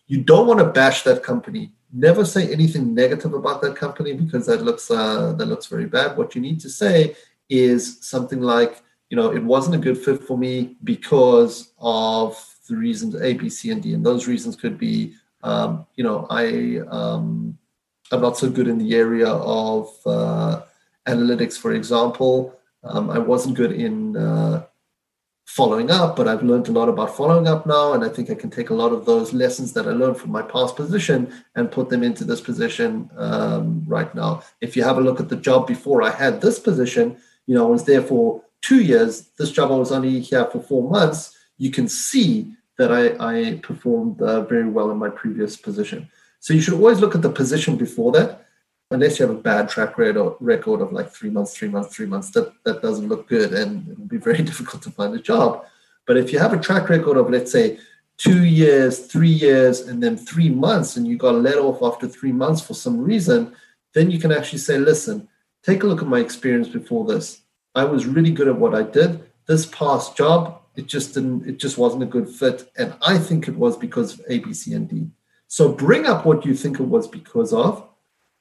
You 0.07 0.23
don't 0.23 0.47
want 0.47 0.61
to 0.61 0.67
bash 0.67 1.03
that 1.03 1.23
company 1.23 1.73
never 1.93 2.25
say 2.25 2.53
anything 2.53 2.95
negative 2.95 3.33
about 3.33 3.63
that 3.63 3.77
company 3.77 4.13
because 4.13 4.47
that 4.47 4.63
looks 4.63 4.91
uh, 4.91 5.33
that 5.33 5.47
looks 5.47 5.67
very 5.67 5.87
bad. 5.87 6.17
What 6.17 6.35
you 6.35 6.41
need 6.41 6.61
to 6.61 6.71
say 6.71 7.17
is 7.49 7.99
something 8.01 8.41
like, 8.41 8.83
you 9.11 9.17
know, 9.17 9.33
it 9.33 9.43
wasn't 9.43 9.77
a 9.77 9.79
good 9.79 9.99
fit 9.99 10.23
for 10.23 10.37
me 10.37 10.77
because 10.85 11.73
of 11.79 12.37
the 12.67 12.77
reasons 12.77 13.15
A, 13.17 13.35
B, 13.35 13.49
C, 13.49 13.71
and 13.71 13.83
D, 13.83 13.95
and 13.95 14.05
those 14.05 14.27
reasons 14.27 14.57
could 14.57 14.79
be, 14.79 15.15
um, 15.43 15.87
you 15.97 16.05
know, 16.05 16.27
I 16.31 16.81
um, 16.91 17.59
I'm 18.13 18.21
not 18.21 18.39
so 18.39 18.49
good 18.51 18.69
in 18.69 18.79
the 18.79 18.95
area 18.95 19.29
of 19.29 19.89
uh, 20.07 20.63
analytics, 21.07 21.59
for 21.59 21.73
example. 21.73 22.59
Um, 22.85 23.11
I 23.11 23.19
wasn't 23.19 23.57
good 23.57 23.73
in 23.73 24.17
uh, 24.17 24.65
following 25.47 25.91
up, 25.91 26.17
but 26.17 26.29
I've 26.29 26.43
learned 26.43 26.69
a 26.69 26.73
lot 26.73 26.89
about 26.89 27.17
following 27.17 27.49
up 27.49 27.67
now. 27.67 27.95
And 27.95 28.05
I 28.05 28.09
think 28.09 28.31
I 28.31 28.35
can 28.35 28.51
take 28.51 28.71
a 28.71 28.75
lot 28.75 28.93
of 28.93 29.07
those 29.07 29.33
lessons 29.33 29.73
that 29.73 29.87
I 29.87 29.93
learned 29.93 30.19
from 30.19 30.31
my 30.31 30.43
past 30.43 30.77
position 30.77 31.33
and 31.55 31.71
put 31.71 31.89
them 31.89 32.03
into 32.03 32.25
this 32.25 32.41
position 32.41 33.11
um, 33.17 33.85
right 33.87 34.13
now. 34.15 34.43
If 34.61 34.77
you 34.77 34.85
have 34.85 34.99
a 34.99 35.01
look 35.01 35.21
at 35.21 35.29
the 35.29 35.37
job 35.37 35.67
before 35.67 36.03
I 36.03 36.11
had 36.11 36.41
this 36.41 36.59
position, 36.59 37.17
you 37.47 37.55
know, 37.55 37.67
I 37.67 37.71
was 37.71 37.85
there 37.85 38.03
for 38.03 38.43
two 38.61 38.83
years. 38.83 39.29
This 39.39 39.53
job 39.53 39.71
I 39.71 39.77
was 39.77 39.93
only 39.93 40.21
here 40.21 40.45
for 40.47 40.61
four 40.61 40.89
months. 40.89 41.37
You 41.59 41.71
can 41.71 41.89
see 41.89 42.53
that 42.79 42.93
I, 42.93 43.17
I 43.19 43.61
performed 43.63 44.21
uh, 44.21 44.43
very 44.43 44.69
well 44.69 44.91
in 44.91 44.99
my 44.99 45.09
previous 45.09 45.57
position. 45.57 46.09
So 46.41 46.55
you 46.55 46.61
should 46.61 46.75
always 46.75 47.01
look 47.01 47.15
at 47.15 47.23
the 47.23 47.31
position 47.31 47.77
before 47.77 48.13
that 48.13 48.47
unless 48.91 49.19
you 49.19 49.27
have 49.27 49.35
a 49.35 49.41
bad 49.41 49.69
track 49.69 49.99
record 49.99 50.81
of 50.81 50.93
like 50.93 51.11
three 51.11 51.31
months, 51.31 51.57
three 51.57 51.69
months, 51.69 51.95
three 51.95 52.07
months, 52.07 52.31
that, 52.31 52.53
that 52.65 52.83
doesn't 52.83 53.09
look 53.09 53.29
good 53.29 53.53
and 53.53 53.89
it'll 53.89 54.05
be 54.05 54.17
very 54.17 54.43
difficult 54.43 54.83
to 54.83 54.91
find 54.91 55.15
a 55.15 55.19
job. 55.19 55.67
But 56.07 56.17
if 56.17 56.33
you 56.33 56.39
have 56.39 56.53
a 56.53 56.61
track 56.61 56.89
record 56.89 57.17
of, 57.17 57.31
let's 57.31 57.51
say, 57.51 57.79
two 58.17 58.45
years, 58.45 59.07
three 59.07 59.29
years, 59.29 59.81
and 59.81 60.03
then 60.03 60.17
three 60.17 60.49
months, 60.49 60.97
and 60.97 61.07
you 61.07 61.17
got 61.17 61.35
let 61.35 61.59
off 61.59 61.83
after 61.83 62.09
three 62.09 62.33
months 62.33 62.61
for 62.61 62.75
some 62.75 63.03
reason, 63.03 63.55
then 63.93 64.11
you 64.11 64.19
can 64.19 64.33
actually 64.33 64.61
say, 64.61 64.79
listen, 64.79 65.29
take 65.63 65.83
a 65.83 65.87
look 65.87 66.01
at 66.01 66.09
my 66.09 66.21
experience 66.21 66.69
before 66.69 67.05
this. 67.05 67.43
I 67.75 67.85
was 67.85 68.07
really 68.07 68.31
good 68.31 68.49
at 68.49 68.57
what 68.57 68.75
I 68.75 68.83
did. 68.83 69.23
This 69.47 69.67
past 69.67 70.17
job, 70.17 70.63
it 70.77 70.87
just 70.87 71.15
didn't, 71.15 71.49
it 71.49 71.59
just 71.59 71.79
wasn't 71.79 72.03
a 72.03 72.07
good 72.07 72.29
fit. 72.29 72.71
And 72.77 72.95
I 73.07 73.19
think 73.19 73.49
it 73.49 73.57
was 73.57 73.77
because 73.77 74.15
of 74.15 74.21
A, 74.29 74.39
B, 74.39 74.53
C, 74.53 74.75
and 74.75 74.89
D. 74.89 75.09
So 75.49 75.73
bring 75.73 76.07
up 76.07 76.27
what 76.27 76.45
you 76.45 76.55
think 76.55 76.81
it 76.81 76.85
was 76.85 77.09
because 77.09 77.53
of 77.53 77.87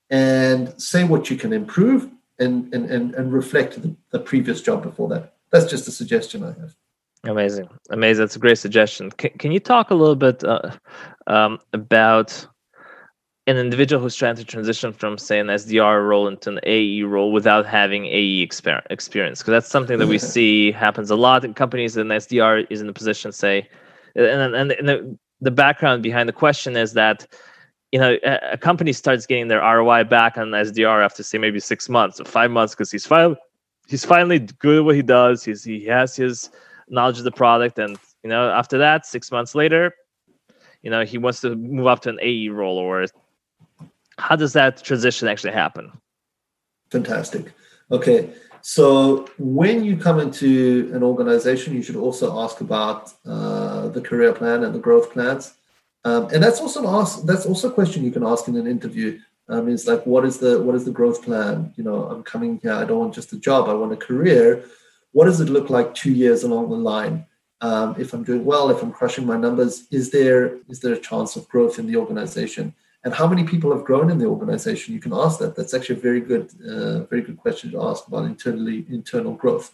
and 0.09 0.79
say 0.81 1.03
what 1.03 1.29
you 1.29 1.37
can 1.37 1.53
improve 1.53 2.09
and 2.39 2.73
and 2.73 2.89
and, 2.91 3.15
and 3.15 3.33
reflect 3.33 3.81
the, 3.81 3.95
the 4.11 4.19
previous 4.19 4.61
job 4.61 4.83
before 4.83 5.09
that. 5.09 5.35
That's 5.51 5.65
just 5.65 5.87
a 5.87 5.91
suggestion 5.91 6.43
i 6.43 6.47
have. 6.47 6.75
Amazing. 7.23 7.67
Amazing. 7.89 8.23
That's 8.23 8.35
a 8.35 8.39
great 8.39 8.57
suggestion. 8.57 9.09
Can, 9.11 9.31
can 9.31 9.51
you 9.51 9.59
talk 9.59 9.89
a 9.89 9.95
little 9.95 10.15
bit 10.15 10.43
uh, 10.43 10.71
um, 11.25 11.59
about 11.73 12.45
an 13.47 13.57
individual 13.57 14.01
who's 14.01 14.15
trying 14.15 14.35
to 14.35 14.43
transition 14.43 14.91
from 14.91 15.17
say 15.17 15.39
an 15.39 15.47
sdr 15.47 16.07
role 16.07 16.27
into 16.27 16.49
an 16.49 16.59
ae 16.63 17.03
role 17.03 17.31
without 17.31 17.65
having 17.65 18.05
ae 18.05 18.41
experience 18.41 19.39
because 19.39 19.51
that's 19.51 19.69
something 19.69 19.99
that 19.99 20.07
we 20.07 20.17
see 20.33 20.71
happens 20.71 21.11
a 21.11 21.15
lot 21.15 21.45
in 21.45 21.53
companies 21.53 21.95
and 21.95 22.09
sdr 22.11 22.65
is 22.69 22.81
in 22.81 22.89
a 22.89 22.93
position 22.93 23.31
say 23.31 23.67
and, 24.15 24.55
and, 24.55 24.71
and 24.71 24.89
the, 24.89 25.17
the 25.41 25.51
background 25.51 26.01
behind 26.01 26.27
the 26.29 26.33
question 26.33 26.75
is 26.75 26.93
that 26.93 27.27
you 27.95 27.99
know, 27.99 28.17
a, 28.25 28.39
a, 28.51 28.57
company 28.57 28.91
starts 28.91 29.25
getting 29.25 29.47
their 29.47 29.61
ROI 29.61 30.03
back 30.03 30.37
on 30.37 30.49
SDR 30.49 31.05
after 31.05 31.23
say 31.23 31.37
maybe 31.37 31.61
six 31.61 31.87
months 31.87 32.19
or 32.19 32.25
five 32.25 32.51
months 32.51 32.73
because 32.73 32.91
he's 32.91 33.05
finally 33.05 33.37
he's 33.87 34.03
finally 34.03 34.39
good 34.39 34.79
at 34.79 34.83
what 34.83 34.95
he 34.95 35.01
does. 35.01 35.45
He's 35.45 35.63
he 35.63 35.85
has 35.85 36.13
his 36.13 36.49
knowledge 36.89 37.19
of 37.19 37.23
the 37.23 37.31
product, 37.31 37.79
and 37.79 37.97
you 38.21 38.29
know, 38.29 38.49
after 38.49 38.77
that, 38.79 39.05
six 39.05 39.31
months 39.31 39.55
later, 39.55 39.95
you 40.81 40.89
know, 40.89 41.05
he 41.05 41.17
wants 41.17 41.39
to 41.39 41.55
move 41.55 41.87
up 41.87 42.01
to 42.01 42.09
an 42.09 42.19
AE 42.21 42.49
role. 42.49 42.77
Or 42.77 43.05
how 44.17 44.35
does 44.35 44.53
that 44.53 44.83
transition 44.83 45.27
actually 45.27 45.53
happen? 45.53 45.91
Fantastic. 46.91 47.53
Okay. 47.91 48.29
So 48.61 49.27
when 49.37 49.83
you 49.85 49.95
come 49.95 50.19
into 50.19 50.89
an 50.93 51.03
organization, 51.03 51.75
you 51.75 51.83
should 51.83 51.95
also 51.95 52.41
ask 52.43 52.61
about 52.61 53.11
uh, 53.25 53.89
the 53.89 54.01
career 54.01 54.33
plan 54.33 54.63
and 54.63 54.73
the 54.73 54.79
growth 54.79 55.11
plans. 55.11 55.53
Um, 56.03 56.29
and 56.33 56.41
that's 56.41 56.59
also 56.59 56.79
an 56.81 56.87
ask. 56.87 57.23
That's 57.23 57.45
also 57.45 57.69
a 57.69 57.73
question 57.73 58.03
you 58.03 58.11
can 58.11 58.25
ask 58.25 58.47
in 58.47 58.55
an 58.55 58.67
interview. 58.67 59.19
Um, 59.47 59.67
is 59.69 59.85
like, 59.85 60.03
what 60.07 60.25
is 60.25 60.39
the 60.39 60.59
what 60.61 60.73
is 60.73 60.85
the 60.85 60.91
growth 60.91 61.23
plan? 61.23 61.73
You 61.75 61.83
know, 61.83 62.05
I'm 62.05 62.23
coming 62.23 62.59
here. 62.63 62.73
I 62.73 62.85
don't 62.85 62.99
want 62.99 63.13
just 63.13 63.33
a 63.33 63.37
job. 63.37 63.69
I 63.69 63.73
want 63.73 63.93
a 63.93 63.97
career. 63.97 64.63
What 65.11 65.25
does 65.25 65.39
it 65.39 65.49
look 65.49 65.69
like 65.69 65.93
two 65.93 66.11
years 66.11 66.43
along 66.43 66.69
the 66.69 66.75
line? 66.75 67.25
Um, 67.61 67.95
if 67.99 68.13
I'm 68.13 68.23
doing 68.23 68.43
well, 68.43 68.71
if 68.71 68.81
I'm 68.81 68.91
crushing 68.91 69.25
my 69.25 69.37
numbers, 69.37 69.87
is 69.91 70.09
there 70.09 70.57
is 70.67 70.79
there 70.79 70.93
a 70.93 70.99
chance 70.99 71.35
of 71.35 71.47
growth 71.47 71.77
in 71.77 71.85
the 71.85 71.97
organization? 71.97 72.73
And 73.05 73.13
how 73.13 73.27
many 73.27 73.43
people 73.43 73.71
have 73.71 73.85
grown 73.85 74.09
in 74.09 74.17
the 74.17 74.25
organization? 74.25 74.95
You 74.95 74.99
can 74.99 75.13
ask 75.13 75.37
that. 75.39 75.55
That's 75.55 75.75
actually 75.75 75.99
a 75.99 76.01
very 76.01 76.19
good, 76.19 76.49
uh, 76.67 77.03
very 77.03 77.21
good 77.21 77.37
question 77.37 77.71
to 77.71 77.83
ask 77.83 78.07
about 78.07 78.25
internally 78.25 78.83
internal 78.89 79.35
growth. 79.35 79.71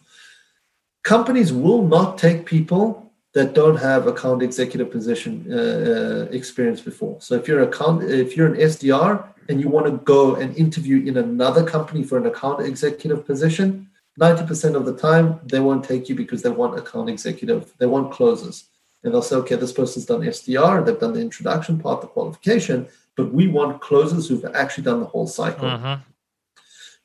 Companies 1.04 1.54
will 1.54 1.82
not 1.88 2.18
take 2.18 2.46
people 2.46 3.10
that 3.34 3.54
don't 3.54 3.78
have 3.78 4.08
account 4.08 4.44
executive 4.44 4.92
position 4.92 5.48
uh, 5.50 5.56
uh, 5.56 6.28
experience 6.32 6.82
before. 6.82 7.16
So 7.22 7.36
if 7.36 7.48
you're 7.48 7.64
account, 7.64 8.04
if 8.04 8.36
you're 8.36 8.54
an 8.54 8.60
SDR 8.60 9.26
and 9.48 9.62
you 9.62 9.70
want 9.70 9.86
to 9.86 9.94
go 9.94 10.36
and 10.36 10.56
interview 10.58 10.98
in 11.06 11.16
another 11.16 11.64
company 11.64 12.04
for 12.04 12.18
an 12.18 12.26
account 12.26 12.62
executive 12.66 13.26
position, 13.26 13.90
90% 14.20 14.76
of 14.76 14.86
the 14.86 14.98
time 14.98 15.40
they 15.46 15.62
won't 15.62 15.86
take 15.86 16.10
you 16.10 16.16
because 16.16 16.42
they 16.42 16.50
want 16.50 16.78
account 16.78 17.10
executive, 17.10 17.74
they 17.78 17.86
want 17.86 18.12
closers. 18.12 18.66
And 19.04 19.14
they'll 19.14 19.22
say, 19.22 19.38
okay, 19.38 19.56
this 19.56 19.72
person's 19.72 20.06
done 20.06 20.22
SDR, 20.22 20.86
they've 20.86 21.00
done 21.00 21.14
the 21.14 21.22
introduction 21.22 21.80
part, 21.80 22.02
the 22.02 22.08
qualification, 22.08 22.88
but 23.16 23.34
we 23.34 23.48
want 23.48 23.82
closers 23.82 24.28
who've 24.28 24.46
actually 24.54 24.84
done 24.84 25.00
the 25.00 25.06
whole 25.06 25.28
cycle. 25.28 25.68
Mm-hmm. 25.68 26.02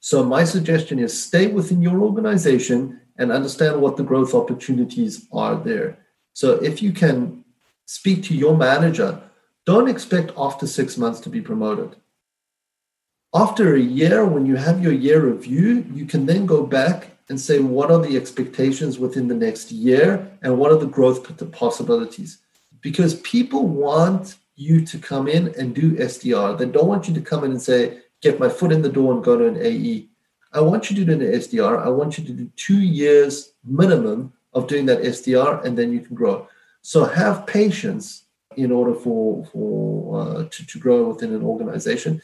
So 0.00 0.24
my 0.24 0.44
suggestion 0.44 0.98
is 0.98 1.20
stay 1.20 1.48
within 1.48 1.82
your 1.82 2.00
organization 2.00 3.00
and 3.18 3.32
understand 3.32 3.80
what 3.80 3.96
the 3.96 4.04
growth 4.04 4.34
opportunities 4.34 5.26
are 5.32 5.56
there 5.56 5.98
so 6.36 6.50
if 6.62 6.82
you 6.82 6.92
can 6.92 7.46
speak 7.86 8.22
to 8.24 8.34
your 8.34 8.54
manager, 8.54 9.22
don't 9.64 9.88
expect 9.88 10.32
after 10.36 10.66
six 10.66 10.98
months 10.98 11.18
to 11.20 11.30
be 11.30 11.40
promoted. 11.40 11.96
After 13.34 13.74
a 13.74 13.80
year, 13.80 14.22
when 14.26 14.44
you 14.44 14.56
have 14.56 14.82
your 14.82 14.92
year 14.92 15.24
review, 15.24 15.86
you 15.94 16.04
can 16.04 16.26
then 16.26 16.44
go 16.44 16.66
back 16.66 17.12
and 17.30 17.40
say, 17.40 17.58
what 17.58 17.90
are 17.90 18.00
the 18.00 18.18
expectations 18.18 18.98
within 18.98 19.28
the 19.28 19.34
next 19.34 19.72
year 19.72 20.30
and 20.42 20.58
what 20.58 20.72
are 20.72 20.78
the 20.78 20.92
growth 20.96 21.24
possibilities? 21.52 22.36
Because 22.82 23.14
people 23.22 23.66
want 23.66 24.36
you 24.56 24.84
to 24.84 24.98
come 24.98 25.28
in 25.28 25.54
and 25.58 25.74
do 25.74 25.92
SDR. 25.92 26.58
They 26.58 26.66
don't 26.66 26.88
want 26.88 27.06
you 27.06 27.14
to 27.14 27.20
come 27.20 27.44
in 27.44 27.52
and 27.52 27.62
say, 27.62 28.00
get 28.22 28.40
my 28.40 28.48
foot 28.48 28.72
in 28.72 28.82
the 28.82 28.88
door 28.88 29.12
and 29.12 29.22
go 29.22 29.36
to 29.36 29.46
an 29.46 29.58
AE. 29.60 30.08
I 30.52 30.60
want 30.60 30.90
you 30.90 30.96
to 30.96 31.04
do 31.04 31.12
an 31.12 31.32
SDR. 31.32 31.84
I 31.84 31.90
want 31.90 32.16
you 32.16 32.24
to 32.24 32.32
do 32.32 32.50
two 32.56 32.80
years 32.80 33.52
minimum 33.64 34.32
of 34.54 34.66
doing 34.66 34.86
that 34.86 35.02
SDR, 35.02 35.64
and 35.64 35.76
then 35.76 35.92
you 35.92 36.00
can 36.00 36.16
grow. 36.16 36.48
So 36.80 37.04
have 37.04 37.46
patience 37.46 38.24
in 38.56 38.72
order 38.72 38.94
for 38.94 39.44
for 39.52 40.20
uh, 40.20 40.44
to, 40.50 40.66
to 40.66 40.78
grow 40.78 41.08
within 41.08 41.34
an 41.34 41.42
organization, 41.42 42.22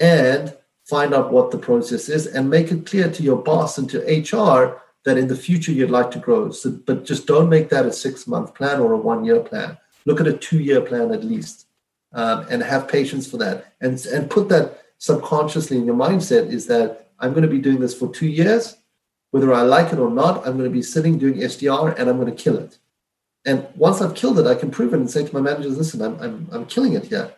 and 0.00 0.56
find 0.84 1.14
out 1.14 1.32
what 1.32 1.52
the 1.52 1.58
process 1.58 2.08
is, 2.08 2.26
and 2.26 2.50
make 2.50 2.72
it 2.72 2.84
clear 2.84 3.08
to 3.10 3.22
your 3.22 3.36
boss 3.36 3.78
and 3.78 3.88
to 3.90 3.98
HR 4.00 4.82
that 5.04 5.16
in 5.16 5.28
the 5.28 5.36
future 5.36 5.70
you'd 5.70 5.90
like 5.90 6.10
to 6.10 6.18
grow. 6.18 6.50
So, 6.50 6.70
but 6.70 7.04
just 7.04 7.26
don't 7.26 7.48
make 7.48 7.68
that 7.68 7.86
a 7.86 7.92
six 7.92 8.26
month 8.26 8.54
plan 8.54 8.80
or 8.80 8.92
a 8.92 8.98
one 8.98 9.24
year 9.24 9.40
plan. 9.40 9.78
Look 10.04 10.20
at 10.20 10.26
a 10.26 10.36
two 10.36 10.58
year 10.58 10.80
plan 10.80 11.12
at 11.12 11.22
least, 11.22 11.67
um, 12.18 12.46
and 12.50 12.62
have 12.62 12.88
patience 12.88 13.30
for 13.30 13.38
that, 13.38 13.74
and 13.80 14.04
and 14.06 14.30
put 14.30 14.48
that 14.48 14.82
subconsciously 14.98 15.76
in 15.76 15.86
your 15.86 15.94
mindset 15.94 16.50
is 16.52 16.66
that 16.66 17.10
I'm 17.20 17.30
going 17.30 17.48
to 17.48 17.56
be 17.56 17.60
doing 17.66 17.80
this 17.80 17.96
for 17.98 18.12
two 18.12 18.26
years 18.26 18.78
whether 19.30 19.52
I 19.52 19.62
like 19.62 19.92
it 19.92 19.98
or 19.98 20.10
not, 20.10 20.46
I'm 20.46 20.56
going 20.56 20.70
to 20.70 20.74
be 20.74 20.82
sitting 20.82 21.18
doing 21.18 21.34
SDR 21.34 21.98
and 21.98 22.08
I'm 22.08 22.18
going 22.18 22.34
to 22.34 22.42
kill 22.42 22.56
it. 22.56 22.78
And 23.44 23.66
once 23.76 24.00
I've 24.00 24.14
killed 24.14 24.38
it, 24.38 24.46
I 24.46 24.54
can 24.54 24.70
prove 24.70 24.94
it 24.94 24.98
and 24.98 25.10
say 25.10 25.26
to 25.26 25.34
my 25.34 25.40
managers, 25.40 25.76
listen, 25.76 26.02
I'm, 26.02 26.20
I'm, 26.20 26.48
I'm 26.50 26.66
killing 26.66 26.94
it 26.94 27.06
here. 27.06 27.32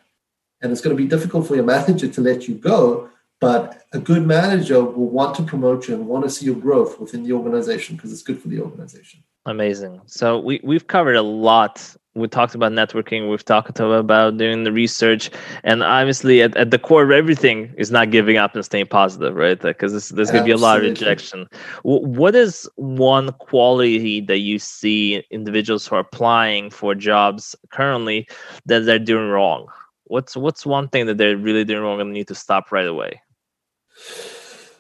And 0.60 0.72
it's 0.72 0.80
going 0.80 0.96
to 0.96 1.02
be 1.02 1.08
difficult 1.08 1.46
for 1.46 1.54
your 1.54 1.64
manager 1.76 2.08
to 2.08 2.20
let 2.20 2.48
you 2.48 2.54
go, 2.54 3.10
but 3.40 3.82
a 3.92 3.98
good 3.98 4.26
manager 4.26 4.82
will 4.84 5.08
want 5.08 5.34
to 5.36 5.42
promote 5.42 5.88
you 5.88 5.94
and 5.94 6.06
want 6.06 6.24
to 6.24 6.30
see 6.30 6.46
your 6.46 6.54
growth 6.54 7.00
within 7.00 7.22
the 7.24 7.32
organization 7.32 7.96
because 7.96 8.12
it's 8.12 8.22
good 8.22 8.40
for 8.40 8.48
the 8.48 8.60
organization. 8.60 9.22
Amazing. 9.46 10.00
So 10.06 10.38
we, 10.38 10.60
we've 10.62 10.86
covered 10.86 11.16
a 11.16 11.22
lot 11.22 11.96
we 12.14 12.26
talked 12.26 12.56
about 12.56 12.72
networking 12.72 13.30
we've 13.30 13.44
talked 13.44 13.78
about 13.78 14.36
doing 14.36 14.64
the 14.64 14.72
research 14.72 15.30
and 15.62 15.82
obviously 15.82 16.42
at, 16.42 16.56
at 16.56 16.72
the 16.72 16.78
core 16.78 17.04
of 17.04 17.10
everything 17.12 17.72
is 17.78 17.90
not 17.90 18.10
giving 18.10 18.36
up 18.36 18.54
and 18.54 18.64
staying 18.64 18.86
positive 18.86 19.34
right? 19.34 19.60
Because 19.60 19.92
there's, 19.92 20.08
there's 20.10 20.30
going 20.30 20.42
to 20.42 20.46
be 20.46 20.52
a 20.52 20.56
lot 20.56 20.78
of 20.78 20.82
rejection. 20.82 21.46
What 21.82 22.34
is 22.34 22.68
one 22.76 23.32
quality 23.34 24.20
that 24.22 24.38
you 24.38 24.58
see 24.58 25.24
individuals 25.30 25.86
who 25.86 25.96
are 25.96 26.00
applying 26.00 26.70
for 26.70 26.94
jobs 26.94 27.54
currently 27.70 28.28
that 28.66 28.80
they're 28.80 28.98
doing 28.98 29.28
wrong? 29.28 29.68
What's 30.04 30.36
what's 30.36 30.66
one 30.66 30.88
thing 30.88 31.06
that 31.06 31.18
they're 31.18 31.36
really 31.36 31.64
doing 31.64 31.82
wrong 31.82 32.00
and 32.00 32.12
need 32.12 32.26
to 32.28 32.34
stop 32.34 32.72
right 32.72 32.86
away? 32.86 33.22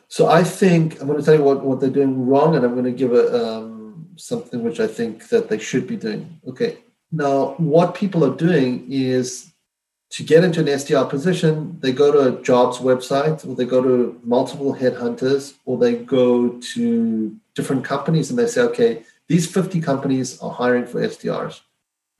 So 0.08 0.26
i 0.26 0.42
think 0.42 1.00
i'm 1.00 1.06
going 1.06 1.20
to 1.20 1.24
tell 1.24 1.34
you 1.34 1.44
what, 1.44 1.64
what 1.64 1.78
they're 1.78 1.88
doing 1.88 2.26
wrong 2.26 2.56
and 2.56 2.64
i'm 2.64 2.72
going 2.72 2.84
to 2.84 2.90
give 2.90 3.12
a 3.12 3.46
um, 3.46 4.08
something 4.16 4.64
which 4.64 4.80
i 4.80 4.88
think 4.88 5.28
that 5.28 5.48
they 5.48 5.58
should 5.58 5.86
be 5.86 5.96
doing. 5.96 6.40
Okay 6.48 6.78
now, 7.12 7.54
what 7.58 7.94
people 7.94 8.24
are 8.24 8.36
doing 8.36 8.86
is 8.90 9.52
to 10.10 10.22
get 10.22 10.44
into 10.44 10.60
an 10.60 10.66
SDR 10.66 11.08
position, 11.08 11.78
they 11.80 11.92
go 11.92 12.12
to 12.12 12.38
a 12.38 12.42
jobs 12.42 12.78
website 12.78 13.46
or 13.46 13.54
they 13.54 13.64
go 13.64 13.82
to 13.82 14.20
multiple 14.24 14.74
headhunters 14.74 15.54
or 15.64 15.78
they 15.78 15.94
go 15.94 16.48
to 16.74 17.36
different 17.54 17.84
companies 17.84 18.30
and 18.30 18.38
they 18.38 18.46
say, 18.46 18.62
okay, 18.62 19.04
these 19.28 19.50
50 19.50 19.80
companies 19.80 20.40
are 20.40 20.50
hiring 20.50 20.86
for 20.86 21.00
SDRs. 21.00 21.60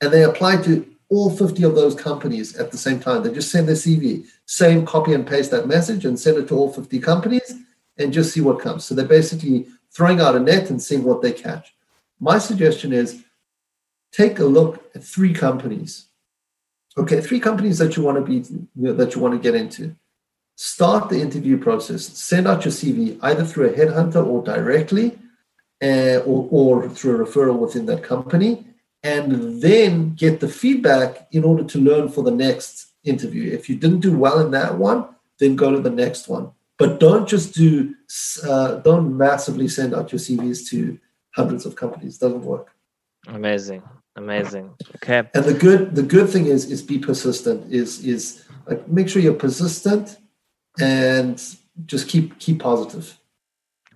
And 0.01 0.11
they 0.11 0.23
apply 0.23 0.61
to 0.63 0.87
all 1.09 1.29
50 1.29 1.63
of 1.63 1.75
those 1.75 1.93
companies 1.93 2.55
at 2.55 2.71
the 2.71 2.77
same 2.77 2.99
time. 2.99 3.23
They 3.23 3.33
just 3.33 3.51
send 3.51 3.67
their 3.67 3.75
CV, 3.75 4.25
same 4.45 4.85
copy 4.85 5.13
and 5.13 5.27
paste 5.27 5.51
that 5.51 5.67
message 5.67 6.05
and 6.05 6.17
send 6.17 6.37
it 6.37 6.47
to 6.47 6.55
all 6.55 6.71
50 6.71 6.99
companies 6.99 7.53
and 7.97 8.13
just 8.13 8.33
see 8.33 8.39
what 8.39 8.61
comes. 8.61 8.85
So 8.85 8.95
they're 8.95 9.05
basically 9.05 9.67
throwing 9.93 10.21
out 10.21 10.37
a 10.37 10.39
net 10.39 10.69
and 10.69 10.81
seeing 10.81 11.03
what 11.03 11.21
they 11.21 11.33
catch. 11.33 11.73
My 12.21 12.37
suggestion 12.37 12.93
is 12.93 13.23
take 14.11 14.39
a 14.39 14.45
look 14.45 14.83
at 14.95 15.03
three 15.03 15.33
companies. 15.33 16.07
Okay, 16.97 17.21
three 17.21 17.39
companies 17.39 17.77
that 17.77 17.95
you 17.95 18.03
want 18.03 18.17
to 18.17 18.23
be 18.23 18.39
that 18.93 19.15
you 19.15 19.21
want 19.21 19.33
to 19.33 19.39
get 19.39 19.55
into. 19.55 19.95
Start 20.57 21.09
the 21.09 21.21
interview 21.21 21.57
process. 21.57 22.05
Send 22.05 22.47
out 22.47 22.65
your 22.65 22.73
CV 22.73 23.17
either 23.21 23.45
through 23.45 23.69
a 23.69 23.73
headhunter 23.73 24.25
or 24.25 24.43
directly, 24.43 25.17
uh, 25.81 26.19
or, 26.25 26.47
or 26.51 26.89
through 26.89 27.21
a 27.21 27.25
referral 27.25 27.57
within 27.57 27.85
that 27.87 28.03
company, 28.03 28.65
and 29.03 29.61
then 29.61 30.13
get 30.15 30.39
the 30.39 30.47
feedback 30.47 31.27
in 31.31 31.43
order 31.43 31.63
to 31.63 31.79
learn 31.79 32.09
for 32.09 32.23
the 32.23 32.31
next 32.31 32.91
interview. 33.03 33.51
If 33.51 33.69
you 33.69 33.75
didn't 33.75 34.01
do 34.01 34.15
well 34.17 34.39
in 34.39 34.51
that 34.51 34.77
one, 34.77 35.07
then 35.39 35.55
go 35.55 35.71
to 35.71 35.79
the 35.79 35.89
next 35.89 36.27
one. 36.27 36.51
But 36.77 36.99
don't 36.99 37.27
just 37.27 37.53
do, 37.53 37.95
uh, 38.47 38.75
don't 38.75 39.17
massively 39.17 39.67
send 39.67 39.95
out 39.95 40.11
your 40.11 40.19
CVs 40.19 40.67
to 40.69 40.99
hundreds 41.31 41.65
of 41.65 41.75
companies. 41.75 42.17
It 42.17 42.19
doesn't 42.19 42.43
work. 42.43 42.73
Amazing, 43.27 43.83
amazing. 44.15 44.71
Okay. 44.95 45.23
And 45.33 45.45
the 45.45 45.53
good, 45.53 45.95
the 45.95 46.03
good 46.03 46.29
thing 46.29 46.45
is, 46.47 46.69
is 46.69 46.81
be 46.81 46.99
persistent. 46.99 47.71
Is 47.71 48.05
is 48.05 48.45
like 48.67 48.87
make 48.87 49.09
sure 49.09 49.21
you're 49.21 49.33
persistent, 49.33 50.17
and 50.79 51.41
just 51.85 52.07
keep 52.07 52.39
keep 52.39 52.59
positive. 52.59 53.17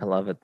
I 0.02 0.06
love 0.06 0.28
it. 0.28 0.38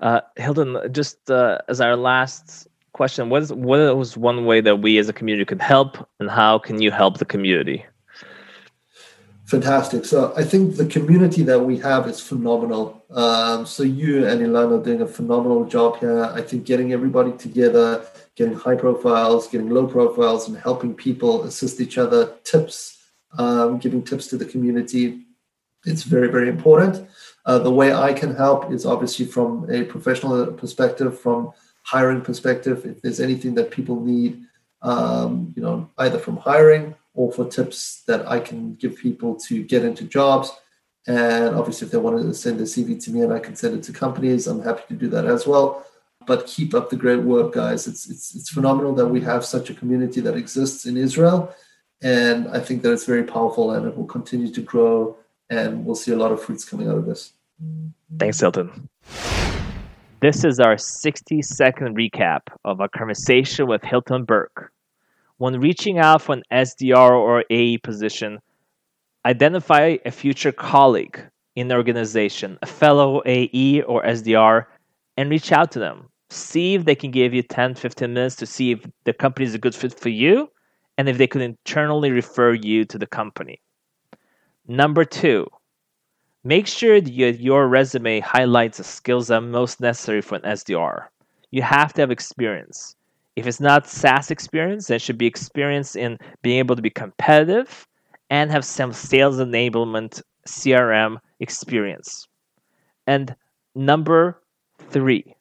Uh, 0.00 0.20
Hilton, 0.36 0.78
just 0.92 1.30
uh, 1.30 1.58
as 1.68 1.80
our 1.80 1.96
last 1.96 2.68
question, 2.92 3.28
what 3.28 3.42
is 3.42 3.52
what 3.52 3.96
was 3.96 4.16
one 4.16 4.46
way 4.46 4.60
that 4.60 4.76
we 4.80 4.98
as 4.98 5.08
a 5.08 5.12
community 5.12 5.44
could 5.44 5.62
help, 5.62 6.08
and 6.18 6.30
how 6.30 6.58
can 6.58 6.80
you 6.80 6.90
help 6.90 7.18
the 7.18 7.24
community? 7.24 7.84
Fantastic. 9.44 10.04
So 10.04 10.34
I 10.36 10.42
think 10.42 10.74
the 10.76 10.86
community 10.86 11.44
that 11.44 11.60
we 11.60 11.78
have 11.78 12.08
is 12.08 12.20
phenomenal. 12.20 13.04
Um, 13.10 13.64
so 13.64 13.84
you 13.84 14.26
and 14.26 14.40
Ilan 14.40 14.80
are 14.80 14.82
doing 14.82 15.02
a 15.02 15.06
phenomenal 15.06 15.64
job 15.66 16.00
here. 16.00 16.24
I 16.24 16.42
think 16.42 16.64
getting 16.64 16.92
everybody 16.92 17.30
together, 17.30 18.04
getting 18.36 18.54
high 18.54 18.76
profiles, 18.76 19.48
getting 19.48 19.70
low 19.70 19.86
profiles, 19.86 20.48
and 20.48 20.56
helping 20.58 20.94
people 20.94 21.44
assist 21.44 21.80
each 21.80 21.98
other, 21.98 22.34
tips, 22.44 23.02
um, 23.38 23.78
giving 23.78 24.02
tips 24.02 24.28
to 24.28 24.36
the 24.36 24.44
community. 24.44 25.24
It's 25.86 26.02
very, 26.02 26.28
very 26.28 26.48
important. 26.48 27.08
Uh, 27.46 27.58
the 27.58 27.70
way 27.70 27.92
I 27.94 28.12
can 28.12 28.34
help 28.34 28.70
is 28.70 28.84
obviously 28.84 29.24
from 29.24 29.70
a 29.70 29.84
professional 29.84 30.46
perspective, 30.52 31.18
from 31.18 31.52
hiring 31.82 32.20
perspective. 32.20 32.84
If 32.84 33.00
there's 33.02 33.20
anything 33.20 33.54
that 33.54 33.70
people 33.70 34.00
need, 34.00 34.42
um, 34.82 35.54
you 35.56 35.62
know, 35.62 35.88
either 35.98 36.18
from 36.18 36.36
hiring 36.36 36.94
or 37.14 37.32
for 37.32 37.48
tips 37.48 38.02
that 38.06 38.28
I 38.28 38.38
can 38.40 38.74
give 38.74 38.96
people 38.96 39.36
to 39.46 39.62
get 39.62 39.84
into 39.84 40.04
jobs. 40.04 40.52
And 41.06 41.54
obviously, 41.54 41.86
if 41.86 41.92
they 41.92 41.98
want 41.98 42.20
to 42.20 42.34
send 42.34 42.60
a 42.60 42.64
CV 42.64 43.02
to 43.04 43.10
me 43.10 43.22
and 43.22 43.32
I 43.32 43.38
can 43.38 43.56
send 43.56 43.76
it 43.76 43.82
to 43.84 43.92
companies, 43.92 44.46
I'm 44.46 44.60
happy 44.60 44.82
to 44.88 44.94
do 44.94 45.08
that 45.08 45.24
as 45.24 45.46
well. 45.46 45.86
But 46.26 46.46
keep 46.46 46.74
up 46.74 46.90
the 46.90 46.96
great 46.96 47.22
work, 47.22 47.52
guys. 47.52 47.86
It's 47.86 48.08
it's 48.10 48.34
it's 48.34 48.50
phenomenal 48.50 48.94
that 48.96 49.06
we 49.06 49.20
have 49.20 49.44
such 49.44 49.70
a 49.70 49.74
community 49.74 50.20
that 50.20 50.36
exists 50.36 50.86
in 50.86 50.96
Israel, 50.96 51.54
and 52.02 52.48
I 52.48 52.60
think 52.60 52.82
that 52.82 52.92
it's 52.92 53.04
very 53.04 53.24
powerful 53.24 53.72
and 53.72 53.86
it 53.86 53.96
will 53.96 54.06
continue 54.06 54.50
to 54.52 54.60
grow, 54.60 55.16
and 55.50 55.84
we'll 55.84 55.94
see 55.94 56.12
a 56.12 56.16
lot 56.16 56.32
of 56.32 56.42
fruits 56.42 56.64
coming 56.64 56.88
out 56.88 56.98
of 56.98 57.06
this. 57.06 57.32
Thanks, 58.18 58.40
Hilton. 58.40 58.88
This 60.20 60.44
is 60.44 60.58
our 60.60 60.78
60 60.78 61.42
second 61.42 61.96
recap 61.96 62.40
of 62.64 62.80
our 62.80 62.88
conversation 62.88 63.66
with 63.66 63.82
Hilton 63.82 64.24
Burke. 64.24 64.72
When 65.38 65.60
reaching 65.60 65.98
out 65.98 66.22
for 66.22 66.32
an 66.34 66.42
SDR 66.50 67.12
or 67.12 67.44
AE 67.50 67.78
position, 67.78 68.40
identify 69.26 69.98
a 70.04 70.10
future 70.10 70.52
colleague 70.52 71.20
in 71.54 71.68
the 71.68 71.74
organization, 71.74 72.58
a 72.62 72.66
fellow 72.66 73.22
AE 73.26 73.82
or 73.82 74.02
SDR, 74.04 74.66
and 75.16 75.30
reach 75.30 75.52
out 75.52 75.70
to 75.72 75.78
them. 75.78 76.08
See 76.30 76.74
if 76.74 76.84
they 76.84 76.94
can 76.94 77.10
give 77.10 77.32
you 77.32 77.42
10, 77.42 77.74
15 77.74 78.12
minutes 78.12 78.36
to 78.36 78.46
see 78.46 78.72
if 78.72 78.86
the 79.04 79.12
company 79.12 79.46
is 79.46 79.54
a 79.54 79.58
good 79.58 79.74
fit 79.74 79.98
for 79.98 80.08
you 80.08 80.50
and 80.98 81.08
if 81.08 81.18
they 81.18 81.26
could 81.26 81.42
internally 81.42 82.10
refer 82.10 82.52
you 82.52 82.84
to 82.86 82.98
the 82.98 83.06
company. 83.06 83.60
Number 84.66 85.04
two, 85.04 85.46
make 86.42 86.66
sure 86.66 87.00
that 87.00 87.40
your 87.40 87.68
resume 87.68 88.20
highlights 88.20 88.78
the 88.78 88.84
skills 88.84 89.28
that 89.28 89.36
are 89.36 89.40
most 89.40 89.80
necessary 89.80 90.20
for 90.20 90.36
an 90.36 90.42
SDR. 90.42 91.06
You 91.52 91.62
have 91.62 91.92
to 91.94 92.02
have 92.02 92.10
experience. 92.10 92.96
If 93.36 93.46
it's 93.46 93.60
not 93.60 93.86
SaaS 93.86 94.30
experience, 94.30 94.88
then 94.88 94.96
it 94.96 95.02
should 95.02 95.18
be 95.18 95.26
experience 95.26 95.94
in 95.94 96.18
being 96.42 96.58
able 96.58 96.74
to 96.74 96.82
be 96.82 96.90
competitive 96.90 97.86
and 98.30 98.50
have 98.50 98.64
some 98.64 98.92
sales 98.92 99.36
enablement 99.36 100.22
CRM 100.48 101.18
experience. 101.38 102.26
And 103.06 103.36
number 103.74 104.42
three, 104.90 105.35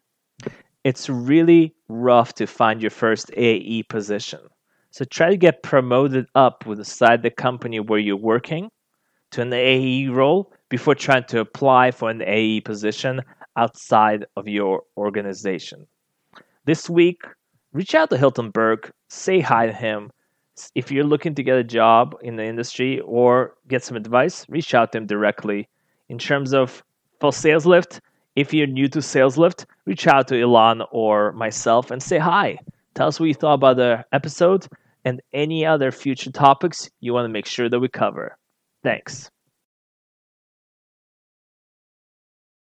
it's 0.85 1.09
really 1.09 1.73
rough 1.89 2.35
to 2.35 2.45
find 2.45 2.79
your 2.79 2.91
first 2.91 3.31
AE 3.35 3.83
position. 3.89 4.39
So 4.91 5.03
try 5.03 5.31
to 5.31 5.35
get 5.35 5.63
promoted 5.63 6.27
up 6.35 6.65
with 6.67 6.77
the 6.77 6.85
side 6.85 7.23
the 7.23 7.31
company 7.31 7.79
where 7.79 7.99
you're 7.99 8.15
working 8.15 8.69
to 9.31 9.41
an 9.41 9.51
AE 9.51 10.07
role 10.09 10.53
before 10.69 10.93
trying 10.93 11.23
to 11.25 11.39
apply 11.39 11.89
for 11.89 12.11
an 12.11 12.21
AE 12.21 12.61
position 12.61 13.21
outside 13.57 14.25
of 14.37 14.47
your 14.47 14.83
organization. 14.95 15.87
This 16.65 16.87
week, 16.87 17.23
reach 17.73 17.95
out 17.95 18.11
to 18.11 18.17
Hilton 18.17 18.51
Burke, 18.51 18.93
say 19.09 19.39
hi 19.39 19.65
to 19.65 19.73
him. 19.73 20.11
If 20.75 20.91
you're 20.91 21.03
looking 21.03 21.33
to 21.33 21.43
get 21.43 21.57
a 21.57 21.63
job 21.63 22.15
in 22.21 22.35
the 22.35 22.45
industry 22.45 22.99
or 22.99 23.55
get 23.67 23.83
some 23.83 23.97
advice, 23.97 24.45
reach 24.49 24.75
out 24.75 24.91
to 24.91 24.99
him 24.99 25.07
directly. 25.07 25.67
In 26.09 26.19
terms 26.19 26.53
of 26.53 26.83
for 27.19 27.33
Sales 27.33 27.65
Lift, 27.65 28.01
if 28.35 28.53
you're 28.53 28.67
new 28.67 28.87
to 28.89 29.01
Sales 29.01 29.37
Lift, 29.37 29.65
reach 29.85 30.07
out 30.07 30.27
to 30.27 30.35
Ilan 30.35 30.85
or 30.91 31.31
myself 31.33 31.91
and 31.91 32.01
say 32.01 32.17
hi. 32.17 32.57
Tell 32.93 33.07
us 33.07 33.19
what 33.19 33.27
you 33.27 33.33
thought 33.33 33.55
about 33.55 33.77
the 33.77 34.05
episode 34.11 34.67
and 35.05 35.21
any 35.33 35.65
other 35.65 35.91
future 35.91 36.31
topics 36.31 36.89
you 36.99 37.13
want 37.13 37.25
to 37.25 37.29
make 37.29 37.45
sure 37.45 37.69
that 37.69 37.79
we 37.79 37.87
cover. 37.87 38.37
Thanks. 38.83 39.29